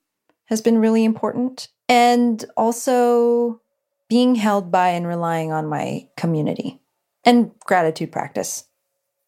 has 0.45 0.61
been 0.61 0.79
really 0.79 1.03
important. 1.03 1.69
And 1.87 2.43
also 2.57 3.61
being 4.09 4.35
held 4.35 4.71
by 4.71 4.89
and 4.89 5.07
relying 5.07 5.51
on 5.51 5.67
my 5.67 6.07
community 6.17 6.81
and 7.23 7.51
gratitude 7.65 8.11
practice, 8.11 8.65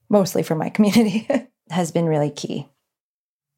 mostly 0.09 0.43
for 0.43 0.55
my 0.55 0.69
community, 0.69 1.27
has 1.69 1.91
been 1.91 2.05
really 2.05 2.29
key. 2.29 2.67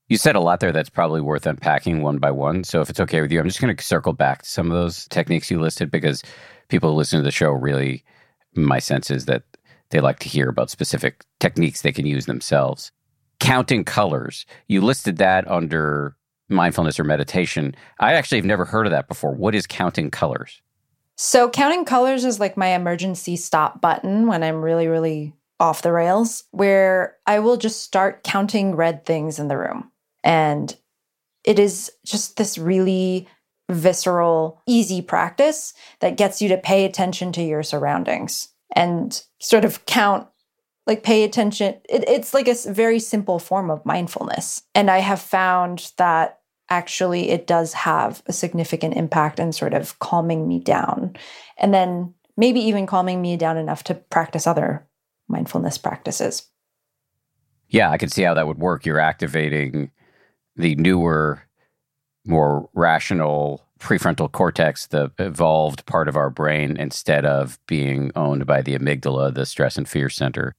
You 0.08 0.18
said 0.18 0.36
a 0.36 0.40
lot 0.40 0.60
there 0.60 0.72
that's 0.72 0.90
probably 0.90 1.22
worth 1.22 1.48
unpacking 1.48 2.02
one 2.02 2.20
by 2.20 2.30
one. 2.30 2.64
So, 2.64 2.82
if 2.82 2.90
it's 2.90 3.00
okay 3.00 3.22
with 3.22 3.32
you, 3.32 3.40
I'm 3.40 3.48
just 3.48 3.62
going 3.62 3.76
to 3.76 3.84
circle 3.84 4.14
back 4.14 4.44
to 4.44 4.50
some 4.50 4.70
of 4.70 4.78
those 4.78 5.08
techniques 5.08 5.50
you 5.50 5.60
listed 5.60 5.90
because 5.90 6.24
people 6.68 6.92
who 6.92 6.96
listen 6.96 7.20
to 7.20 7.24
the 7.24 7.32
show 7.32 7.50
really, 7.50 8.04
my 8.54 8.80
sense 8.80 9.10
is 9.10 9.26
that 9.26 9.44
they 9.90 10.00
like 10.00 10.20
to 10.20 10.30
hear 10.30 10.50
about 10.50 10.70
specific 10.70 11.24
techniques 11.40 11.82
they 11.82 11.92
can 11.92 12.06
use 12.06 12.26
themselves. 12.26 12.92
Counting 13.40 13.84
colors, 13.84 14.46
you 14.68 14.82
listed 14.82 15.18
that 15.18 15.50
under 15.50 16.16
mindfulness 16.50 17.00
or 17.00 17.04
meditation. 17.04 17.76
I 18.00 18.14
actually 18.14 18.38
have 18.38 18.46
never 18.46 18.66
heard 18.66 18.86
of 18.86 18.92
that 18.92 19.08
before. 19.08 19.34
What 19.34 19.56
is 19.56 19.66
counting 19.66 20.12
colors? 20.12 20.62
So, 21.18 21.50
counting 21.50 21.86
colors 21.86 22.26
is 22.26 22.40
like 22.40 22.58
my 22.58 22.68
emergency 22.68 23.38
stop 23.38 23.82
button 23.82 24.28
when 24.28 24.44
I'm 24.44 24.62
really, 24.62 24.88
really 24.88 25.34
off 25.60 25.82
the 25.82 25.92
rails, 25.92 26.44
where 26.52 27.16
I 27.26 27.40
will 27.40 27.58
just 27.58 27.82
start 27.82 28.24
counting 28.24 28.76
red 28.76 29.06
things 29.06 29.40
in 29.40 29.48
the 29.48 29.58
room. 29.58 29.92
And 30.26 30.76
it 31.46 31.60
is 31.60 31.92
just 32.06 32.36
this 32.36 32.58
really 32.58 33.30
visceral, 33.70 34.62
easy 34.68 35.02
practice 35.02 35.74
that 36.02 36.18
gets 36.18 36.42
you 36.42 36.50
to 36.50 36.58
pay 36.58 36.84
attention 36.84 37.32
to 37.32 37.44
your 37.44 37.64
surroundings 37.64 38.50
and 38.76 39.24
sort 39.40 39.64
of 39.64 39.86
count, 39.86 40.28
like 40.86 41.04
pay 41.04 41.24
attention. 41.24 41.76
It, 41.88 42.04
it's 42.08 42.34
like 42.34 42.48
a 42.48 42.56
very 42.68 43.00
simple 43.00 43.40
form 43.40 43.70
of 43.72 43.86
mindfulness. 43.86 44.64
And 44.74 44.92
I 44.92 45.00
have 45.00 45.22
found 45.22 45.92
that 45.98 46.40
actually 46.70 47.30
it 47.30 47.46
does 47.48 47.74
have 47.74 48.24
a 48.26 48.34
significant 48.34 48.96
impact 48.96 49.40
in 49.40 49.52
sort 49.52 49.74
of 49.74 49.98
calming 50.00 50.48
me 50.48 50.60
down. 50.60 51.16
And 51.58 51.74
then 51.74 52.14
maybe 52.36 52.60
even 52.60 52.88
calming 52.88 53.22
me 53.22 53.38
down 53.38 53.58
enough 53.58 53.84
to 53.86 53.96
practice 53.96 54.48
other 54.48 54.88
mindfulness 55.28 55.78
practices. 55.78 56.48
Yeah, 57.68 57.90
I 57.90 57.98
can 57.98 58.10
see 58.10 58.24
how 58.24 58.34
that 58.34 58.48
would 58.48 58.60
work. 58.60 58.86
You're 58.86 59.00
activating 59.00 59.92
the 60.56 60.76
newer, 60.76 61.44
more 62.26 62.70
rational 62.74 63.66
prefrontal 63.80 64.32
cortex, 64.32 64.88
the 64.88 65.12
evolved 65.20 65.86
part 65.86 66.08
of 66.08 66.16
our 66.16 66.30
brain, 66.30 66.78
instead 66.78 67.26
of 67.26 67.60
being 67.68 68.12
owned 68.16 68.46
by 68.46 68.62
the 68.62 68.78
amygdala, 68.78 69.34
the 69.34 69.46
stress 69.46 69.78
and 69.78 69.88
fear 69.88 70.10
center. 70.10 70.56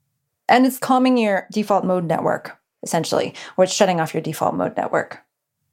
And 0.49 0.67
it's 0.67 0.79
calming 0.79 1.19
your 1.19 1.47
default 1.51 1.85
mode 1.85 2.05
network, 2.05 2.57
essentially, 2.83 3.35
or 3.57 3.65
it's 3.65 3.73
shutting 3.73 4.01
off 4.01 4.15
your 4.15 4.23
default 4.23 4.55
mode 4.55 4.77
network. 4.77 5.21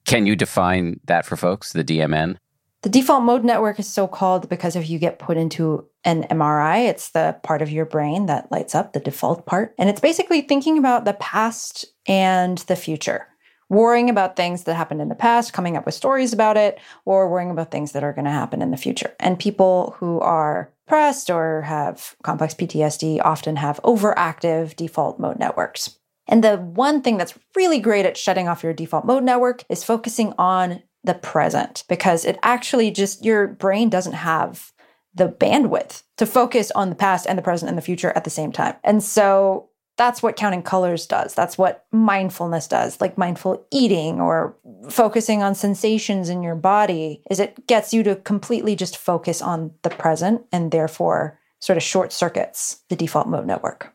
Can 0.05 0.26
you 0.26 0.36
define 0.36 0.99
that 1.05 1.26
for 1.26 1.38
folks, 1.38 1.74
the 1.74 1.84
DMN? 1.84 2.38
The 2.82 2.89
default 2.89 3.24
mode 3.24 3.45
network 3.45 3.80
is 3.80 3.88
so 3.88 4.07
called 4.07 4.49
because 4.49 4.76
if 4.76 4.89
you 4.89 4.99
get 4.99 5.19
put 5.19 5.38
into 5.38 5.88
an 6.03 6.24
MRI, 6.24 6.89
it's 6.89 7.11
the 7.11 7.38
part 7.41 7.61
of 7.61 7.71
your 7.71 7.86
brain 7.86 8.26
that 8.26 8.51
lights 8.51 8.76
up, 8.76 8.91
the 8.91 8.99
default 8.99 9.45
part. 9.45 9.74
And 9.78 9.89
it's 9.89 10.01
basically 10.01 10.41
thinking 10.41 10.78
about 10.78 11.05
the 11.05 11.13
past 11.13 11.86
and 12.07 12.57
the 12.59 12.76
future, 12.76 13.28
worrying 13.74 14.09
about 14.09 14.36
things 14.36 14.63
that 14.63 14.76
happened 14.76 15.01
in 15.01 15.09
the 15.09 15.15
past, 15.15 15.53
coming 15.53 15.76
up 15.76 15.86
with 15.86 15.95
stories 15.95 16.34
about 16.34 16.57
it, 16.57 16.80
or 17.05 17.30
worrying 17.30 17.51
about 17.51 17.71
things 17.71 17.91
that 17.91 18.03
are 18.03 18.13
going 18.13 18.26
to 18.26 18.32
happen 18.32 18.61
in 18.61 18.71
the 18.71 18.78
future. 18.78 19.13
And 19.19 19.38
people 19.38 19.95
who 19.99 20.19
are 20.19 20.71
depressed 20.86 21.30
or 21.30 21.61
have 21.61 22.15
complex 22.24 22.53
PTSD 22.53 23.19
often 23.24 23.55
have 23.55 23.82
overactive 23.84 24.76
default 24.76 25.19
mode 25.19 25.39
networks. 25.39 25.97
And 26.28 26.43
the 26.43 26.57
one 26.57 27.01
thing 27.01 27.17
that's 27.17 27.38
really 27.55 27.80
great 27.80 28.05
at 28.05 28.17
shutting 28.17 28.47
off 28.47 28.63
your 28.63 28.74
default 28.74 29.05
mode 29.05 29.24
network 29.24 29.63
is 29.69 29.84
focusing 29.84 30.34
on 30.38 30.82
the 31.03 31.13
present 31.13 31.84
because 31.89 32.24
it 32.24 32.39
actually 32.43 32.91
just, 32.91 33.26
your 33.26 33.47
brain 33.47 33.89
doesn't 33.89 34.13
have 34.13 34.71
the 35.13 35.28
bandwidth 35.28 36.03
to 36.17 36.26
focus 36.26 36.71
on 36.71 36.89
the 36.89 36.95
past 36.95 37.26
and 37.28 37.38
the 37.38 37.43
present 37.43 37.69
and 37.69 37.78
the 37.78 37.84
future 37.84 38.11
at 38.15 38.24
the 38.24 38.30
same 38.30 38.51
time. 38.51 38.76
And 38.84 39.03
so 39.03 39.69
that's 39.98 40.24
what 40.24 40.36
counting 40.36 40.64
colors 40.64 41.06
does. 41.06 41.34
That's 41.34 41.58
what 41.58 41.86
mindfulness 41.91 42.68
does, 42.68 43.00
like 43.00 43.18
mindful 43.18 43.66
eating 43.72 44.20
or 44.20 44.56
focusing 44.89 45.44
on 45.44 45.56
sensations 45.56 46.30
in 46.30 46.41
your 46.41 46.56
body 46.56 47.22
is 47.30 47.39
it 47.39 47.68
gets 47.68 47.94
you 47.94 48.04
to 48.04 48.16
completely 48.16 48.76
just 48.76 48.98
focus 48.98 49.41
on 49.41 49.72
the 49.84 49.89
present 49.89 50.44
and 50.52 50.72
therefore 50.72 51.39
sort 51.60 51.78
of 51.78 51.84
short 51.84 52.12
circuits 52.12 52.84
the 52.89 52.96
default 52.96 53.28
mode 53.28 53.46
network. 53.46 53.94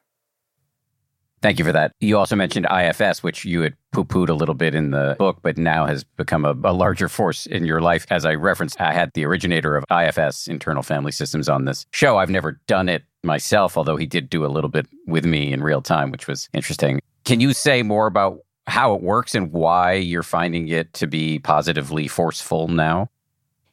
Thank 1.40 1.58
you 1.58 1.64
for 1.64 1.72
that. 1.72 1.92
You 2.00 2.18
also 2.18 2.34
mentioned 2.34 2.66
IFS, 2.66 3.22
which 3.22 3.44
you 3.44 3.60
had 3.60 3.74
poo 3.92 4.04
pooed 4.04 4.28
a 4.28 4.34
little 4.34 4.56
bit 4.56 4.74
in 4.74 4.90
the 4.90 5.14
book, 5.18 5.38
but 5.42 5.56
now 5.56 5.86
has 5.86 6.02
become 6.02 6.44
a, 6.44 6.50
a, 6.64 6.72
larger 6.72 7.08
force 7.08 7.46
in 7.46 7.64
your 7.64 7.80
life. 7.80 8.06
As 8.10 8.26
I 8.26 8.34
referenced, 8.34 8.80
I 8.80 8.92
had 8.92 9.12
the 9.14 9.24
originator 9.24 9.76
of 9.76 9.84
IFS, 9.88 10.48
Internal 10.48 10.82
Family 10.82 11.12
Systems, 11.12 11.48
on 11.48 11.64
this 11.64 11.86
show. 11.92 12.18
I've 12.18 12.30
never 12.30 12.60
done 12.66 12.88
it 12.88 13.04
myself, 13.24 13.76
although 13.76 13.96
he 13.96 14.06
did 14.06 14.30
do 14.30 14.44
a 14.44 14.48
little 14.48 14.70
bit 14.70 14.86
with 15.06 15.24
me 15.24 15.52
in 15.52 15.62
real 15.62 15.82
time, 15.82 16.10
which 16.10 16.26
was 16.26 16.48
interesting. 16.52 17.00
Can 17.24 17.40
you 17.40 17.52
say 17.52 17.82
more 17.82 18.06
about 18.06 18.38
how 18.66 18.94
it 18.94 19.02
works 19.02 19.34
and 19.34 19.52
why 19.52 19.94
you're 19.94 20.22
finding 20.22 20.68
it 20.68 20.92
to 20.94 21.06
be 21.06 21.38
positively 21.38 22.06
forceful 22.06 22.68
now? 22.68 23.10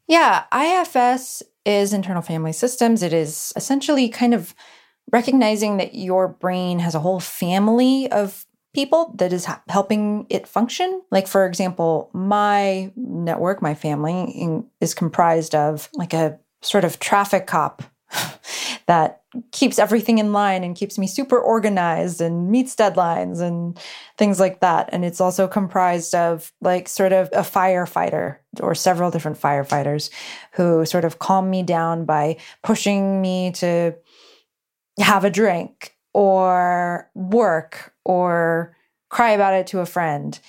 Yeah, 0.07 0.43
IFS 0.53 1.43
is 1.65 1.93
Internal 1.93 2.21
Family 2.21 2.53
Systems. 2.53 3.01
It 3.03 3.13
is 3.13 3.51
essentially 3.55 4.07
kind 4.09 4.33
of 4.33 4.53
recognizing 5.11 5.77
that 5.77 5.95
your 5.95 6.27
brain 6.27 6.79
has 6.79 6.95
a 6.95 6.99
whole 6.99 7.19
family 7.19 8.11
of 8.11 8.45
people 8.73 9.13
that 9.17 9.33
is 9.33 9.45
ha- 9.45 9.61
helping 9.69 10.27
it 10.29 10.47
function. 10.47 11.01
Like, 11.11 11.27
for 11.27 11.45
example, 11.45 12.11
my 12.13 12.91
network, 12.95 13.61
my 13.61 13.73
family 13.73 14.23
in, 14.31 14.65
is 14.81 14.93
comprised 14.93 15.55
of 15.55 15.89
like 15.93 16.13
a 16.13 16.39
sort 16.61 16.83
of 16.83 16.99
traffic 16.99 17.47
cop 17.47 17.83
that 18.87 19.21
keeps 19.51 19.79
everything 19.79 20.17
in 20.19 20.31
line 20.31 20.63
and 20.63 20.75
keeps 20.75 20.97
me 20.97 21.07
super 21.07 21.37
organized 21.37 22.21
and 22.21 22.49
meets 22.49 22.75
deadlines 22.75 23.41
and 23.41 23.79
things 24.17 24.39
like 24.39 24.59
that. 24.59 24.89
And 24.91 25.03
it's 25.03 25.19
also 25.19 25.47
comprised 25.47 26.13
of 26.13 26.53
like 26.61 26.87
sort 26.87 27.11
of 27.11 27.27
a 27.33 27.41
firefighter 27.41 28.37
or 28.61 28.75
several 28.75 29.11
different 29.11 29.39
firefighters 29.39 30.09
who 30.53 30.85
sort 30.85 31.03
of 31.03 31.19
calm 31.19 31.49
me 31.49 31.63
down 31.63 32.05
by 32.05 32.37
pushing 32.63 33.21
me 33.21 33.51
to 33.53 33.95
have 34.99 35.25
a 35.25 35.31
drink 35.31 35.97
or 36.13 37.09
work 37.15 37.93
or 38.05 38.75
cry 39.09 39.31
about 39.31 39.53
it 39.53 39.67
to 39.67 39.79
a 39.79 39.85
friend. 39.85 40.39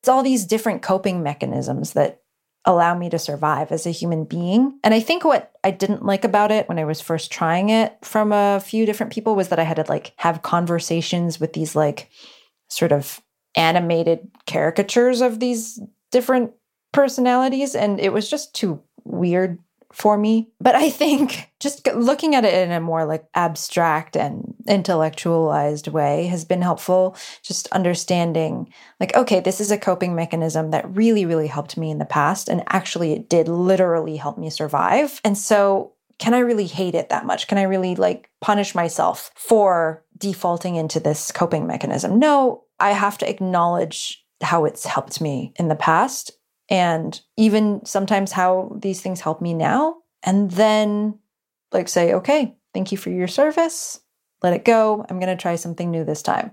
It's 0.00 0.08
all 0.08 0.22
these 0.22 0.44
different 0.44 0.82
coping 0.82 1.22
mechanisms 1.22 1.94
that 1.94 2.20
allow 2.66 2.98
me 2.98 3.08
to 3.08 3.18
survive 3.18 3.70
as 3.70 3.86
a 3.86 3.90
human 3.90 4.24
being. 4.24 4.78
And 4.82 4.92
I 4.92 5.00
think 5.00 5.24
what 5.24 5.52
I 5.62 5.70
didn't 5.70 6.04
like 6.04 6.24
about 6.24 6.50
it 6.50 6.68
when 6.68 6.78
I 6.78 6.84
was 6.84 7.00
first 7.00 7.30
trying 7.30 7.70
it 7.70 7.96
from 8.02 8.32
a 8.32 8.60
few 8.60 8.84
different 8.84 9.12
people 9.12 9.36
was 9.36 9.48
that 9.48 9.60
I 9.60 9.62
had 9.62 9.76
to 9.76 9.84
like 9.88 10.12
have 10.16 10.42
conversations 10.42 11.38
with 11.38 11.52
these 11.52 11.76
like 11.76 12.10
sort 12.68 12.92
of 12.92 13.22
animated 13.54 14.28
caricatures 14.46 15.20
of 15.20 15.38
these 15.38 15.80
different 16.10 16.52
personalities 16.92 17.74
and 17.74 18.00
it 18.00 18.12
was 18.12 18.28
just 18.28 18.54
too 18.54 18.82
weird 19.04 19.58
for 19.96 20.18
me. 20.18 20.50
But 20.60 20.74
I 20.74 20.90
think 20.90 21.50
just 21.60 21.86
looking 21.94 22.34
at 22.34 22.44
it 22.44 22.52
in 22.52 22.70
a 22.70 22.80
more 22.80 23.06
like 23.06 23.24
abstract 23.34 24.14
and 24.14 24.54
intellectualized 24.68 25.88
way 25.88 26.26
has 26.26 26.44
been 26.44 26.60
helpful. 26.60 27.16
Just 27.42 27.66
understanding, 27.68 28.70
like, 29.00 29.16
okay, 29.16 29.40
this 29.40 29.58
is 29.58 29.70
a 29.70 29.78
coping 29.78 30.14
mechanism 30.14 30.70
that 30.72 30.94
really, 30.94 31.24
really 31.24 31.46
helped 31.46 31.78
me 31.78 31.90
in 31.90 31.96
the 31.96 32.04
past. 32.04 32.50
And 32.50 32.62
actually, 32.68 33.14
it 33.14 33.30
did 33.30 33.48
literally 33.48 34.16
help 34.16 34.36
me 34.36 34.50
survive. 34.50 35.18
And 35.24 35.36
so, 35.36 35.94
can 36.18 36.34
I 36.34 36.40
really 36.40 36.66
hate 36.66 36.94
it 36.94 37.08
that 37.08 37.24
much? 37.24 37.46
Can 37.46 37.56
I 37.56 37.62
really 37.62 37.94
like 37.96 38.28
punish 38.42 38.74
myself 38.74 39.30
for 39.34 40.04
defaulting 40.18 40.76
into 40.76 41.00
this 41.00 41.32
coping 41.32 41.66
mechanism? 41.66 42.18
No, 42.18 42.64
I 42.78 42.90
have 42.90 43.16
to 43.18 43.28
acknowledge 43.28 44.24
how 44.42 44.66
it's 44.66 44.84
helped 44.84 45.22
me 45.22 45.54
in 45.56 45.68
the 45.68 45.74
past 45.74 46.32
and 46.68 47.20
even 47.36 47.84
sometimes 47.84 48.32
how 48.32 48.76
these 48.80 49.00
things 49.00 49.20
help 49.20 49.40
me 49.40 49.54
now. 49.54 49.96
And 50.22 50.50
then, 50.50 51.18
like, 51.72 51.88
say, 51.88 52.14
okay, 52.14 52.56
thank 52.74 52.90
you 52.90 52.98
for 52.98 53.10
your 53.10 53.28
service. 53.28 54.00
Let 54.42 54.52
it 54.52 54.64
go. 54.64 55.04
I'm 55.08 55.20
going 55.20 55.34
to 55.34 55.40
try 55.40 55.56
something 55.56 55.90
new 55.90 56.04
this 56.04 56.22
time. 56.22 56.50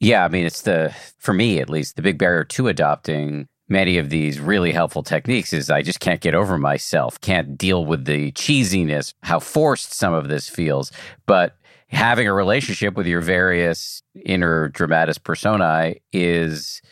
Yeah. 0.00 0.24
I 0.24 0.28
mean, 0.28 0.44
it's 0.44 0.62
the, 0.62 0.94
for 1.18 1.32
me 1.32 1.60
at 1.60 1.70
least, 1.70 1.96
the 1.96 2.02
big 2.02 2.18
barrier 2.18 2.44
to 2.44 2.68
adopting 2.68 3.46
many 3.68 3.98
of 3.98 4.10
these 4.10 4.38
really 4.38 4.72
helpful 4.72 5.02
techniques 5.02 5.52
is 5.52 5.70
I 5.70 5.82
just 5.82 6.00
can't 6.00 6.20
get 6.20 6.34
over 6.34 6.58
myself, 6.58 7.20
can't 7.20 7.56
deal 7.56 7.84
with 7.84 8.04
the 8.04 8.32
cheesiness, 8.32 9.14
how 9.22 9.40
forced 9.40 9.94
some 9.94 10.12
of 10.12 10.28
this 10.28 10.48
feels. 10.48 10.92
But 11.24 11.56
having 11.88 12.28
a 12.28 12.34
relationship 12.34 12.94
with 12.94 13.06
your 13.06 13.20
various 13.20 14.02
inner 14.24 14.68
dramatis 14.68 15.18
personae 15.18 16.00
is 16.12 16.82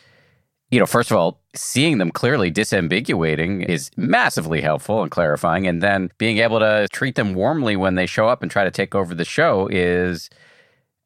you 0.71 0.79
know, 0.79 0.85
first 0.85 1.11
of 1.11 1.17
all, 1.17 1.41
seeing 1.57 1.97
them 1.97 2.11
clearly 2.11 2.51
disambiguating 2.51 3.65
is 3.65 3.91
massively 3.97 4.61
helpful 4.61 5.01
and 5.01 5.11
clarifying. 5.11 5.67
And 5.67 5.81
then 5.81 6.11
being 6.17 6.37
able 6.39 6.59
to 6.59 6.87
treat 6.91 7.15
them 7.15 7.33
warmly 7.33 7.75
when 7.75 7.95
they 7.95 8.05
show 8.05 8.27
up 8.27 8.41
and 8.41 8.51
try 8.51 8.63
to 8.63 8.71
take 8.71 8.95
over 8.95 9.13
the 9.13 9.25
show 9.25 9.67
is, 9.67 10.29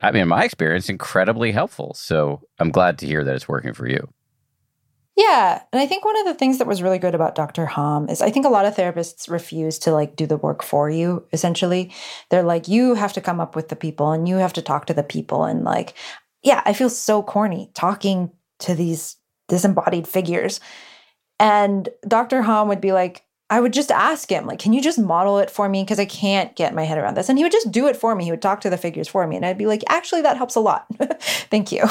I 0.02 0.12
mean, 0.12 0.24
in 0.24 0.28
my 0.28 0.44
experience, 0.44 0.90
incredibly 0.90 1.52
helpful. 1.52 1.94
So 1.94 2.42
I'm 2.60 2.72
glad 2.72 2.98
to 3.00 3.08
hear 3.08 3.24
that 3.24 3.36
it's 3.36 3.48
working 3.48 3.74
for 3.74 3.88
you. 3.88 4.08
Yeah. 5.20 5.62
And 5.74 5.82
I 5.82 5.86
think 5.86 6.06
one 6.06 6.18
of 6.18 6.26
the 6.26 6.34
things 6.34 6.60
that 6.60 6.68
was 6.68 6.82
really 6.82 6.98
good 6.98 7.14
about 7.14 7.36
Dr. 7.36 7.66
Ham 7.66 8.08
is 8.08 8.22
I 8.22 8.32
think 8.32 8.46
a 8.46 8.50
lot 8.50 8.66
of 8.66 8.74
therapists 8.74 9.30
refuse 9.30 9.78
to 9.80 9.92
like 9.92 10.16
do 10.16 10.26
the 10.26 10.38
work 10.38 10.64
for 10.64 10.90
you, 10.90 11.26
essentially. 11.34 11.92
They're 12.30 12.42
like, 12.42 12.70
you 12.70 12.94
have 12.94 13.12
to 13.14 13.22
come 13.22 13.42
up 13.42 13.54
with 13.54 13.68
the 13.68 13.76
people 13.76 14.12
and 14.14 14.30
you 14.30 14.38
have 14.38 14.54
to 14.54 14.62
talk 14.62 14.86
to 14.86 14.94
the 14.94 15.04
people. 15.04 15.44
And 15.44 15.66
like, 15.66 15.94
yeah, 16.42 16.62
I 16.66 16.72
feel 16.72 16.90
so 16.90 17.22
corny 17.22 17.70
talking 17.74 18.32
to 18.60 18.74
these 18.74 19.18
disembodied 19.50 20.08
figures. 20.08 20.60
And 21.40 21.90
Dr. 22.08 22.42
Ham 22.42 22.68
would 22.68 22.82
be 22.82 22.92
like, 22.92 23.24
I 23.50 23.60
would 23.60 23.74
just 23.74 23.92
ask 23.92 24.30
him, 24.30 24.46
like, 24.46 24.60
can 24.60 24.74
you 24.74 24.82
just 24.82 25.00
model 25.00 25.40
it 25.40 25.50
for 25.50 25.68
me? 25.68 25.84
Because 25.84 26.00
I 26.00 26.06
can't 26.06 26.56
get 26.56 26.76
my 26.76 26.84
head 26.84 27.00
around 27.00 27.16
this. 27.16 27.30
And 27.30 27.38
he 27.38 27.44
would 27.44 27.52
just 27.52 27.72
do 27.72 27.88
it 27.88 27.98
for 27.98 28.14
me. 28.14 28.24
He 28.24 28.32
would 28.32 28.42
talk 28.42 28.62
to 28.62 28.70
the 28.70 28.78
figures 28.78 29.08
for 29.08 29.26
me. 29.26 29.36
And 29.36 29.46
I'd 29.46 29.58
be 29.58 29.66
like, 29.66 29.84
actually, 29.90 30.22
that 30.22 30.38
helps 30.38 30.56
a 30.56 30.60
lot. 30.60 30.86
Thank 31.22 31.72
you. 31.72 31.84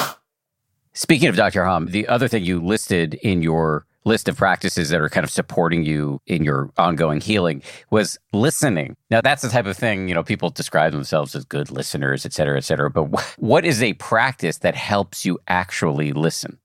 Speaking 0.93 1.27
of 1.27 1.35
Dr. 1.35 1.65
Ham, 1.65 1.87
the 1.87 2.07
other 2.07 2.27
thing 2.27 2.45
you 2.45 2.63
listed 2.63 3.15
in 3.15 3.41
your 3.41 3.85
list 4.05 4.29
of 4.29 4.37
practices 4.37 4.89
that 4.89 5.01
are 5.01 5.09
kind 5.09 5.23
of 5.23 5.29
supporting 5.29 5.83
you 5.83 6.21
in 6.25 6.43
your 6.43 6.71
ongoing 6.77 7.19
healing 7.19 7.61
was 7.91 8.17
listening. 8.31 8.95
Now, 9.09 9.21
that's 9.21 9.41
the 9.41 9.49
type 9.49 9.65
of 9.65 9.77
thing, 9.77 10.07
you 10.07 10.15
know, 10.15 10.23
people 10.23 10.49
describe 10.49 10.93
themselves 10.93 11.35
as 11.35 11.45
good 11.45 11.69
listeners, 11.69 12.25
et 12.25 12.33
cetera, 12.33 12.57
et 12.57 12.63
cetera. 12.63 12.89
But 12.89 13.05
what 13.37 13.65
is 13.65 13.83
a 13.83 13.93
practice 13.93 14.59
that 14.59 14.75
helps 14.75 15.25
you 15.25 15.37
actually 15.47 16.13
listen? 16.13 16.57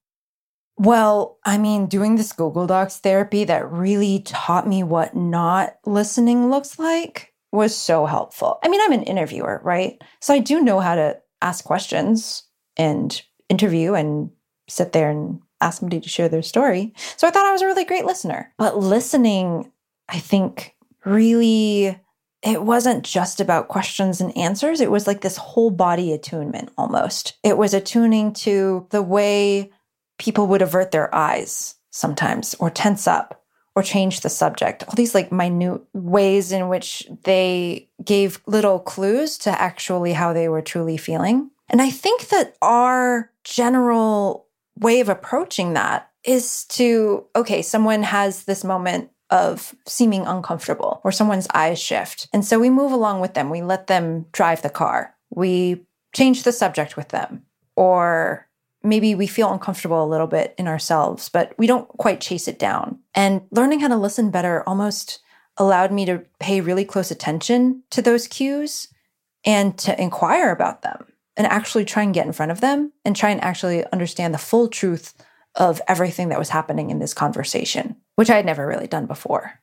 Well, 0.77 1.39
I 1.45 1.59
mean, 1.59 1.87
doing 1.87 2.17
this 2.17 2.33
Google 2.33 2.67
Docs 2.67 2.99
therapy 2.99 3.45
that 3.45 3.71
really 3.71 4.21
taught 4.21 4.69
me 4.69 4.83
what 4.83 5.15
not 5.15 5.77
listening 5.87 6.51
looks 6.51 6.79
like 6.79 7.33
was 7.53 7.77
so 7.77 8.07
helpful. 8.07 8.59
I 8.65 8.69
mean, 8.69 8.81
I'm 8.83 8.93
an 8.93 9.05
interviewer, 9.05 9.61
right? 9.63 10.03
So 10.21 10.35
I 10.35 10.41
do 10.41 10.61
know 10.61 10.81
how 10.81 10.97
to 10.97 11.19
ask 11.41 11.65
questions 11.65 12.43
and 12.77 13.23
interview 13.49 13.95
and 13.95 14.31
sit 14.69 14.93
there 14.93 15.11
and 15.11 15.41
ask 15.61 15.79
somebody 15.79 16.01
to 16.01 16.09
share 16.09 16.29
their 16.29 16.43
story. 16.43 16.93
So 17.17 17.29
I 17.29 17.31
thought 17.31 17.47
I 17.47 17.53
was 17.53 17.63
a 17.63 17.67
really 17.67 17.85
great 17.85 18.05
listener. 18.05 18.53
But 18.59 18.79
listening, 18.79 19.71
I 20.09 20.19
think, 20.19 20.75
really 21.05 22.01
it 22.43 22.63
wasn't 22.63 23.05
just 23.05 23.41
about 23.41 23.69
questions 23.69 24.21
and 24.21 24.37
answers. 24.37 24.81
It 24.81 24.91
was 24.91 25.07
like 25.07 25.23
this 25.23 25.39
whole 25.39 25.71
body 25.71 26.13
attunement 26.13 26.71
almost. 26.77 27.39
It 27.43 27.57
was 27.57 27.73
attuning 27.73 28.35
to 28.35 28.87
the 28.91 29.03
way 29.03 29.71
people 30.19 30.47
would 30.47 30.63
avert 30.63 30.91
their 30.91 31.15
eyes 31.15 31.77
sometimes 31.91 32.55
or 32.59 32.71
tense 32.71 33.07
up 33.07 33.43
or 33.77 33.83
change 33.83 34.21
the 34.21 34.29
subject. 34.29 34.85
All 34.87 34.95
these 34.95 35.15
like 35.15 35.33
minute 35.33 35.83
ways 35.93 36.53
in 36.53 36.69
which 36.69 37.09
they 37.25 37.89
gave 38.05 38.41
little 38.47 38.79
clues 38.79 39.39
to 39.39 39.51
actually 39.61 40.13
how 40.13 40.33
they 40.33 40.49
were 40.49 40.63
truly 40.63 40.97
feeling. 40.97 41.51
And 41.69 41.83
I 41.83 41.91
think 41.91 42.29
that 42.29 42.57
our 42.63 43.31
general 43.43 44.47
way 44.79 45.01
of 45.01 45.09
approaching 45.09 45.73
that 45.75 46.11
is 46.25 46.65
to, 46.67 47.25
okay, 47.37 47.63
someone 47.63 48.03
has 48.03 48.45
this 48.45 48.65
moment 48.65 49.11
of 49.31 49.75
seeming 49.87 50.27
uncomfortable 50.27 51.01
or 51.03 51.11
someone's 51.11 51.49
eyes 51.53 51.81
shift. 51.81 52.29
And 52.33 52.45
so 52.45 52.59
we 52.59 52.71
move 52.71 52.93
along 52.93 53.21
with 53.21 53.35
them. 53.35 53.51
We 53.51 53.63
let 53.63 53.87
them 53.87 54.27
drive 54.33 54.63
the 54.63 54.71
car. 54.71 55.15
We 55.31 55.85
change 56.15 56.45
the 56.45 56.53
subject 56.53 56.97
with 56.97 57.09
them 57.09 57.43
or 57.77 58.49
maybe 58.85 59.15
we 59.15 59.27
feel 59.27 59.53
uncomfortable 59.53 60.05
a 60.05 60.07
little 60.07 60.27
bit 60.27 60.55
in 60.59 60.69
ourselves, 60.69 61.29
but 61.29 61.55
we 61.59 61.67
don't 61.67 61.89
quite 61.89 62.21
chase 62.21 62.47
it 62.47 62.59
down. 62.59 62.99
And 63.15 63.43
learning 63.51 63.81
how 63.81 63.89
to 63.89 63.97
listen 63.97 64.31
better 64.31 64.63
almost 64.69 65.21
allowed 65.57 65.91
me 65.91 66.05
to 66.05 66.25
pay 66.39 66.61
really 66.61 66.85
close 66.85 67.11
attention 67.11 67.83
to 67.91 68.03
those 68.03 68.27
cues 68.29 68.89
and 69.45 69.77
to 69.79 70.01
inquire 70.01 70.51
about 70.51 70.83
them 70.83 71.07
and 71.37 71.47
actually 71.47 71.85
try 71.85 72.03
and 72.03 72.15
get 72.15 72.27
in 72.27 72.33
front 72.33 72.53
of 72.53 72.61
them 72.61 72.93
and 73.05 73.17
try 73.17 73.31
and 73.31 73.43
actually 73.43 73.85
understand 73.93 74.35
the 74.35 74.39
full 74.39 74.69
truth 74.69 75.15
of 75.57 75.81
everything 75.89 76.29
that 76.29 76.39
was 76.39 76.49
happening 76.49 76.91
in 76.91 76.99
this 76.99 77.15
conversation, 77.15 77.97
which 78.17 78.31
I 78.31 78.37
had 78.37 78.47
never 78.47 78.67
really 78.67 78.87
done 78.87 79.07
before. 79.07 79.61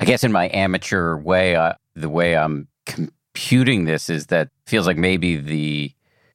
I 0.00 0.04
guess 0.04 0.24
in 0.24 0.32
my 0.32 0.50
amateur 0.52 1.16
way, 1.16 1.54
uh, 1.56 1.74
the 1.94 2.08
way 2.08 2.36
I'm 2.36 2.68
computing 2.86 3.84
this 3.84 4.10
is 4.10 4.26
that 4.26 4.48
feels 4.66 4.86
like 4.86 4.96
maybe 4.96 5.36
the 5.36 5.92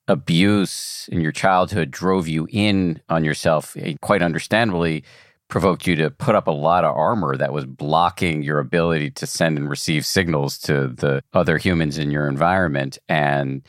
abuse 0.07 1.09
in 1.11 1.21
your 1.21 1.31
childhood 1.31 1.91
drove 1.91 2.27
you 2.27 2.47
in 2.51 3.01
on 3.09 3.23
yourself, 3.23 3.75
eh, 3.77 3.95
quite 4.01 4.21
understandably, 4.21 5.03
provoked 5.49 5.87
you 5.87 5.95
to 5.95 6.09
put 6.09 6.35
up 6.35 6.47
a 6.47 6.51
lot 6.51 6.83
of 6.83 6.95
armor 6.95 7.37
that 7.37 7.53
was 7.53 7.65
blocking 7.65 8.43
your 8.43 8.59
ability 8.59 9.09
to 9.11 9.25
send 9.25 9.57
and 9.57 9.69
receive 9.69 10.05
signals 10.05 10.57
to 10.57 10.87
the 10.87 11.21
other 11.33 11.57
humans 11.57 11.97
in 11.97 12.11
your 12.11 12.27
environment. 12.27 12.97
And 13.07 13.61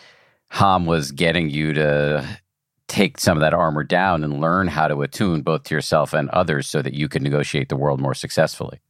Ham 0.50 0.86
was 0.86 1.12
getting 1.12 1.50
you 1.50 1.72
to 1.74 2.40
take 2.88 3.20
some 3.20 3.36
of 3.36 3.42
that 3.42 3.54
armor 3.54 3.84
down 3.84 4.24
and 4.24 4.40
learn 4.40 4.66
how 4.66 4.88
to 4.88 5.02
attune 5.02 5.42
both 5.42 5.64
to 5.64 5.74
yourself 5.74 6.12
and 6.12 6.28
others 6.30 6.68
so 6.68 6.82
that 6.82 6.94
you 6.94 7.08
could 7.08 7.22
negotiate 7.22 7.68
the 7.68 7.76
world 7.76 8.00
more 8.00 8.14
successfully. 8.14 8.80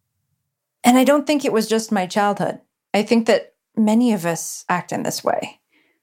And 0.85 0.97
I 0.97 1.05
don't 1.05 1.27
think 1.27 1.45
it 1.45 1.53
was 1.53 1.67
just 1.67 1.93
my 1.93 2.07
childhood. 2.07 2.61
I 2.95 3.03
think 3.03 3.27
that 3.27 3.55
many 3.77 4.13
of 4.13 4.25
us 4.25 4.65
act 4.69 4.93
in 4.93 5.03
this 5.03 5.25
way, 5.25 5.61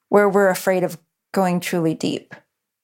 where 0.09 0.29
we're 0.29 0.49
afraid 0.49 0.83
of 0.83 0.97
going 1.35 1.59
truly 1.59 1.93
deep 1.93 2.33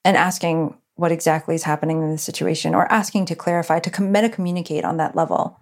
and 0.04 0.18
asking 0.18 0.76
what 0.95 1.12
exactly 1.12 1.56
is 1.56 1.64
happening 1.64 2.04
in 2.04 2.12
the 2.12 2.18
situation 2.18 2.76
or 2.76 2.91
asking 2.91 3.26
to 3.26 3.34
clarify, 3.34 3.80
to 3.80 4.02
meta 4.02 4.28
communicate 4.28 4.84
on 4.84 4.97
that 4.97 5.16
level. 5.16 5.58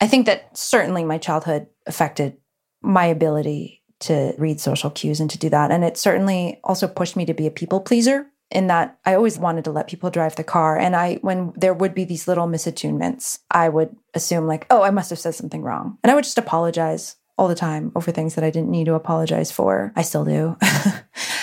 I 0.00 0.06
think 0.06 0.26
that 0.26 0.56
certainly 0.56 1.02
my 1.04 1.18
childhood 1.18 1.66
affected 1.86 2.36
my 2.80 3.04
ability 3.04 3.82
to 4.00 4.32
read 4.38 4.60
social 4.60 4.90
cues 4.90 5.18
and 5.18 5.28
to 5.30 5.38
do 5.38 5.50
that. 5.50 5.72
And 5.72 5.82
it 5.82 5.96
certainly 5.96 6.60
also 6.62 6.86
pushed 6.86 7.16
me 7.16 7.26
to 7.26 7.34
be 7.34 7.48
a 7.48 7.50
people 7.50 7.80
pleaser 7.80 8.26
in 8.50 8.68
that 8.68 8.96
I 9.04 9.14
always 9.14 9.36
wanted 9.36 9.64
to 9.64 9.72
let 9.72 9.88
people 9.88 10.10
drive 10.10 10.36
the 10.36 10.44
car. 10.44 10.78
And 10.78 10.94
I, 10.94 11.16
when 11.16 11.52
there 11.56 11.74
would 11.74 11.94
be 11.94 12.04
these 12.04 12.28
little 12.28 12.46
misattunements, 12.46 13.40
I 13.50 13.68
would 13.68 13.96
assume, 14.14 14.46
like, 14.46 14.66
oh, 14.70 14.82
I 14.82 14.90
must 14.90 15.10
have 15.10 15.18
said 15.18 15.34
something 15.34 15.62
wrong. 15.62 15.98
And 16.04 16.10
I 16.12 16.14
would 16.14 16.24
just 16.24 16.38
apologize 16.38 17.16
all 17.36 17.48
the 17.48 17.54
time 17.54 17.90
over 17.96 18.12
things 18.12 18.36
that 18.36 18.44
I 18.44 18.50
didn't 18.50 18.70
need 18.70 18.84
to 18.84 18.94
apologize 18.94 19.50
for. 19.50 19.92
I 19.96 20.02
still 20.02 20.24
do. 20.24 20.56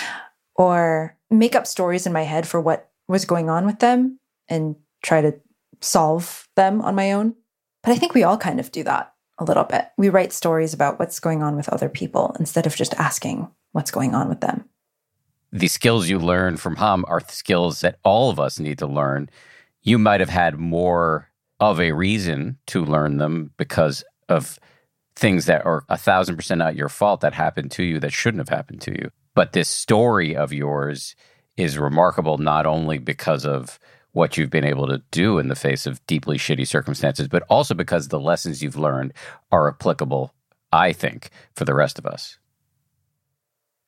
or 0.54 1.16
make 1.30 1.54
up 1.54 1.66
stories 1.66 2.06
in 2.06 2.12
my 2.12 2.22
head 2.22 2.46
for 2.46 2.60
what 2.60 2.90
was 3.08 3.24
going 3.24 3.48
on 3.48 3.66
with 3.66 3.80
them 3.80 4.18
and 4.48 4.76
try 5.02 5.20
to 5.20 5.34
solve 5.80 6.48
them 6.56 6.80
on 6.82 6.94
my 6.94 7.12
own. 7.12 7.34
But 7.82 7.92
I 7.92 7.96
think 7.96 8.14
we 8.14 8.22
all 8.22 8.38
kind 8.38 8.60
of 8.60 8.70
do 8.70 8.82
that 8.84 9.12
a 9.38 9.44
little 9.44 9.64
bit. 9.64 9.88
We 9.96 10.08
write 10.08 10.32
stories 10.32 10.72
about 10.72 10.98
what's 10.98 11.20
going 11.20 11.42
on 11.42 11.56
with 11.56 11.68
other 11.68 11.88
people 11.88 12.36
instead 12.38 12.66
of 12.66 12.76
just 12.76 12.94
asking 12.94 13.48
what's 13.72 13.90
going 13.90 14.14
on 14.14 14.28
with 14.28 14.40
them. 14.40 14.64
The 15.52 15.68
skills 15.68 16.08
you 16.08 16.18
learn 16.18 16.56
from 16.56 16.76
Ham 16.76 17.04
are 17.08 17.20
skills 17.20 17.80
that 17.80 17.98
all 18.04 18.30
of 18.30 18.40
us 18.40 18.58
need 18.58 18.78
to 18.78 18.86
learn. 18.86 19.28
You 19.82 19.98
might 19.98 20.20
have 20.20 20.30
had 20.30 20.58
more 20.58 21.28
of 21.60 21.80
a 21.80 21.92
reason 21.92 22.58
to 22.66 22.84
learn 22.84 23.18
them 23.18 23.52
because 23.56 24.04
of 24.28 24.58
things 25.14 25.46
that 25.46 25.66
are 25.66 25.84
a 25.88 25.98
thousand 25.98 26.36
percent 26.36 26.58
not 26.58 26.76
your 26.76 26.88
fault 26.88 27.20
that 27.20 27.34
happened 27.34 27.70
to 27.72 27.82
you 27.82 28.00
that 28.00 28.12
shouldn't 28.12 28.40
have 28.40 28.48
happened 28.48 28.80
to 28.82 28.92
you. 28.92 29.10
But 29.34 29.52
this 29.52 29.68
story 29.68 30.36
of 30.36 30.52
yours 30.52 31.16
is 31.56 31.78
remarkable 31.78 32.38
not 32.38 32.66
only 32.66 32.98
because 32.98 33.46
of 33.46 33.78
what 34.12 34.36
you've 34.36 34.50
been 34.50 34.64
able 34.64 34.86
to 34.86 35.02
do 35.10 35.38
in 35.38 35.48
the 35.48 35.54
face 35.56 35.86
of 35.86 36.04
deeply 36.06 36.36
shitty 36.36 36.66
circumstances, 36.66 37.28
but 37.28 37.42
also 37.48 37.74
because 37.74 38.08
the 38.08 38.20
lessons 38.20 38.62
you've 38.62 38.76
learned 38.76 39.12
are 39.50 39.68
applicable, 39.68 40.34
I 40.70 40.92
think, 40.92 41.30
for 41.54 41.64
the 41.64 41.74
rest 41.74 41.98
of 41.98 42.06
us. 42.06 42.38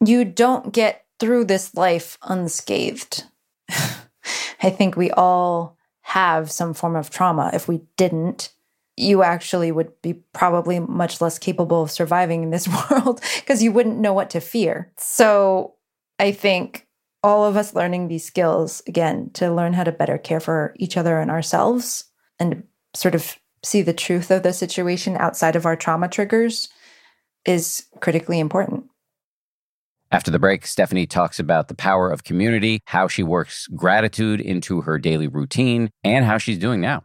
You 0.04 0.24
don't 0.24 0.72
get 0.72 1.04
through 1.20 1.44
this 1.44 1.74
life 1.74 2.18
unscathed. 2.22 3.24
I 4.62 4.70
think 4.70 4.96
we 4.96 5.10
all 5.10 5.76
have 6.00 6.50
some 6.50 6.72
form 6.74 6.96
of 6.96 7.10
trauma. 7.10 7.50
If 7.52 7.68
we 7.68 7.82
didn't, 7.96 8.53
you 8.96 9.22
actually 9.22 9.72
would 9.72 9.90
be 10.02 10.14
probably 10.32 10.78
much 10.78 11.20
less 11.20 11.38
capable 11.38 11.82
of 11.82 11.90
surviving 11.90 12.42
in 12.42 12.50
this 12.50 12.68
world 12.90 13.20
because 13.36 13.62
you 13.62 13.72
wouldn't 13.72 13.98
know 13.98 14.12
what 14.12 14.30
to 14.30 14.40
fear. 14.40 14.92
So 14.96 15.74
I 16.18 16.32
think 16.32 16.86
all 17.22 17.44
of 17.44 17.56
us 17.56 17.74
learning 17.74 18.08
these 18.08 18.24
skills, 18.24 18.82
again, 18.86 19.30
to 19.34 19.52
learn 19.52 19.72
how 19.72 19.84
to 19.84 19.92
better 19.92 20.18
care 20.18 20.40
for 20.40 20.74
each 20.78 20.96
other 20.96 21.18
and 21.20 21.30
ourselves 21.30 22.04
and 22.38 22.64
sort 22.94 23.14
of 23.14 23.38
see 23.64 23.82
the 23.82 23.94
truth 23.94 24.30
of 24.30 24.42
the 24.42 24.52
situation 24.52 25.16
outside 25.16 25.56
of 25.56 25.66
our 25.66 25.74
trauma 25.74 26.08
triggers 26.08 26.68
is 27.46 27.86
critically 28.00 28.38
important. 28.38 28.84
After 30.10 30.30
the 30.30 30.38
break, 30.38 30.66
Stephanie 30.66 31.06
talks 31.06 31.40
about 31.40 31.68
the 31.68 31.74
power 31.74 32.10
of 32.10 32.24
community, 32.24 32.80
how 32.84 33.08
she 33.08 33.22
works 33.22 33.66
gratitude 33.68 34.40
into 34.40 34.82
her 34.82 34.98
daily 34.98 35.26
routine, 35.26 35.90
and 36.04 36.24
how 36.24 36.38
she's 36.38 36.58
doing 36.58 36.80
now. 36.80 37.04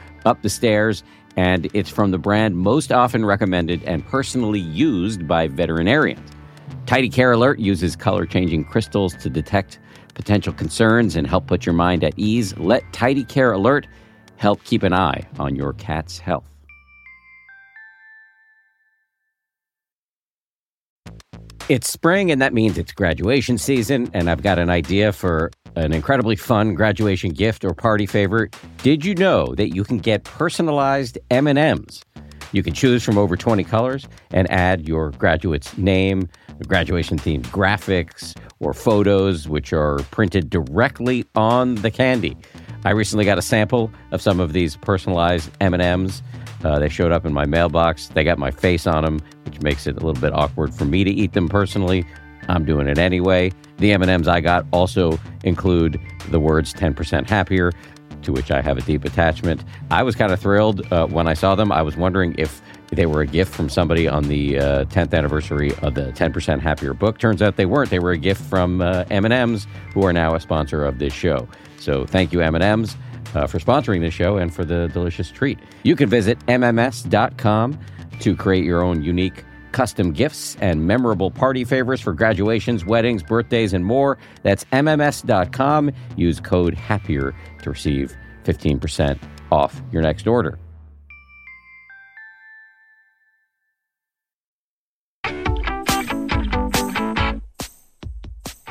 up 0.25 0.41
the 0.41 0.49
stairs, 0.49 1.03
and 1.37 1.69
it's 1.73 1.89
from 1.89 2.11
the 2.11 2.17
brand 2.17 2.57
most 2.57 2.91
often 2.91 3.25
recommended 3.25 3.83
and 3.83 4.05
personally 4.05 4.59
used 4.59 5.27
by 5.27 5.47
veterinarians. 5.47 6.29
Tidy 6.85 7.09
Care 7.09 7.31
Alert 7.31 7.59
uses 7.59 7.95
color 7.95 8.25
changing 8.25 8.65
crystals 8.65 9.13
to 9.15 9.29
detect 9.29 9.79
potential 10.13 10.53
concerns 10.53 11.15
and 11.15 11.25
help 11.25 11.47
put 11.47 11.65
your 11.65 11.73
mind 11.73 12.03
at 12.03 12.13
ease, 12.17 12.55
let 12.57 12.83
Tidy 12.91 13.23
Care 13.23 13.53
Alert 13.53 13.87
help 14.37 14.63
keep 14.63 14.83
an 14.83 14.93
eye 14.93 15.25
on 15.39 15.55
your 15.55 15.73
cat's 15.73 16.17
health. 16.17 16.45
It's 21.69 21.89
spring, 21.89 22.31
and 22.31 22.41
that 22.41 22.53
means 22.53 22.77
it's 22.77 22.91
graduation 22.91 23.57
season, 23.57 24.09
and 24.13 24.29
I've 24.29 24.43
got 24.43 24.59
an 24.59 24.69
idea 24.69 25.13
for 25.13 25.51
an 25.75 25.93
incredibly 25.93 26.35
fun 26.35 26.73
graduation 26.73 27.31
gift 27.31 27.63
or 27.63 27.73
party 27.73 28.05
favor. 28.05 28.49
Did 28.83 29.05
you 29.05 29.15
know 29.15 29.53
that 29.55 29.75
you 29.75 29.83
can 29.83 29.97
get 29.97 30.23
personalized 30.23 31.17
M&Ms? 31.29 32.03
You 32.53 32.63
can 32.63 32.73
choose 32.73 33.03
from 33.03 33.17
over 33.17 33.37
20 33.37 33.63
colors 33.63 34.07
and 34.31 34.49
add 34.51 34.87
your 34.87 35.11
graduate's 35.11 35.77
name, 35.77 36.27
graduation 36.67 37.17
themed 37.17 37.45
graphics, 37.45 38.35
or 38.59 38.73
photos 38.73 39.47
which 39.47 39.71
are 39.71 39.99
printed 40.11 40.49
directly 40.49 41.25
on 41.35 41.75
the 41.75 41.91
candy. 41.91 42.35
I 42.83 42.91
recently 42.91 43.25
got 43.25 43.37
a 43.37 43.41
sample 43.41 43.91
of 44.11 44.21
some 44.21 44.39
of 44.39 44.53
these 44.53 44.75
personalized 44.75 45.49
M&Ms. 45.61 46.21
Uh, 46.63 46.79
they 46.79 46.89
showed 46.89 47.11
up 47.11 47.25
in 47.25 47.33
my 47.33 47.45
mailbox. 47.45 48.07
They 48.09 48.23
got 48.23 48.37
my 48.37 48.51
face 48.51 48.85
on 48.85 49.03
them, 49.03 49.19
which 49.45 49.61
makes 49.61 49.87
it 49.87 49.95
a 49.97 50.05
little 50.05 50.21
bit 50.21 50.33
awkward 50.33 50.73
for 50.73 50.85
me 50.85 51.03
to 51.03 51.11
eat 51.11 51.33
them 51.33 51.47
personally. 51.47 52.05
I'm 52.51 52.65
doing 52.65 52.87
it 52.87 52.97
anyway. 52.97 53.51
The 53.77 53.93
M&Ms 53.93 54.27
I 54.27 54.41
got 54.41 54.65
also 54.71 55.17
include 55.43 55.99
the 56.29 56.39
words 56.39 56.73
10% 56.73 57.27
happier, 57.27 57.71
to 58.23 58.31
which 58.31 58.51
I 58.51 58.61
have 58.61 58.77
a 58.77 58.81
deep 58.81 59.05
attachment. 59.05 59.63
I 59.89 60.03
was 60.03 60.15
kind 60.15 60.31
of 60.31 60.39
thrilled 60.39 60.91
uh, 60.91 61.07
when 61.07 61.27
I 61.27 61.33
saw 61.33 61.55
them. 61.55 61.71
I 61.71 61.81
was 61.81 61.95
wondering 61.95 62.35
if 62.37 62.61
they 62.91 63.05
were 63.05 63.21
a 63.21 63.25
gift 63.25 63.53
from 63.53 63.69
somebody 63.69 64.07
on 64.07 64.23
the 64.23 64.59
uh, 64.59 64.85
10th 64.85 65.13
anniversary 65.13 65.71
of 65.81 65.95
the 65.95 66.11
10% 66.11 66.59
Happier 66.59 66.93
book. 66.93 67.19
Turns 67.19 67.41
out 67.41 67.55
they 67.55 67.65
weren't. 67.65 67.89
They 67.89 67.99
were 67.99 68.11
a 68.11 68.17
gift 68.17 68.41
from 68.41 68.81
uh, 68.81 69.05
M&M's, 69.09 69.65
who 69.93 70.05
are 70.05 70.13
now 70.13 70.35
a 70.35 70.39
sponsor 70.39 70.83
of 70.83 70.99
this 70.99 71.13
show. 71.13 71.47
So 71.79 72.05
thank 72.05 72.33
you, 72.33 72.41
M&M's. 72.41 72.95
Uh, 73.33 73.47
for 73.47 73.59
sponsoring 73.59 74.01
this 74.01 74.13
show 74.13 74.35
and 74.35 74.53
for 74.53 74.65
the 74.65 74.89
delicious 74.89 75.31
treat. 75.31 75.57
You 75.83 75.95
can 75.95 76.09
visit 76.09 76.37
MMS.com 76.47 77.79
to 78.19 78.35
create 78.35 78.65
your 78.65 78.81
own 78.81 79.03
unique 79.03 79.45
custom 79.71 80.11
gifts 80.11 80.57
and 80.61 80.85
memorable 80.85 81.31
party 81.31 81.63
favors 81.63 82.01
for 82.01 82.13
graduations, 82.13 82.85
weddings, 82.85 83.23
birthdays, 83.23 83.73
and 83.73 83.85
more. 83.85 84.17
That's 84.43 84.63
MMS.com. 84.65 85.91
Use 86.15 86.39
code 86.39 86.75
HAPPIER 86.75 87.33
to 87.63 87.69
receive 87.69 88.15
15% 88.43 89.19
off 89.51 89.81
your 89.91 90.01
next 90.01 90.27
order. 90.27 90.57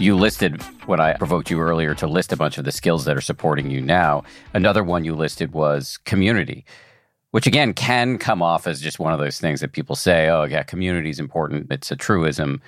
You 0.01 0.17
listed 0.17 0.63
when 0.87 0.99
I 0.99 1.13
provoked 1.13 1.51
you 1.51 1.61
earlier 1.61 1.95
to 1.97 2.07
list 2.07 2.33
a 2.33 2.37
bunch 2.37 2.57
of 2.57 2.65
the 2.65 2.73
skills 2.73 3.05
that 3.05 3.19
are 3.19 3.21
supporting 3.21 3.71
you 3.71 3.83
now. 3.83 4.25
Another 4.55 4.83
one 4.83 5.05
you 5.05 5.15
listed 5.15 5.53
was 5.53 5.99
community, 6.07 6.65
which 7.31 7.47
again 7.47 7.73
can 7.73 8.19
come 8.19 8.43
off 8.43 8.67
as 8.67 8.81
just 8.81 8.99
one 8.99 9.13
of 9.13 9.21
those 9.21 9.39
things 9.41 9.61
that 9.61 9.73
people 9.73 9.97
say, 9.97 10.29
oh, 10.29 10.45
yeah, 10.45 10.63
community 10.63 11.11
is 11.11 11.21
important. 11.21 11.71
It's 11.71 11.91
a 11.91 11.97
truism, 11.97 12.61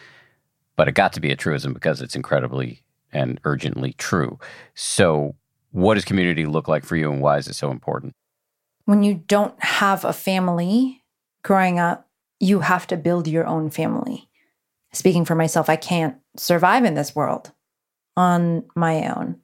but 0.77 0.89
it 0.89 0.93
got 0.93 1.13
to 1.15 1.21
be 1.21 1.31
a 1.31 1.37
truism 1.37 1.73
because 1.73 2.01
it's 2.01 2.15
incredibly 2.15 2.83
and 3.13 3.41
urgently 3.45 3.95
true. 3.95 4.39
So, 4.75 5.35
what 5.71 5.95
does 5.95 6.05
community 6.05 6.45
look 6.47 6.69
like 6.69 6.85
for 6.85 6.97
you 6.97 7.11
and 7.11 7.21
why 7.21 7.39
is 7.39 7.49
it 7.49 7.55
so 7.55 7.71
important? 7.71 8.15
When 8.85 9.03
you 9.03 9.15
don't 9.15 9.61
have 9.63 10.05
a 10.05 10.13
family 10.13 11.03
growing 11.43 11.79
up, 11.79 12.09
you 12.41 12.61
have 12.61 12.87
to 12.89 12.97
build 12.97 13.27
your 13.27 13.47
own 13.47 13.71
family. 13.71 14.29
Speaking 14.93 15.25
for 15.25 15.35
myself, 15.35 15.71
I 15.71 15.77
can't 15.77 16.17
survive 16.37 16.85
in 16.85 16.95
this 16.95 17.15
world 17.15 17.53
on 18.17 18.65
my 18.77 19.09
own. 19.09 19.37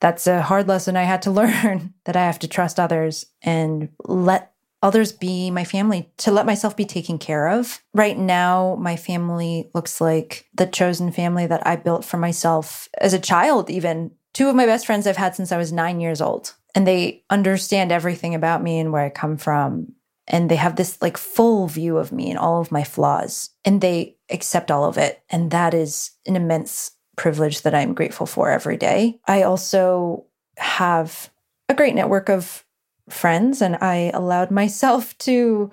That's 0.00 0.26
a 0.26 0.42
hard 0.42 0.66
lesson 0.66 0.96
I 0.96 1.04
had 1.04 1.22
to 1.22 1.30
learn 1.40 1.94
that 2.04 2.16
I 2.16 2.24
have 2.24 2.38
to 2.40 2.48
trust 2.48 2.80
others 2.80 3.26
and 3.42 3.90
let 4.04 4.52
others 4.82 5.12
be 5.12 5.50
my 5.50 5.64
family, 5.64 6.10
to 6.18 6.30
let 6.30 6.46
myself 6.46 6.76
be 6.76 6.86
taken 6.86 7.18
care 7.18 7.48
of. 7.48 7.80
Right 7.92 8.18
now, 8.18 8.76
my 8.80 8.96
family 8.96 9.70
looks 9.74 10.00
like 10.00 10.46
the 10.54 10.66
chosen 10.66 11.12
family 11.12 11.46
that 11.46 11.66
I 11.66 11.76
built 11.76 12.04
for 12.04 12.16
myself 12.16 12.88
as 12.98 13.12
a 13.12 13.18
child, 13.18 13.70
even. 13.70 14.12
Two 14.32 14.48
of 14.48 14.54
my 14.54 14.64
best 14.64 14.86
friends 14.86 15.06
I've 15.06 15.16
had 15.16 15.34
since 15.34 15.50
I 15.50 15.56
was 15.56 15.72
nine 15.72 16.00
years 16.00 16.20
old, 16.20 16.54
and 16.74 16.86
they 16.86 17.24
understand 17.30 17.90
everything 17.90 18.34
about 18.34 18.62
me 18.62 18.78
and 18.78 18.92
where 18.92 19.02
I 19.02 19.10
come 19.10 19.36
from. 19.36 19.92
And 20.28 20.48
they 20.48 20.56
have 20.56 20.76
this 20.76 21.02
like 21.02 21.16
full 21.16 21.66
view 21.66 21.98
of 21.98 22.12
me 22.12 22.30
and 22.30 22.38
all 22.38 22.60
of 22.60 22.70
my 22.70 22.84
flaws, 22.84 23.50
and 23.64 23.80
they 23.80 24.16
accept 24.30 24.70
all 24.70 24.84
of 24.84 24.96
it. 24.96 25.20
And 25.28 25.50
that 25.50 25.74
is 25.74 26.12
an 26.26 26.36
immense 26.36 26.92
privilege 27.20 27.60
that 27.62 27.74
I'm 27.74 27.92
grateful 27.92 28.24
for 28.24 28.50
every 28.50 28.78
day. 28.78 29.20
I 29.28 29.42
also 29.42 30.24
have 30.56 31.30
a 31.68 31.74
great 31.74 31.94
network 31.94 32.30
of 32.30 32.64
friends, 33.10 33.60
and 33.60 33.76
I 33.76 34.10
allowed 34.14 34.50
myself 34.50 35.16
to 35.28 35.70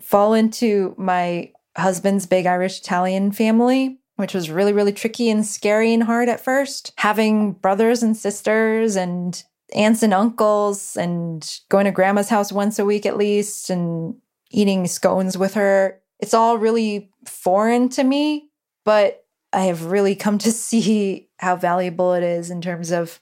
fall 0.00 0.32
into 0.32 0.94
my 0.96 1.52
husband's 1.76 2.26
big 2.26 2.46
Irish 2.46 2.80
Italian 2.80 3.32
family 3.32 3.96
which 4.16 4.34
was 4.34 4.50
really, 4.50 4.74
really 4.74 4.92
tricky 4.92 5.30
and 5.30 5.46
scary 5.46 5.94
and 5.94 6.02
hard 6.02 6.28
at 6.28 6.44
first. 6.44 6.92
Having 6.98 7.52
brothers 7.52 8.02
and 8.02 8.14
sisters 8.14 8.94
and 8.94 9.42
aunts 9.74 10.02
and 10.02 10.12
uncles 10.12 10.94
and 10.94 11.60
going 11.70 11.86
to 11.86 11.90
grandma's 11.90 12.28
house 12.28 12.52
once 12.52 12.78
a 12.78 12.84
week 12.84 13.06
at 13.06 13.16
least 13.16 13.70
and 13.70 14.14
eating 14.50 14.86
scones 14.86 15.38
with 15.38 15.54
her. 15.54 16.00
It's 16.18 16.34
all 16.34 16.58
really 16.58 17.10
foreign 17.24 17.88
to 17.90 18.04
me, 18.04 18.50
but 18.84 19.24
I 19.52 19.62
have 19.62 19.86
really 19.86 20.14
come 20.14 20.38
to 20.38 20.52
see 20.52 21.28
how 21.38 21.56
valuable 21.56 22.14
it 22.14 22.22
is 22.22 22.50
in 22.50 22.60
terms 22.60 22.90
of 22.90 23.20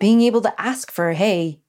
being 0.00 0.22
able 0.22 0.40
to 0.42 0.60
ask 0.60 0.90
for, 0.90 1.12
hey, 1.12 1.60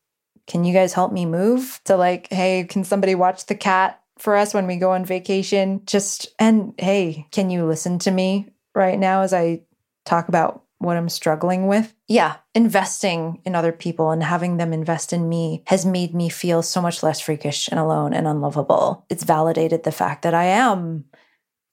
can 0.47 0.63
you 0.63 0.73
guys 0.73 0.93
help 0.93 1.11
me 1.11 1.25
move? 1.25 1.79
To 1.85 1.95
like, 1.95 2.31
hey, 2.31 2.65
can 2.65 2.83
somebody 2.83 3.15
watch 3.15 3.45
the 3.47 3.55
cat 3.55 4.01
for 4.17 4.35
us 4.35 4.53
when 4.53 4.67
we 4.67 4.75
go 4.75 4.91
on 4.91 5.05
vacation? 5.05 5.81
Just, 5.85 6.27
and 6.37 6.73
hey, 6.77 7.27
can 7.31 7.49
you 7.49 7.65
listen 7.65 7.97
to 7.99 8.11
me 8.11 8.49
right 8.75 8.99
now 8.99 9.21
as 9.21 9.33
I 9.33 9.61
talk 10.05 10.27
about 10.27 10.65
what 10.79 10.97
I'm 10.97 11.09
struggling 11.09 11.67
with. 11.67 11.93
Yeah, 12.07 12.37
investing 12.53 13.41
in 13.45 13.55
other 13.55 13.71
people 13.71 14.11
and 14.11 14.23
having 14.23 14.57
them 14.57 14.73
invest 14.73 15.13
in 15.13 15.27
me 15.27 15.63
has 15.67 15.85
made 15.85 16.13
me 16.13 16.29
feel 16.29 16.61
so 16.61 16.81
much 16.81 17.01
less 17.01 17.19
freakish 17.19 17.67
and 17.69 17.79
alone 17.79 18.13
and 18.13 18.27
unlovable. 18.27 19.05
It's 19.09 19.23
validated 19.23 19.83
the 19.83 19.91
fact 19.91 20.21
that 20.23 20.33
I 20.33 20.45
am 20.45 21.05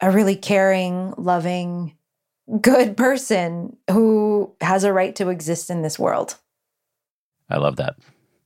a 0.01 0.11
really 0.11 0.37
caring, 0.37 1.15
loving, 1.17 1.97
good 2.61 2.97
person 2.97 3.77
who 3.91 4.55
has 4.61 4.85
a 4.85 4.93
right 4.93 5.15
to 5.17 5.29
exist 5.29 5.71
in 5.71 5.83
this 5.83 5.99
world. 5.99 6.37
I 7.49 7.59
love 7.59 7.77
that. 7.77 7.97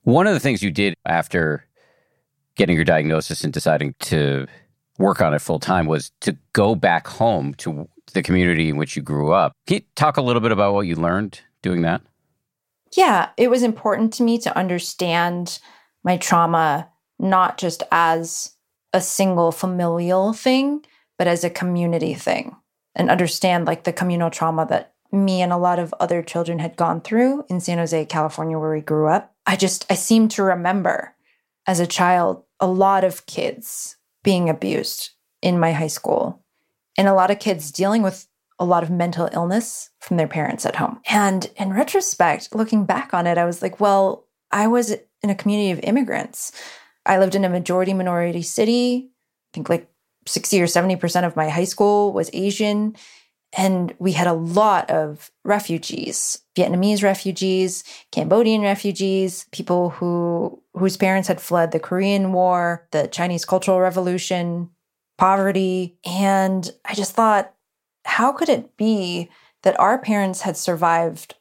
One 0.03 0.27
of 0.27 0.33
the 0.33 0.39
things 0.39 0.63
you 0.63 0.71
did 0.71 0.93
after 1.05 1.65
getting 2.55 2.75
your 2.75 2.85
diagnosis 2.85 3.43
and 3.43 3.53
deciding 3.53 3.95
to 3.99 4.47
work 4.97 5.21
on 5.21 5.33
it 5.33 5.39
full 5.39 5.59
time 5.59 5.85
was 5.85 6.11
to 6.21 6.37
go 6.53 6.75
back 6.75 7.07
home 7.07 7.53
to 7.55 7.87
the 8.13 8.23
community 8.23 8.69
in 8.69 8.77
which 8.77 8.95
you 8.95 9.01
grew 9.01 9.31
up. 9.31 9.53
Can 9.67 9.75
you 9.75 9.81
talk 9.95 10.17
a 10.17 10.21
little 10.21 10.41
bit 10.41 10.51
about 10.51 10.73
what 10.73 10.87
you 10.87 10.95
learned 10.95 11.41
doing 11.61 11.81
that? 11.81 12.01
Yeah, 12.95 13.29
it 13.37 13.49
was 13.49 13.63
important 13.63 14.13
to 14.13 14.23
me 14.23 14.39
to 14.39 14.57
understand 14.57 15.59
my 16.03 16.17
trauma 16.17 16.89
not 17.19 17.57
just 17.57 17.83
as 17.91 18.53
a 18.93 19.01
single 19.01 19.51
familial 19.51 20.33
thing, 20.33 20.85
but 21.17 21.27
as 21.27 21.43
a 21.43 21.49
community 21.49 22.13
thing 22.13 22.55
and 22.97 23.09
understand 23.09 23.65
like 23.65 23.85
the 23.85 23.93
communal 23.93 24.29
trauma 24.29 24.65
that 24.69 24.93
me 25.11 25.41
and 25.41 25.53
a 25.53 25.57
lot 25.57 25.79
of 25.79 25.93
other 25.99 26.21
children 26.21 26.59
had 26.59 26.75
gone 26.75 26.99
through 26.99 27.45
in 27.49 27.61
San 27.61 27.77
Jose, 27.77 28.05
California, 28.07 28.59
where 28.59 28.73
we 28.73 28.81
grew 28.81 29.07
up. 29.07 29.33
I 29.45 29.55
just, 29.55 29.85
I 29.89 29.95
seem 29.95 30.27
to 30.29 30.43
remember 30.43 31.15
as 31.65 31.79
a 31.79 31.87
child 31.87 32.43
a 32.59 32.67
lot 32.67 33.05
of 33.05 33.25
kids 33.25 33.95
being 34.23 34.49
abused 34.49 35.11
in 35.41 35.59
my 35.59 35.71
high 35.71 35.87
school 35.87 36.43
and 36.97 37.07
a 37.07 37.13
lot 37.13 37.31
of 37.31 37.39
kids 37.39 37.71
dealing 37.71 38.01
with 38.01 38.27
a 38.59 38.65
lot 38.65 38.83
of 38.83 38.89
mental 38.89 39.29
illness 39.31 39.91
from 40.01 40.17
their 40.17 40.27
parents 40.27 40.65
at 40.65 40.75
home. 40.75 40.99
And 41.07 41.49
in 41.55 41.71
retrospect, 41.71 42.55
looking 42.55 42.85
back 42.85 43.13
on 43.13 43.27
it, 43.27 43.37
I 43.37 43.45
was 43.45 43.61
like, 43.61 43.79
well, 43.79 44.25
I 44.51 44.67
was 44.67 44.95
in 45.21 45.29
a 45.29 45.35
community 45.35 45.71
of 45.71 45.79
immigrants. 45.83 46.51
I 47.05 47.19
lived 47.19 47.35
in 47.35 47.45
a 47.45 47.49
majority 47.49 47.93
minority 47.93 48.41
city. 48.41 49.11
I 49.11 49.49
think 49.53 49.69
like 49.69 49.87
60 50.27 50.61
or 50.61 50.65
70% 50.65 51.25
of 51.25 51.35
my 51.35 51.49
high 51.49 51.63
school 51.63 52.13
was 52.13 52.29
Asian. 52.33 52.95
And 53.53 53.93
we 53.97 54.11
had 54.11 54.27
a 54.27 54.33
lot 54.33 54.89
of 54.89 55.31
refugees, 55.45 56.39
Vietnamese 56.55 57.01
refugees, 57.01 57.83
Cambodian 58.11 58.61
refugees, 58.61 59.45
people 59.51 59.91
who 59.91 60.61
whose 60.73 60.97
parents 60.97 61.27
had 61.27 61.41
fled 61.41 61.71
the 61.71 61.79
Korean 61.79 62.33
War, 62.33 62.87
the 62.91 63.07
Chinese 63.07 63.45
Cultural 63.45 63.79
Revolution, 63.79 64.69
poverty. 65.17 65.97
And 66.05 66.69
I 66.85 66.93
just 66.93 67.13
thought, 67.13 67.53
how 68.05 68.31
could 68.31 68.49
it 68.49 68.77
be 68.77 69.29
that 69.63 69.79
our 69.79 69.97
parents 69.97 70.41
had 70.41 70.55
survived 70.55 71.35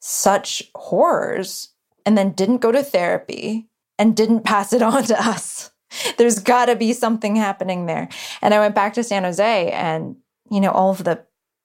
such 0.00 0.62
horrors 0.74 1.70
and 2.04 2.16
then 2.18 2.32
didn't 2.32 2.58
go 2.58 2.72
to 2.72 2.82
therapy 2.82 3.68
and 3.98 4.16
didn't 4.16 4.44
pass 4.44 4.72
it 4.72 4.82
on 4.82 5.04
to 5.04 5.28
us? 5.28 5.70
There's 6.18 6.38
got 6.38 6.66
to 6.66 6.76
be 6.76 6.92
something 6.92 7.36
happening 7.36 7.86
there. 7.86 8.08
And 8.42 8.54
I 8.54 8.60
went 8.60 8.74
back 8.74 8.94
to 8.94 9.04
San 9.04 9.24
Jose 9.24 9.70
and, 9.70 10.16
you 10.50 10.60
know, 10.60 10.70
all 10.70 10.90
of 10.90 11.04
the 11.04 11.24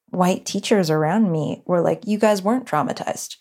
white 0.10 0.46
teachers 0.46 0.90
around 0.90 1.32
me 1.32 1.64
were 1.66 1.82
like, 1.82 2.06
you 2.06 2.18
guys 2.18 2.42
weren't 2.42 2.66
traumatized. 2.66 3.38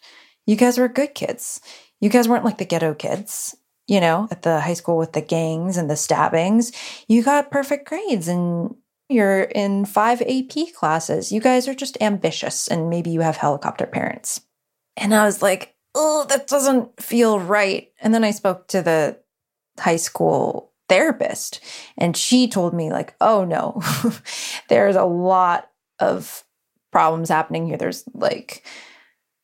You 0.46 0.56
guys 0.56 0.78
were 0.78 0.88
good 0.88 1.14
kids. 1.14 1.60
You 2.00 2.08
guys 2.08 2.28
weren't 2.28 2.44
like 2.44 2.58
the 2.58 2.64
ghetto 2.64 2.94
kids, 2.94 3.56
you 3.86 4.00
know, 4.00 4.28
at 4.30 4.42
the 4.42 4.60
high 4.60 4.74
school 4.74 4.96
with 4.96 5.12
the 5.12 5.20
gangs 5.20 5.76
and 5.76 5.90
the 5.90 5.96
stabbings. 5.96 6.72
You 7.08 7.22
got 7.22 7.50
perfect 7.50 7.88
grades 7.88 8.28
and 8.28 8.74
you're 9.08 9.42
in 9.42 9.84
five 9.84 10.22
AP 10.22 10.72
classes. 10.74 11.32
You 11.32 11.40
guys 11.40 11.68
are 11.68 11.74
just 11.74 12.00
ambitious 12.00 12.68
and 12.68 12.88
maybe 12.88 13.10
you 13.10 13.20
have 13.20 13.36
helicopter 13.36 13.86
parents. 13.86 14.40
And 14.96 15.14
I 15.14 15.24
was 15.24 15.42
like, 15.42 15.74
oh, 15.94 16.24
that 16.28 16.46
doesn't 16.46 17.02
feel 17.02 17.40
right. 17.40 17.90
And 18.00 18.14
then 18.14 18.24
I 18.24 18.30
spoke 18.30 18.68
to 18.68 18.82
the 18.82 19.18
high 19.78 19.96
school 19.96 20.69
therapist 20.90 21.60
and 21.96 22.16
she 22.16 22.48
told 22.48 22.74
me, 22.74 22.90
like, 22.90 23.14
oh 23.20 23.44
no, 23.44 23.80
there's 24.68 24.96
a 24.96 25.04
lot 25.04 25.70
of 25.98 26.44
problems 26.92 27.30
happening 27.30 27.66
here. 27.66 27.78
There's 27.78 28.04
like 28.12 28.64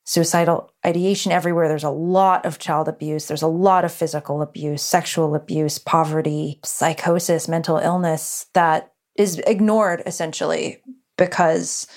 suicidal 0.05 0.71
ideation 0.85 1.31
everywhere. 1.31 1.67
There's 1.67 1.83
a 1.83 1.89
lot 1.89 2.45
of 2.45 2.59
child 2.59 2.87
abuse. 2.87 3.27
There's 3.27 3.41
a 3.41 3.47
lot 3.47 3.83
of 3.83 3.91
physical 3.91 4.41
abuse, 4.41 4.83
sexual 4.83 5.35
abuse, 5.35 5.79
poverty, 5.79 6.59
psychosis, 6.63 7.47
mental 7.47 7.77
illness 7.77 8.45
that 8.53 8.93
is 9.15 9.39
ignored 9.47 10.03
essentially 10.05 10.81
because 11.17 11.87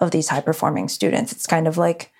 of 0.00 0.10
these 0.10 0.28
high 0.28 0.40
performing 0.40 0.88
students. 0.88 1.32
It's 1.32 1.46
kind 1.46 1.68
of 1.68 1.76
like 1.76 2.10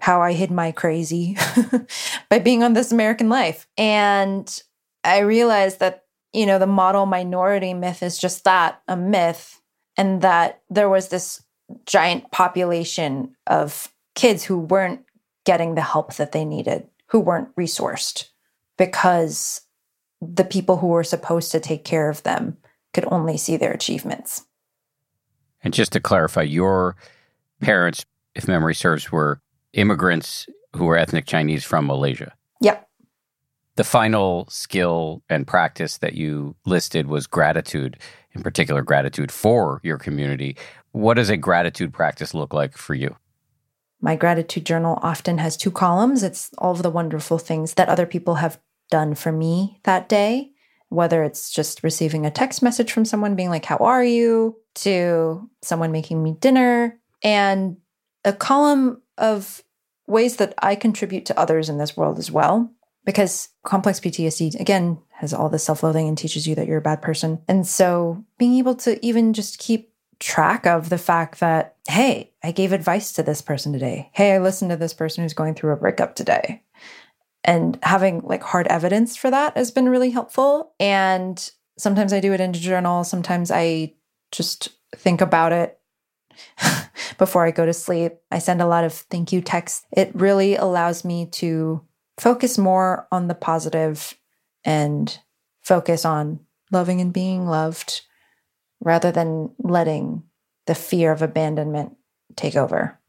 how 0.00 0.22
I 0.22 0.32
hid 0.32 0.50
my 0.50 0.72
crazy 0.72 1.36
by 2.30 2.38
being 2.38 2.62
on 2.62 2.72
This 2.72 2.92
American 2.92 3.28
Life. 3.28 3.66
And 3.76 4.62
I 5.04 5.20
realized 5.20 5.80
that, 5.80 6.04
you 6.32 6.46
know, 6.46 6.58
the 6.58 6.66
model 6.66 7.06
minority 7.06 7.74
myth 7.74 8.02
is 8.02 8.18
just 8.18 8.44
that 8.44 8.82
a 8.88 8.96
myth, 8.96 9.60
and 9.96 10.22
that 10.22 10.62
there 10.70 10.88
was 10.88 11.08
this 11.08 11.42
giant 11.86 12.30
population 12.30 13.34
of 13.46 13.92
kids 14.14 14.44
who 14.44 14.58
weren't 14.58 15.04
getting 15.44 15.74
the 15.74 15.80
help 15.82 16.14
that 16.16 16.32
they 16.32 16.44
needed, 16.44 16.86
who 17.06 17.20
weren't 17.20 17.54
resourced 17.56 18.28
because 18.76 19.62
the 20.20 20.44
people 20.44 20.76
who 20.78 20.88
were 20.88 21.04
supposed 21.04 21.52
to 21.52 21.60
take 21.60 21.84
care 21.84 22.10
of 22.10 22.22
them 22.22 22.56
could 22.92 23.04
only 23.10 23.36
see 23.36 23.56
their 23.56 23.72
achievements. 23.72 24.44
And 25.62 25.72
just 25.72 25.92
to 25.92 26.00
clarify, 26.00 26.42
your 26.42 26.96
parents, 27.60 28.04
if 28.34 28.48
memory 28.48 28.74
serves, 28.74 29.12
were 29.12 29.40
immigrants 29.72 30.46
who 30.74 30.86
were 30.86 30.96
ethnic 30.96 31.26
Chinese 31.26 31.64
from 31.64 31.86
Malaysia. 31.86 32.32
Yep. 32.60 32.88
The 33.76 33.84
final 33.84 34.46
skill 34.50 35.22
and 35.28 35.46
practice 35.46 35.98
that 35.98 36.14
you 36.14 36.56
listed 36.66 37.06
was 37.06 37.26
gratitude, 37.26 37.98
in 38.32 38.42
particular, 38.42 38.82
gratitude 38.82 39.32
for 39.32 39.80
your 39.82 39.98
community. 39.98 40.56
What 40.92 41.14
does 41.14 41.30
a 41.30 41.36
gratitude 41.36 41.92
practice 41.92 42.34
look 42.34 42.52
like 42.52 42.76
for 42.76 42.94
you? 42.94 43.16
My 44.00 44.16
gratitude 44.16 44.66
journal 44.66 44.98
often 45.02 45.38
has 45.38 45.56
two 45.56 45.70
columns. 45.70 46.22
It's 46.22 46.50
all 46.58 46.72
of 46.72 46.82
the 46.82 46.90
wonderful 46.90 47.38
things 47.38 47.74
that 47.74 47.88
other 47.88 48.06
people 48.06 48.36
have 48.36 48.58
done 48.90 49.14
for 49.14 49.30
me 49.30 49.78
that 49.84 50.08
day 50.08 50.52
whether 50.90 51.22
it's 51.22 51.50
just 51.50 51.82
receiving 51.82 52.26
a 52.26 52.30
text 52.30 52.62
message 52.62 52.92
from 52.92 53.04
someone 53.04 53.36
being 53.36 53.48
like, 53.48 53.64
How 53.64 53.78
are 53.78 54.04
you? 54.04 54.56
to 54.72 55.50
someone 55.62 55.90
making 55.90 56.22
me 56.22 56.36
dinner, 56.38 56.96
and 57.24 57.76
a 58.24 58.32
column 58.32 59.02
of 59.18 59.64
ways 60.06 60.36
that 60.36 60.54
I 60.58 60.76
contribute 60.76 61.26
to 61.26 61.38
others 61.38 61.68
in 61.68 61.78
this 61.78 61.96
world 61.96 62.20
as 62.20 62.30
well. 62.30 62.72
Because 63.04 63.48
complex 63.64 63.98
PTSD, 63.98 64.60
again, 64.60 64.98
has 65.12 65.32
all 65.32 65.48
this 65.48 65.64
self 65.64 65.82
loathing 65.82 66.08
and 66.08 66.16
teaches 66.16 66.46
you 66.46 66.54
that 66.54 66.66
you're 66.66 66.78
a 66.78 66.82
bad 66.82 67.02
person. 67.02 67.42
And 67.48 67.66
so 67.66 68.24
being 68.38 68.54
able 68.54 68.74
to 68.76 69.04
even 69.04 69.32
just 69.32 69.58
keep 69.58 69.90
track 70.18 70.66
of 70.66 70.90
the 70.90 70.98
fact 70.98 71.40
that, 71.40 71.76
hey, 71.88 72.32
I 72.44 72.52
gave 72.52 72.72
advice 72.72 73.12
to 73.14 73.22
this 73.22 73.42
person 73.42 73.72
today. 73.72 74.10
Hey, 74.12 74.34
I 74.34 74.38
listened 74.38 74.70
to 74.70 74.76
this 74.76 74.94
person 74.94 75.22
who's 75.22 75.34
going 75.34 75.54
through 75.54 75.72
a 75.72 75.76
breakup 75.76 76.14
today. 76.14 76.62
And 77.42 77.78
having 77.82 78.20
like 78.20 78.42
hard 78.42 78.66
evidence 78.68 79.16
for 79.16 79.30
that 79.30 79.56
has 79.56 79.70
been 79.70 79.88
really 79.88 80.10
helpful. 80.10 80.74
And 80.78 81.50
sometimes 81.78 82.12
i 82.12 82.20
do 82.20 82.34
it 82.34 82.40
in 82.40 82.52
journal. 82.52 83.02
Sometimes 83.02 83.50
i 83.50 83.94
just 84.30 84.68
think 84.94 85.20
about 85.22 85.52
it 85.52 85.78
before 87.18 87.46
i 87.46 87.50
go 87.50 87.64
to 87.64 87.72
sleep. 87.72 88.12
I 88.30 88.38
send 88.38 88.60
a 88.60 88.66
lot 88.66 88.84
of 88.84 88.92
thank 88.92 89.32
you 89.32 89.40
texts. 89.40 89.86
It 89.90 90.14
really 90.14 90.54
allows 90.54 91.04
me 91.04 91.26
to 91.32 91.82
focus 92.18 92.58
more 92.58 93.06
on 93.10 93.28
the 93.28 93.34
positive 93.34 94.14
and 94.64 95.18
focus 95.62 96.04
on 96.04 96.40
loving 96.70 97.00
and 97.00 97.12
being 97.12 97.46
loved 97.46 98.02
rather 98.80 99.10
than 99.12 99.50
letting 99.58 100.22
the 100.66 100.74
fear 100.74 101.12
of 101.12 101.22
abandonment 101.22 101.96
take 102.36 102.56
over 102.56 103.00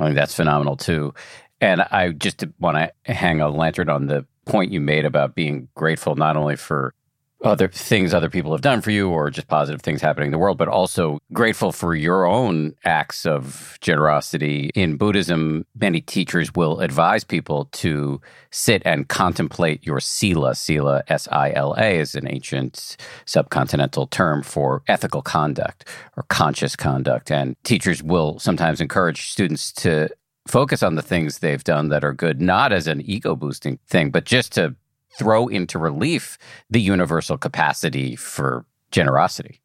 I 0.00 0.04
think 0.04 0.16
that's 0.16 0.34
phenomenal 0.34 0.76
too. 0.76 1.14
And 1.60 1.82
I 1.82 2.10
just 2.10 2.44
want 2.58 2.76
to 2.78 3.12
hang 3.12 3.40
a 3.40 3.48
lantern 3.48 3.90
on 3.90 4.06
the 4.06 4.26
point 4.46 4.72
you 4.72 4.80
made 4.80 5.04
about 5.04 5.34
being 5.34 5.68
grateful 5.74 6.16
not 6.16 6.36
only 6.36 6.56
for 6.56 6.94
other 7.42 7.68
things 7.68 8.12
other 8.12 8.28
people 8.28 8.52
have 8.52 8.60
done 8.60 8.80
for 8.80 8.90
you 8.90 9.08
or 9.08 9.30
just 9.30 9.48
positive 9.48 9.80
things 9.80 10.02
happening 10.02 10.26
in 10.26 10.32
the 10.32 10.38
world, 10.38 10.58
but 10.58 10.68
also 10.68 11.18
grateful 11.32 11.72
for 11.72 11.94
your 11.94 12.26
own 12.26 12.74
acts 12.84 13.24
of 13.24 13.78
generosity. 13.80 14.70
In 14.74 14.96
Buddhism, 14.96 15.64
many 15.74 16.00
teachers 16.00 16.54
will 16.54 16.80
advise 16.80 17.24
people 17.24 17.66
to 17.72 18.20
sit 18.50 18.82
and 18.84 19.08
contemplate 19.08 19.86
your 19.86 20.00
sila. 20.00 20.54
Sila, 20.54 21.02
S 21.08 21.28
I 21.32 21.52
L 21.52 21.74
A, 21.78 21.98
is 21.98 22.14
an 22.14 22.28
ancient 22.28 22.96
subcontinental 23.26 24.10
term 24.10 24.42
for 24.42 24.82
ethical 24.86 25.22
conduct 25.22 25.88
or 26.16 26.24
conscious 26.24 26.76
conduct. 26.76 27.30
And 27.30 27.56
teachers 27.64 28.02
will 28.02 28.38
sometimes 28.38 28.80
encourage 28.80 29.30
students 29.30 29.72
to 29.72 30.10
focus 30.48 30.82
on 30.82 30.94
the 30.94 31.02
things 31.02 31.38
they've 31.38 31.64
done 31.64 31.88
that 31.90 32.04
are 32.04 32.12
good, 32.12 32.40
not 32.40 32.72
as 32.72 32.86
an 32.86 33.00
ego 33.02 33.36
boosting 33.36 33.78
thing, 33.86 34.10
but 34.10 34.24
just 34.24 34.52
to 34.52 34.74
throw 35.18 35.48
into 35.48 35.78
relief 35.78 36.38
the 36.68 36.80
universal 36.80 37.36
capacity 37.36 38.16
for 38.16 38.64
generosity. 38.90 39.60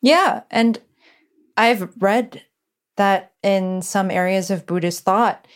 Yeah. 0.00 0.42
And 0.50 0.78
I've 1.56 1.90
read 2.00 2.42
that 2.96 3.32
in 3.42 3.82
some 3.82 4.10
areas 4.10 4.50
of 4.50 4.66
Buddhist 4.66 5.04
thought, 5.04 5.46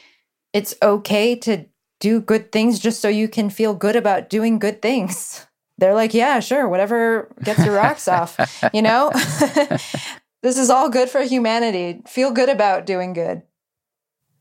it's 0.52 0.74
okay 0.82 1.36
to 1.36 1.66
do 2.00 2.20
good 2.20 2.52
things 2.52 2.78
just 2.78 3.00
so 3.00 3.08
you 3.08 3.28
can 3.28 3.50
feel 3.50 3.74
good 3.74 3.96
about 3.96 4.30
doing 4.30 4.58
good 4.58 4.80
things. 4.80 5.46
They're 5.78 5.94
like, 5.94 6.14
yeah, 6.14 6.40
sure, 6.40 6.68
whatever 6.68 7.28
gets 7.42 7.62
your 7.64 7.74
rocks 7.74 8.08
off, 8.08 8.38
you 8.72 8.80
know? 8.80 9.10
this 10.42 10.56
is 10.56 10.70
all 10.70 10.88
good 10.88 11.10
for 11.10 11.20
humanity. 11.20 12.00
Feel 12.06 12.30
good 12.30 12.48
about 12.48 12.86
doing 12.86 13.12
good. 13.12 13.42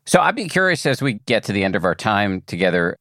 So 0.05 0.21
I'd 0.21 0.36
be 0.36 0.47
curious 0.47 0.86
as 0.86 1.01
we 1.01 1.13
get 1.13 1.43
to 1.45 1.51
the 1.51 1.63
end 1.63 1.76
of 1.76 1.84
our 1.84 1.95
time 1.95 2.41
together, 2.41 2.95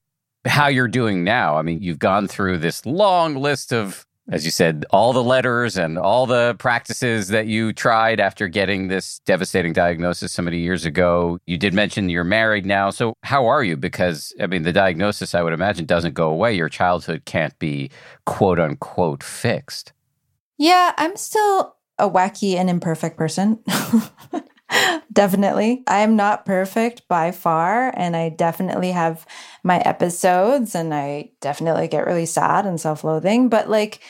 how 0.46 0.68
you're 0.68 0.88
doing 0.88 1.24
now. 1.24 1.56
I 1.56 1.62
mean, 1.62 1.82
you've 1.82 1.98
gone 1.98 2.28
through 2.28 2.58
this 2.58 2.84
long 2.84 3.36
list 3.36 3.72
of, 3.72 4.06
as 4.30 4.44
you 4.44 4.50
said, 4.50 4.84
all 4.90 5.12
the 5.12 5.22
letters 5.22 5.76
and 5.76 5.98
all 5.98 6.26
the 6.26 6.54
practices 6.58 7.28
that 7.28 7.46
you 7.46 7.72
tried 7.72 8.20
after 8.20 8.48
getting 8.48 8.88
this 8.88 9.20
devastating 9.20 9.72
diagnosis 9.72 10.32
so 10.32 10.42
many 10.42 10.58
years 10.58 10.84
ago. 10.84 11.38
You 11.46 11.58
did 11.58 11.74
mention 11.74 12.08
you're 12.08 12.24
married 12.24 12.66
now. 12.66 12.90
So 12.90 13.14
how 13.22 13.46
are 13.46 13.62
you? 13.64 13.76
Because, 13.76 14.34
I 14.40 14.46
mean, 14.46 14.62
the 14.62 14.72
diagnosis, 14.72 15.34
I 15.34 15.42
would 15.42 15.52
imagine, 15.52 15.86
doesn't 15.86 16.14
go 16.14 16.28
away. 16.30 16.54
Your 16.54 16.68
childhood 16.68 17.22
can't 17.24 17.58
be 17.58 17.90
quote 18.26 18.60
unquote 18.60 19.22
fixed. 19.22 19.92
Yeah, 20.58 20.92
I'm 20.96 21.16
still 21.16 21.76
a 21.98 22.08
wacky 22.08 22.54
and 22.54 22.70
imperfect 22.70 23.16
person. 23.16 23.62
definitely. 25.12 25.82
I 25.86 26.00
am 26.00 26.16
not 26.16 26.46
perfect 26.46 27.06
by 27.08 27.30
far, 27.30 27.92
and 27.96 28.16
I 28.16 28.30
definitely 28.30 28.92
have 28.92 29.26
my 29.62 29.78
episodes, 29.80 30.74
and 30.74 30.94
I 30.94 31.30
definitely 31.40 31.88
get 31.88 32.06
really 32.06 32.26
sad 32.26 32.66
and 32.66 32.80
self 32.80 33.04
loathing. 33.04 33.48
But 33.48 33.68
like 33.68 34.00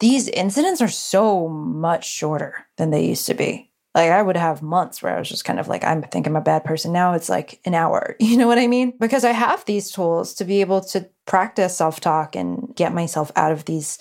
these 0.00 0.28
incidents 0.28 0.80
are 0.80 0.88
so 0.88 1.48
much 1.48 2.10
shorter 2.10 2.66
than 2.76 2.90
they 2.90 3.06
used 3.06 3.26
to 3.26 3.34
be. 3.34 3.70
Like 3.94 4.10
I 4.10 4.20
would 4.20 4.36
have 4.36 4.60
months 4.60 5.02
where 5.02 5.14
I 5.14 5.18
was 5.18 5.28
just 5.28 5.44
kind 5.44 5.60
of 5.60 5.68
like, 5.68 5.84
I'm 5.84 6.02
thinking 6.02 6.32
I'm 6.32 6.36
a 6.36 6.40
bad 6.40 6.64
person. 6.64 6.92
Now 6.92 7.12
it's 7.12 7.28
like 7.28 7.60
an 7.64 7.74
hour. 7.74 8.16
You 8.20 8.36
know 8.36 8.48
what 8.48 8.58
I 8.58 8.66
mean? 8.66 8.94
Because 8.98 9.24
I 9.24 9.30
have 9.32 9.64
these 9.64 9.90
tools 9.92 10.34
to 10.34 10.44
be 10.44 10.60
able 10.60 10.80
to 10.86 11.08
practice 11.26 11.76
self 11.76 12.00
talk 12.00 12.34
and 12.34 12.74
get 12.74 12.92
myself 12.92 13.30
out 13.36 13.52
of 13.52 13.64
these 13.66 13.98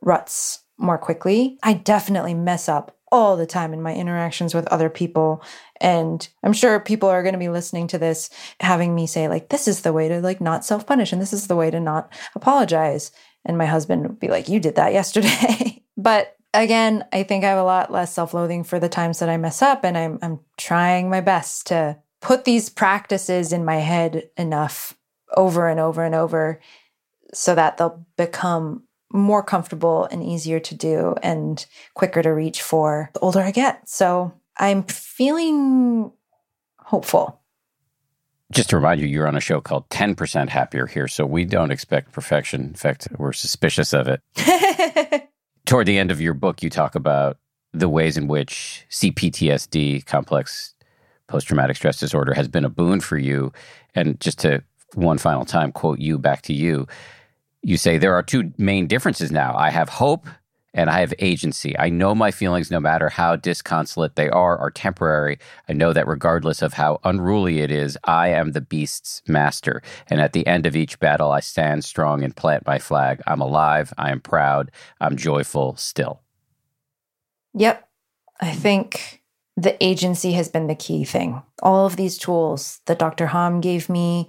ruts 0.00 0.60
more 0.78 0.98
quickly. 0.98 1.58
I 1.62 1.74
definitely 1.74 2.34
mess 2.34 2.68
up 2.68 2.96
all 3.12 3.36
the 3.36 3.46
time 3.46 3.72
in 3.72 3.82
my 3.82 3.94
interactions 3.94 4.54
with 4.54 4.66
other 4.68 4.88
people. 4.90 5.42
And 5.80 6.26
i'm 6.42 6.52
sure 6.52 6.80
people 6.80 7.08
are 7.08 7.22
going 7.22 7.34
to 7.34 7.38
be 7.38 7.48
listening 7.48 7.86
to 7.88 7.98
this 7.98 8.30
having 8.60 8.94
me 8.94 9.06
say 9.06 9.28
like 9.28 9.50
this 9.50 9.68
is 9.68 9.82
the 9.82 9.92
way 9.92 10.08
to 10.08 10.20
like 10.20 10.40
not 10.40 10.64
self-punish 10.64 11.12
and 11.12 11.22
this 11.22 11.32
is 11.32 11.46
the 11.46 11.56
way 11.56 11.70
to 11.70 11.78
not 11.78 12.12
apologize. 12.34 13.12
And 13.44 13.58
my 13.58 13.66
husband 13.66 14.02
would 14.02 14.20
be 14.20 14.28
like 14.28 14.48
you 14.48 14.58
did 14.58 14.76
that 14.76 14.92
yesterday. 15.00 15.82
But 15.96 16.36
again 16.54 17.02
i 17.12 17.22
think 17.22 17.44
i 17.44 17.48
have 17.48 17.58
a 17.58 17.62
lot 17.62 17.90
less 17.90 18.12
self-loathing 18.12 18.62
for 18.62 18.78
the 18.78 18.88
times 18.88 19.18
that 19.18 19.28
i 19.30 19.36
mess 19.38 19.62
up 19.62 19.84
and 19.84 19.96
i'm 19.96 20.18
i'm 20.20 20.38
trying 20.58 21.08
my 21.08 21.20
best 21.20 21.66
to 21.66 21.96
put 22.20 22.44
these 22.44 22.68
practices 22.68 23.52
in 23.52 23.64
my 23.64 23.76
head 23.76 24.28
enough 24.36 24.96
over 25.36 25.68
and 25.68 25.80
over 25.80 26.04
and 26.04 26.14
over 26.14 26.60
so 27.32 27.54
that 27.54 27.76
they'll 27.76 28.04
become 28.16 28.82
more 29.12 29.42
comfortable 29.42 30.06
and 30.10 30.22
easier 30.22 30.60
to 30.60 30.74
do 30.74 31.14
and 31.22 31.64
quicker 31.94 32.22
to 32.22 32.30
reach 32.30 32.62
for 32.62 33.10
the 33.14 33.20
older 33.20 33.40
I 33.40 33.50
get. 33.50 33.88
So 33.88 34.32
I'm 34.56 34.84
feeling 34.84 36.12
hopeful. 36.78 37.40
Just 38.52 38.70
to 38.70 38.76
remind 38.76 39.00
you, 39.00 39.06
you're 39.06 39.26
on 39.26 39.36
a 39.36 39.40
show 39.40 39.60
called 39.62 39.88
10% 39.88 40.48
Happier 40.50 40.86
here, 40.86 41.08
so 41.08 41.24
we 41.24 41.46
don't 41.46 41.70
expect 41.70 42.12
perfection. 42.12 42.60
In 42.62 42.74
fact, 42.74 43.08
we're 43.16 43.32
suspicious 43.32 43.94
of 43.94 44.08
it. 44.08 44.20
Toward 45.66 45.86
the 45.86 45.98
end 45.98 46.10
of 46.10 46.20
your 46.20 46.34
book, 46.34 46.62
you 46.62 46.68
talk 46.68 46.94
about 46.94 47.38
the 47.72 47.88
ways 47.88 48.18
in 48.18 48.28
which 48.28 48.84
CPTSD, 48.90 50.04
complex 50.04 50.74
post 51.28 51.46
traumatic 51.46 51.76
stress 51.76 51.98
disorder, 51.98 52.34
has 52.34 52.46
been 52.46 52.64
a 52.64 52.68
boon 52.68 53.00
for 53.00 53.16
you. 53.16 53.52
And 53.94 54.20
just 54.20 54.38
to 54.40 54.62
one 54.94 55.16
final 55.16 55.46
time 55.46 55.72
quote 55.72 55.98
you 55.98 56.18
back 56.18 56.42
to 56.42 56.52
you, 56.52 56.86
you 57.62 57.76
say, 57.76 57.98
There 57.98 58.14
are 58.14 58.22
two 58.22 58.52
main 58.58 58.86
differences 58.86 59.30
now. 59.30 59.54
I 59.56 59.70
have 59.70 59.88
hope 59.88 60.26
and 60.74 60.88
I 60.88 61.00
have 61.00 61.12
agency. 61.18 61.78
I 61.78 61.90
know 61.90 62.14
my 62.14 62.30
feelings, 62.30 62.70
no 62.70 62.80
matter 62.80 63.10
how 63.10 63.36
disconsolate 63.36 64.16
they 64.16 64.30
are, 64.30 64.56
are 64.58 64.70
temporary. 64.70 65.38
I 65.68 65.74
know 65.74 65.92
that 65.92 66.08
regardless 66.08 66.62
of 66.62 66.74
how 66.74 67.00
unruly 67.04 67.60
it 67.60 67.70
is, 67.70 67.98
I 68.04 68.28
am 68.28 68.52
the 68.52 68.60
beast's 68.60 69.22
master. 69.28 69.82
And 70.08 70.20
at 70.20 70.32
the 70.32 70.46
end 70.46 70.66
of 70.66 70.76
each 70.76 70.98
battle, 70.98 71.30
I 71.30 71.40
stand 71.40 71.84
strong 71.84 72.22
and 72.22 72.34
plant 72.34 72.66
my 72.66 72.78
flag. 72.78 73.20
I'm 73.26 73.40
alive. 73.40 73.92
I 73.98 74.10
am 74.10 74.20
proud. 74.20 74.70
I'm 75.00 75.16
joyful 75.16 75.76
still. 75.76 76.22
Yep. 77.54 77.86
I 78.40 78.52
think 78.52 79.22
the 79.56 79.82
agency 79.84 80.32
has 80.32 80.48
been 80.48 80.66
the 80.66 80.74
key 80.74 81.04
thing. 81.04 81.42
All 81.62 81.84
of 81.84 81.96
these 81.96 82.16
tools 82.16 82.80
that 82.86 82.98
Dr. 82.98 83.28
Ham 83.28 83.60
gave 83.60 83.88
me, 83.90 84.28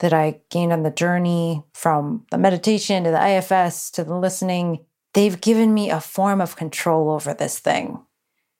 that 0.00 0.12
I 0.12 0.40
gained 0.50 0.72
on 0.72 0.82
the 0.82 0.90
journey 0.90 1.62
from 1.72 2.26
the 2.30 2.38
meditation 2.38 3.04
to 3.04 3.10
the 3.10 3.36
IFS 3.36 3.90
to 3.92 4.04
the 4.04 4.16
listening, 4.16 4.84
they've 5.14 5.40
given 5.40 5.72
me 5.72 5.90
a 5.90 6.00
form 6.00 6.40
of 6.40 6.56
control 6.56 7.10
over 7.10 7.32
this 7.32 7.58
thing. 7.58 8.00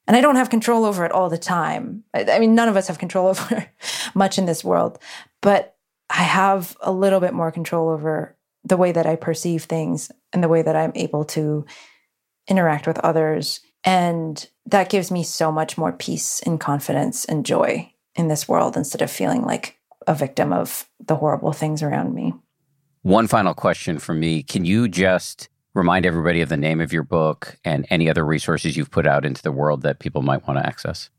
And 0.06 0.16
I 0.16 0.20
don't 0.20 0.36
have 0.36 0.50
control 0.50 0.84
over 0.84 1.04
it 1.04 1.12
all 1.12 1.30
the 1.30 1.38
time. 1.38 2.04
I, 2.14 2.38
mean, 2.38 2.54
none 2.54 2.68
of 2.68 2.76
us 2.76 2.88
have 2.88 2.98
control 2.98 3.28
over 3.28 3.66
much 4.14 4.38
in 4.38 4.46
this 4.46 4.62
world, 4.62 4.98
but 5.40 5.76
I 6.10 6.22
have 6.22 6.76
a 6.80 6.92
little 6.92 7.20
bit 7.20 7.32
more 7.32 7.52
control 7.52 7.88
over 7.88 8.36
the 8.64 8.76
way 8.76 8.92
that 8.92 9.06
I 9.06 9.16
perceive 9.16 9.64
things 9.64 10.10
and 10.32 10.44
the 10.44 10.48
way 10.48 10.62
that 10.62 10.76
I'm 10.76 10.92
able 10.94 11.24
to 11.26 11.64
interact 12.48 12.86
with 12.86 12.98
others. 12.98 13.60
And 13.84 14.46
that 14.66 14.90
gives 14.90 15.10
me 15.10 15.22
so 15.22 15.50
much 15.50 15.78
more 15.78 15.92
peace 15.92 16.40
and 16.44 16.60
confidence 16.60 17.24
and 17.24 17.46
joy 17.46 17.92
in 18.14 18.28
this 18.28 18.46
world 18.46 18.76
instead 18.76 19.00
of 19.00 19.10
feeling 19.10 19.42
like 19.42 19.79
a 20.06 20.14
victim 20.14 20.52
of 20.52 20.88
the 20.98 21.16
horrible 21.16 21.52
things 21.52 21.82
around 21.82 22.14
me. 22.14 22.34
One 23.02 23.26
final 23.26 23.54
question 23.54 23.98
for 23.98 24.14
me. 24.14 24.42
Can 24.42 24.64
you 24.64 24.88
just 24.88 25.48
remind 25.74 26.04
everybody 26.04 26.40
of 26.40 26.48
the 26.48 26.56
name 26.56 26.80
of 26.80 26.92
your 26.92 27.02
book 27.02 27.58
and 27.64 27.86
any 27.90 28.10
other 28.10 28.24
resources 28.24 28.76
you've 28.76 28.90
put 28.90 29.06
out 29.06 29.24
into 29.24 29.42
the 29.42 29.52
world 29.52 29.82
that 29.82 30.00
people 30.00 30.22
might 30.22 30.46
want 30.46 30.58
to 30.58 30.66
access? 30.66 31.10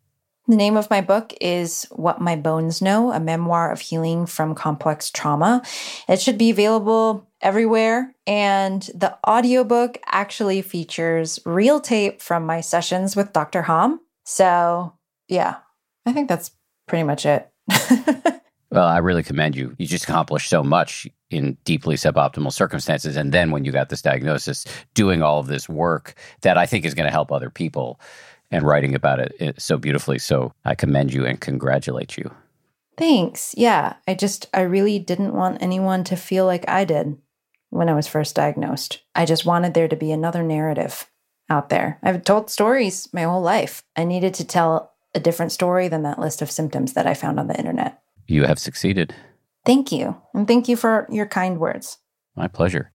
The 0.48 0.56
name 0.56 0.76
of 0.76 0.90
my 0.90 1.02
book 1.02 1.34
is 1.40 1.86
What 1.92 2.20
My 2.20 2.36
Bones 2.36 2.82
Know, 2.82 3.12
a 3.12 3.20
memoir 3.20 3.72
of 3.72 3.80
healing 3.80 4.26
from 4.26 4.56
complex 4.56 5.10
trauma. 5.12 5.62
It 6.10 6.20
should 6.20 6.38
be 6.38 6.50
available 6.50 7.30
everywhere. 7.42 8.14
And 8.26 8.82
the 8.96 9.18
audiobook 9.28 10.00
actually 10.08 10.62
features 10.62 11.40
real 11.46 11.80
tape 11.80 12.22
from 12.22 12.46
my 12.46 12.62
sessions 12.62 13.16
with 13.16 13.34
Dr. 13.34 13.62
Ham. 13.62 14.02
So, 14.26 14.94
yeah, 15.28 15.58
I 16.06 16.14
think 16.14 16.28
that's 16.28 16.52
pretty 16.88 17.04
much 17.04 17.26
it. 17.26 17.50
Well, 18.72 18.88
I 18.88 19.00
really 19.00 19.24
commend 19.24 19.56
you. 19.56 19.76
You 19.78 19.86
just 19.86 20.06
accomplished 20.06 20.50
so 20.50 20.64
much 20.64 21.06
in 21.30 21.58
deeply 21.66 21.96
suboptimal 21.96 22.54
circumstances. 22.54 23.18
And 23.18 23.34
then 23.34 23.52
when 23.52 23.66
you 23.66 23.72
got 23.72 23.90
this 23.90 24.02
diagnosis, 24.02 24.66
doing 24.94 25.22
all 25.22 25.40
of 25.40 25.48
this 25.48 25.68
work 25.68 26.16
that 26.42 26.58
I 26.58 26.66
think 26.66 26.86
is 26.86 26.94
going 26.94 27.08
to 27.08 27.12
help 27.12 27.32
other 27.32 27.50
people 27.50 28.00
and 28.50 28.64
writing 28.66 28.96
about 28.96 29.20
it 29.20 29.62
so 29.62 29.78
beautifully. 29.78 30.20
So 30.20 30.54
I 30.64 30.76
commend 30.76 31.14
you 31.14 31.26
and 31.26 31.40
congratulate 31.40 32.18
you. 32.18 32.32
Thanks. 32.98 33.54
Yeah. 33.58 33.96
I 34.08 34.14
just, 34.14 34.48
I 34.54 34.62
really 34.62 35.00
didn't 35.00 35.34
want 35.34 35.62
anyone 35.62 36.04
to 36.06 36.16
feel 36.16 36.46
like 36.46 36.68
I 36.70 36.86
did 36.86 37.18
when 37.70 37.90
I 37.90 37.94
was 37.94 38.08
first 38.08 38.36
diagnosed. 38.36 39.02
I 39.16 39.26
just 39.26 39.46
wanted 39.46 39.74
there 39.74 39.88
to 39.88 39.96
be 39.96 40.12
another 40.12 40.44
narrative 40.44 41.10
out 41.50 41.70
there. 41.70 42.00
I've 42.04 42.24
told 42.24 42.50
stories 42.50 43.10
my 43.14 43.24
whole 43.24 43.42
life. 43.42 43.84
I 43.96 44.04
needed 44.04 44.34
to 44.36 44.46
tell 44.46 44.94
a 45.14 45.20
different 45.20 45.52
story 45.52 45.88
than 45.88 46.04
that 46.04 46.20
list 46.20 46.42
of 46.42 46.52
symptoms 46.52 46.94
that 46.94 47.08
I 47.08 47.14
found 47.14 47.40
on 47.40 47.48
the 47.48 47.58
internet. 47.58 48.01
You 48.32 48.46
have 48.46 48.60
succeeded. 48.60 49.14
Thank 49.66 49.92
you. 49.92 50.16
And 50.34 50.48
thank 50.48 50.70
you 50.70 50.78
for 50.78 51.06
your 51.12 51.26
kind 51.26 51.60
words. 51.60 51.98
My 52.34 52.48
pleasure. 52.48 52.94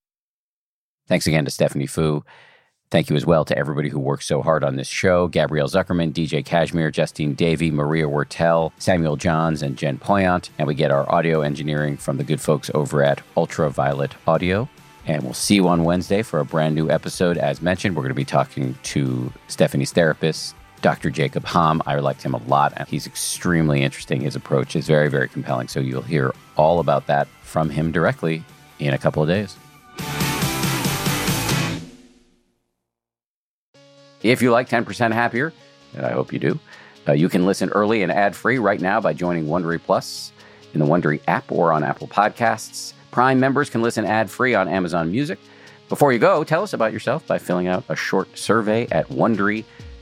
Thanks 1.08 1.26
again 1.26 1.44
to 1.44 1.50
Stephanie 1.50 1.86
Foo. 1.86 2.24
Thank 2.90 3.10
you 3.10 3.16
as 3.16 3.26
well 3.26 3.44
to 3.44 3.58
everybody 3.58 3.90
who 3.90 3.98
worked 3.98 4.22
so 4.22 4.40
hard 4.40 4.64
on 4.64 4.76
this 4.76 4.88
show 4.88 5.28
Gabrielle 5.28 5.68
Zuckerman, 5.68 6.12
DJ 6.12 6.42
Kashmir, 6.42 6.90
Justine 6.90 7.34
Davey, 7.34 7.70
Maria 7.70 8.06
Wertel, 8.06 8.72
Samuel 8.78 9.16
Johns, 9.16 9.62
and 9.62 9.76
Jen 9.76 9.98
Poyant. 9.98 10.48
And 10.58 10.66
we 10.66 10.74
get 10.74 10.90
our 10.90 11.12
audio 11.12 11.42
engineering 11.42 11.98
from 11.98 12.16
the 12.16 12.24
good 12.24 12.40
folks 12.40 12.70
over 12.72 13.02
at 13.04 13.20
Ultraviolet 13.36 14.14
Audio. 14.26 14.70
And 15.06 15.22
we'll 15.22 15.34
see 15.34 15.56
you 15.56 15.68
on 15.68 15.84
Wednesday 15.84 16.22
for 16.22 16.40
a 16.40 16.46
brand 16.46 16.74
new 16.74 16.90
episode. 16.90 17.36
As 17.36 17.60
mentioned, 17.60 17.94
we're 17.94 18.02
going 18.02 18.08
to 18.08 18.14
be 18.14 18.24
talking 18.24 18.74
to 18.84 19.30
Stephanie's 19.48 19.92
therapist, 19.92 20.55
Dr. 20.82 21.10
Jacob 21.10 21.44
Ham. 21.46 21.82
I 21.86 21.96
liked 21.96 22.22
him 22.22 22.34
a 22.34 22.42
lot, 22.46 22.88
he's 22.88 23.06
extremely 23.06 23.82
interesting. 23.82 24.20
His 24.20 24.36
approach 24.36 24.76
is 24.76 24.86
very, 24.86 25.08
very 25.08 25.28
compelling. 25.28 25.68
So 25.68 25.80
you'll 25.80 26.02
hear 26.02 26.34
all 26.56 26.80
about 26.80 27.06
that 27.06 27.28
from 27.42 27.70
him 27.70 27.92
directly 27.92 28.44
in 28.78 28.94
a 28.94 28.98
couple 28.98 29.22
of 29.22 29.28
days. 29.28 29.56
If 34.22 34.42
you 34.42 34.50
like 34.50 34.68
10% 34.68 35.12
Happier, 35.12 35.52
and 35.94 36.04
I 36.04 36.12
hope 36.12 36.32
you 36.32 36.38
do, 36.38 36.58
uh, 37.08 37.12
you 37.12 37.28
can 37.28 37.46
listen 37.46 37.68
early 37.70 38.02
and 38.02 38.10
ad 38.10 38.34
free 38.34 38.58
right 38.58 38.80
now 38.80 39.00
by 39.00 39.12
joining 39.12 39.46
Wondery 39.46 39.80
Plus 39.80 40.32
in 40.74 40.80
the 40.80 40.86
Wondery 40.86 41.20
app 41.28 41.50
or 41.52 41.72
on 41.72 41.84
Apple 41.84 42.08
Podcasts. 42.08 42.92
Prime 43.12 43.38
members 43.38 43.70
can 43.70 43.82
listen 43.82 44.04
ad 44.04 44.28
free 44.30 44.54
on 44.54 44.68
Amazon 44.68 45.12
Music. 45.12 45.38
Before 45.88 46.12
you 46.12 46.18
go, 46.18 46.42
tell 46.42 46.64
us 46.64 46.72
about 46.72 46.92
yourself 46.92 47.24
by 47.26 47.38
filling 47.38 47.68
out 47.68 47.84
a 47.88 47.94
short 47.94 48.36
survey 48.36 48.88
at 48.90 49.06
Wondery.com 49.08 49.64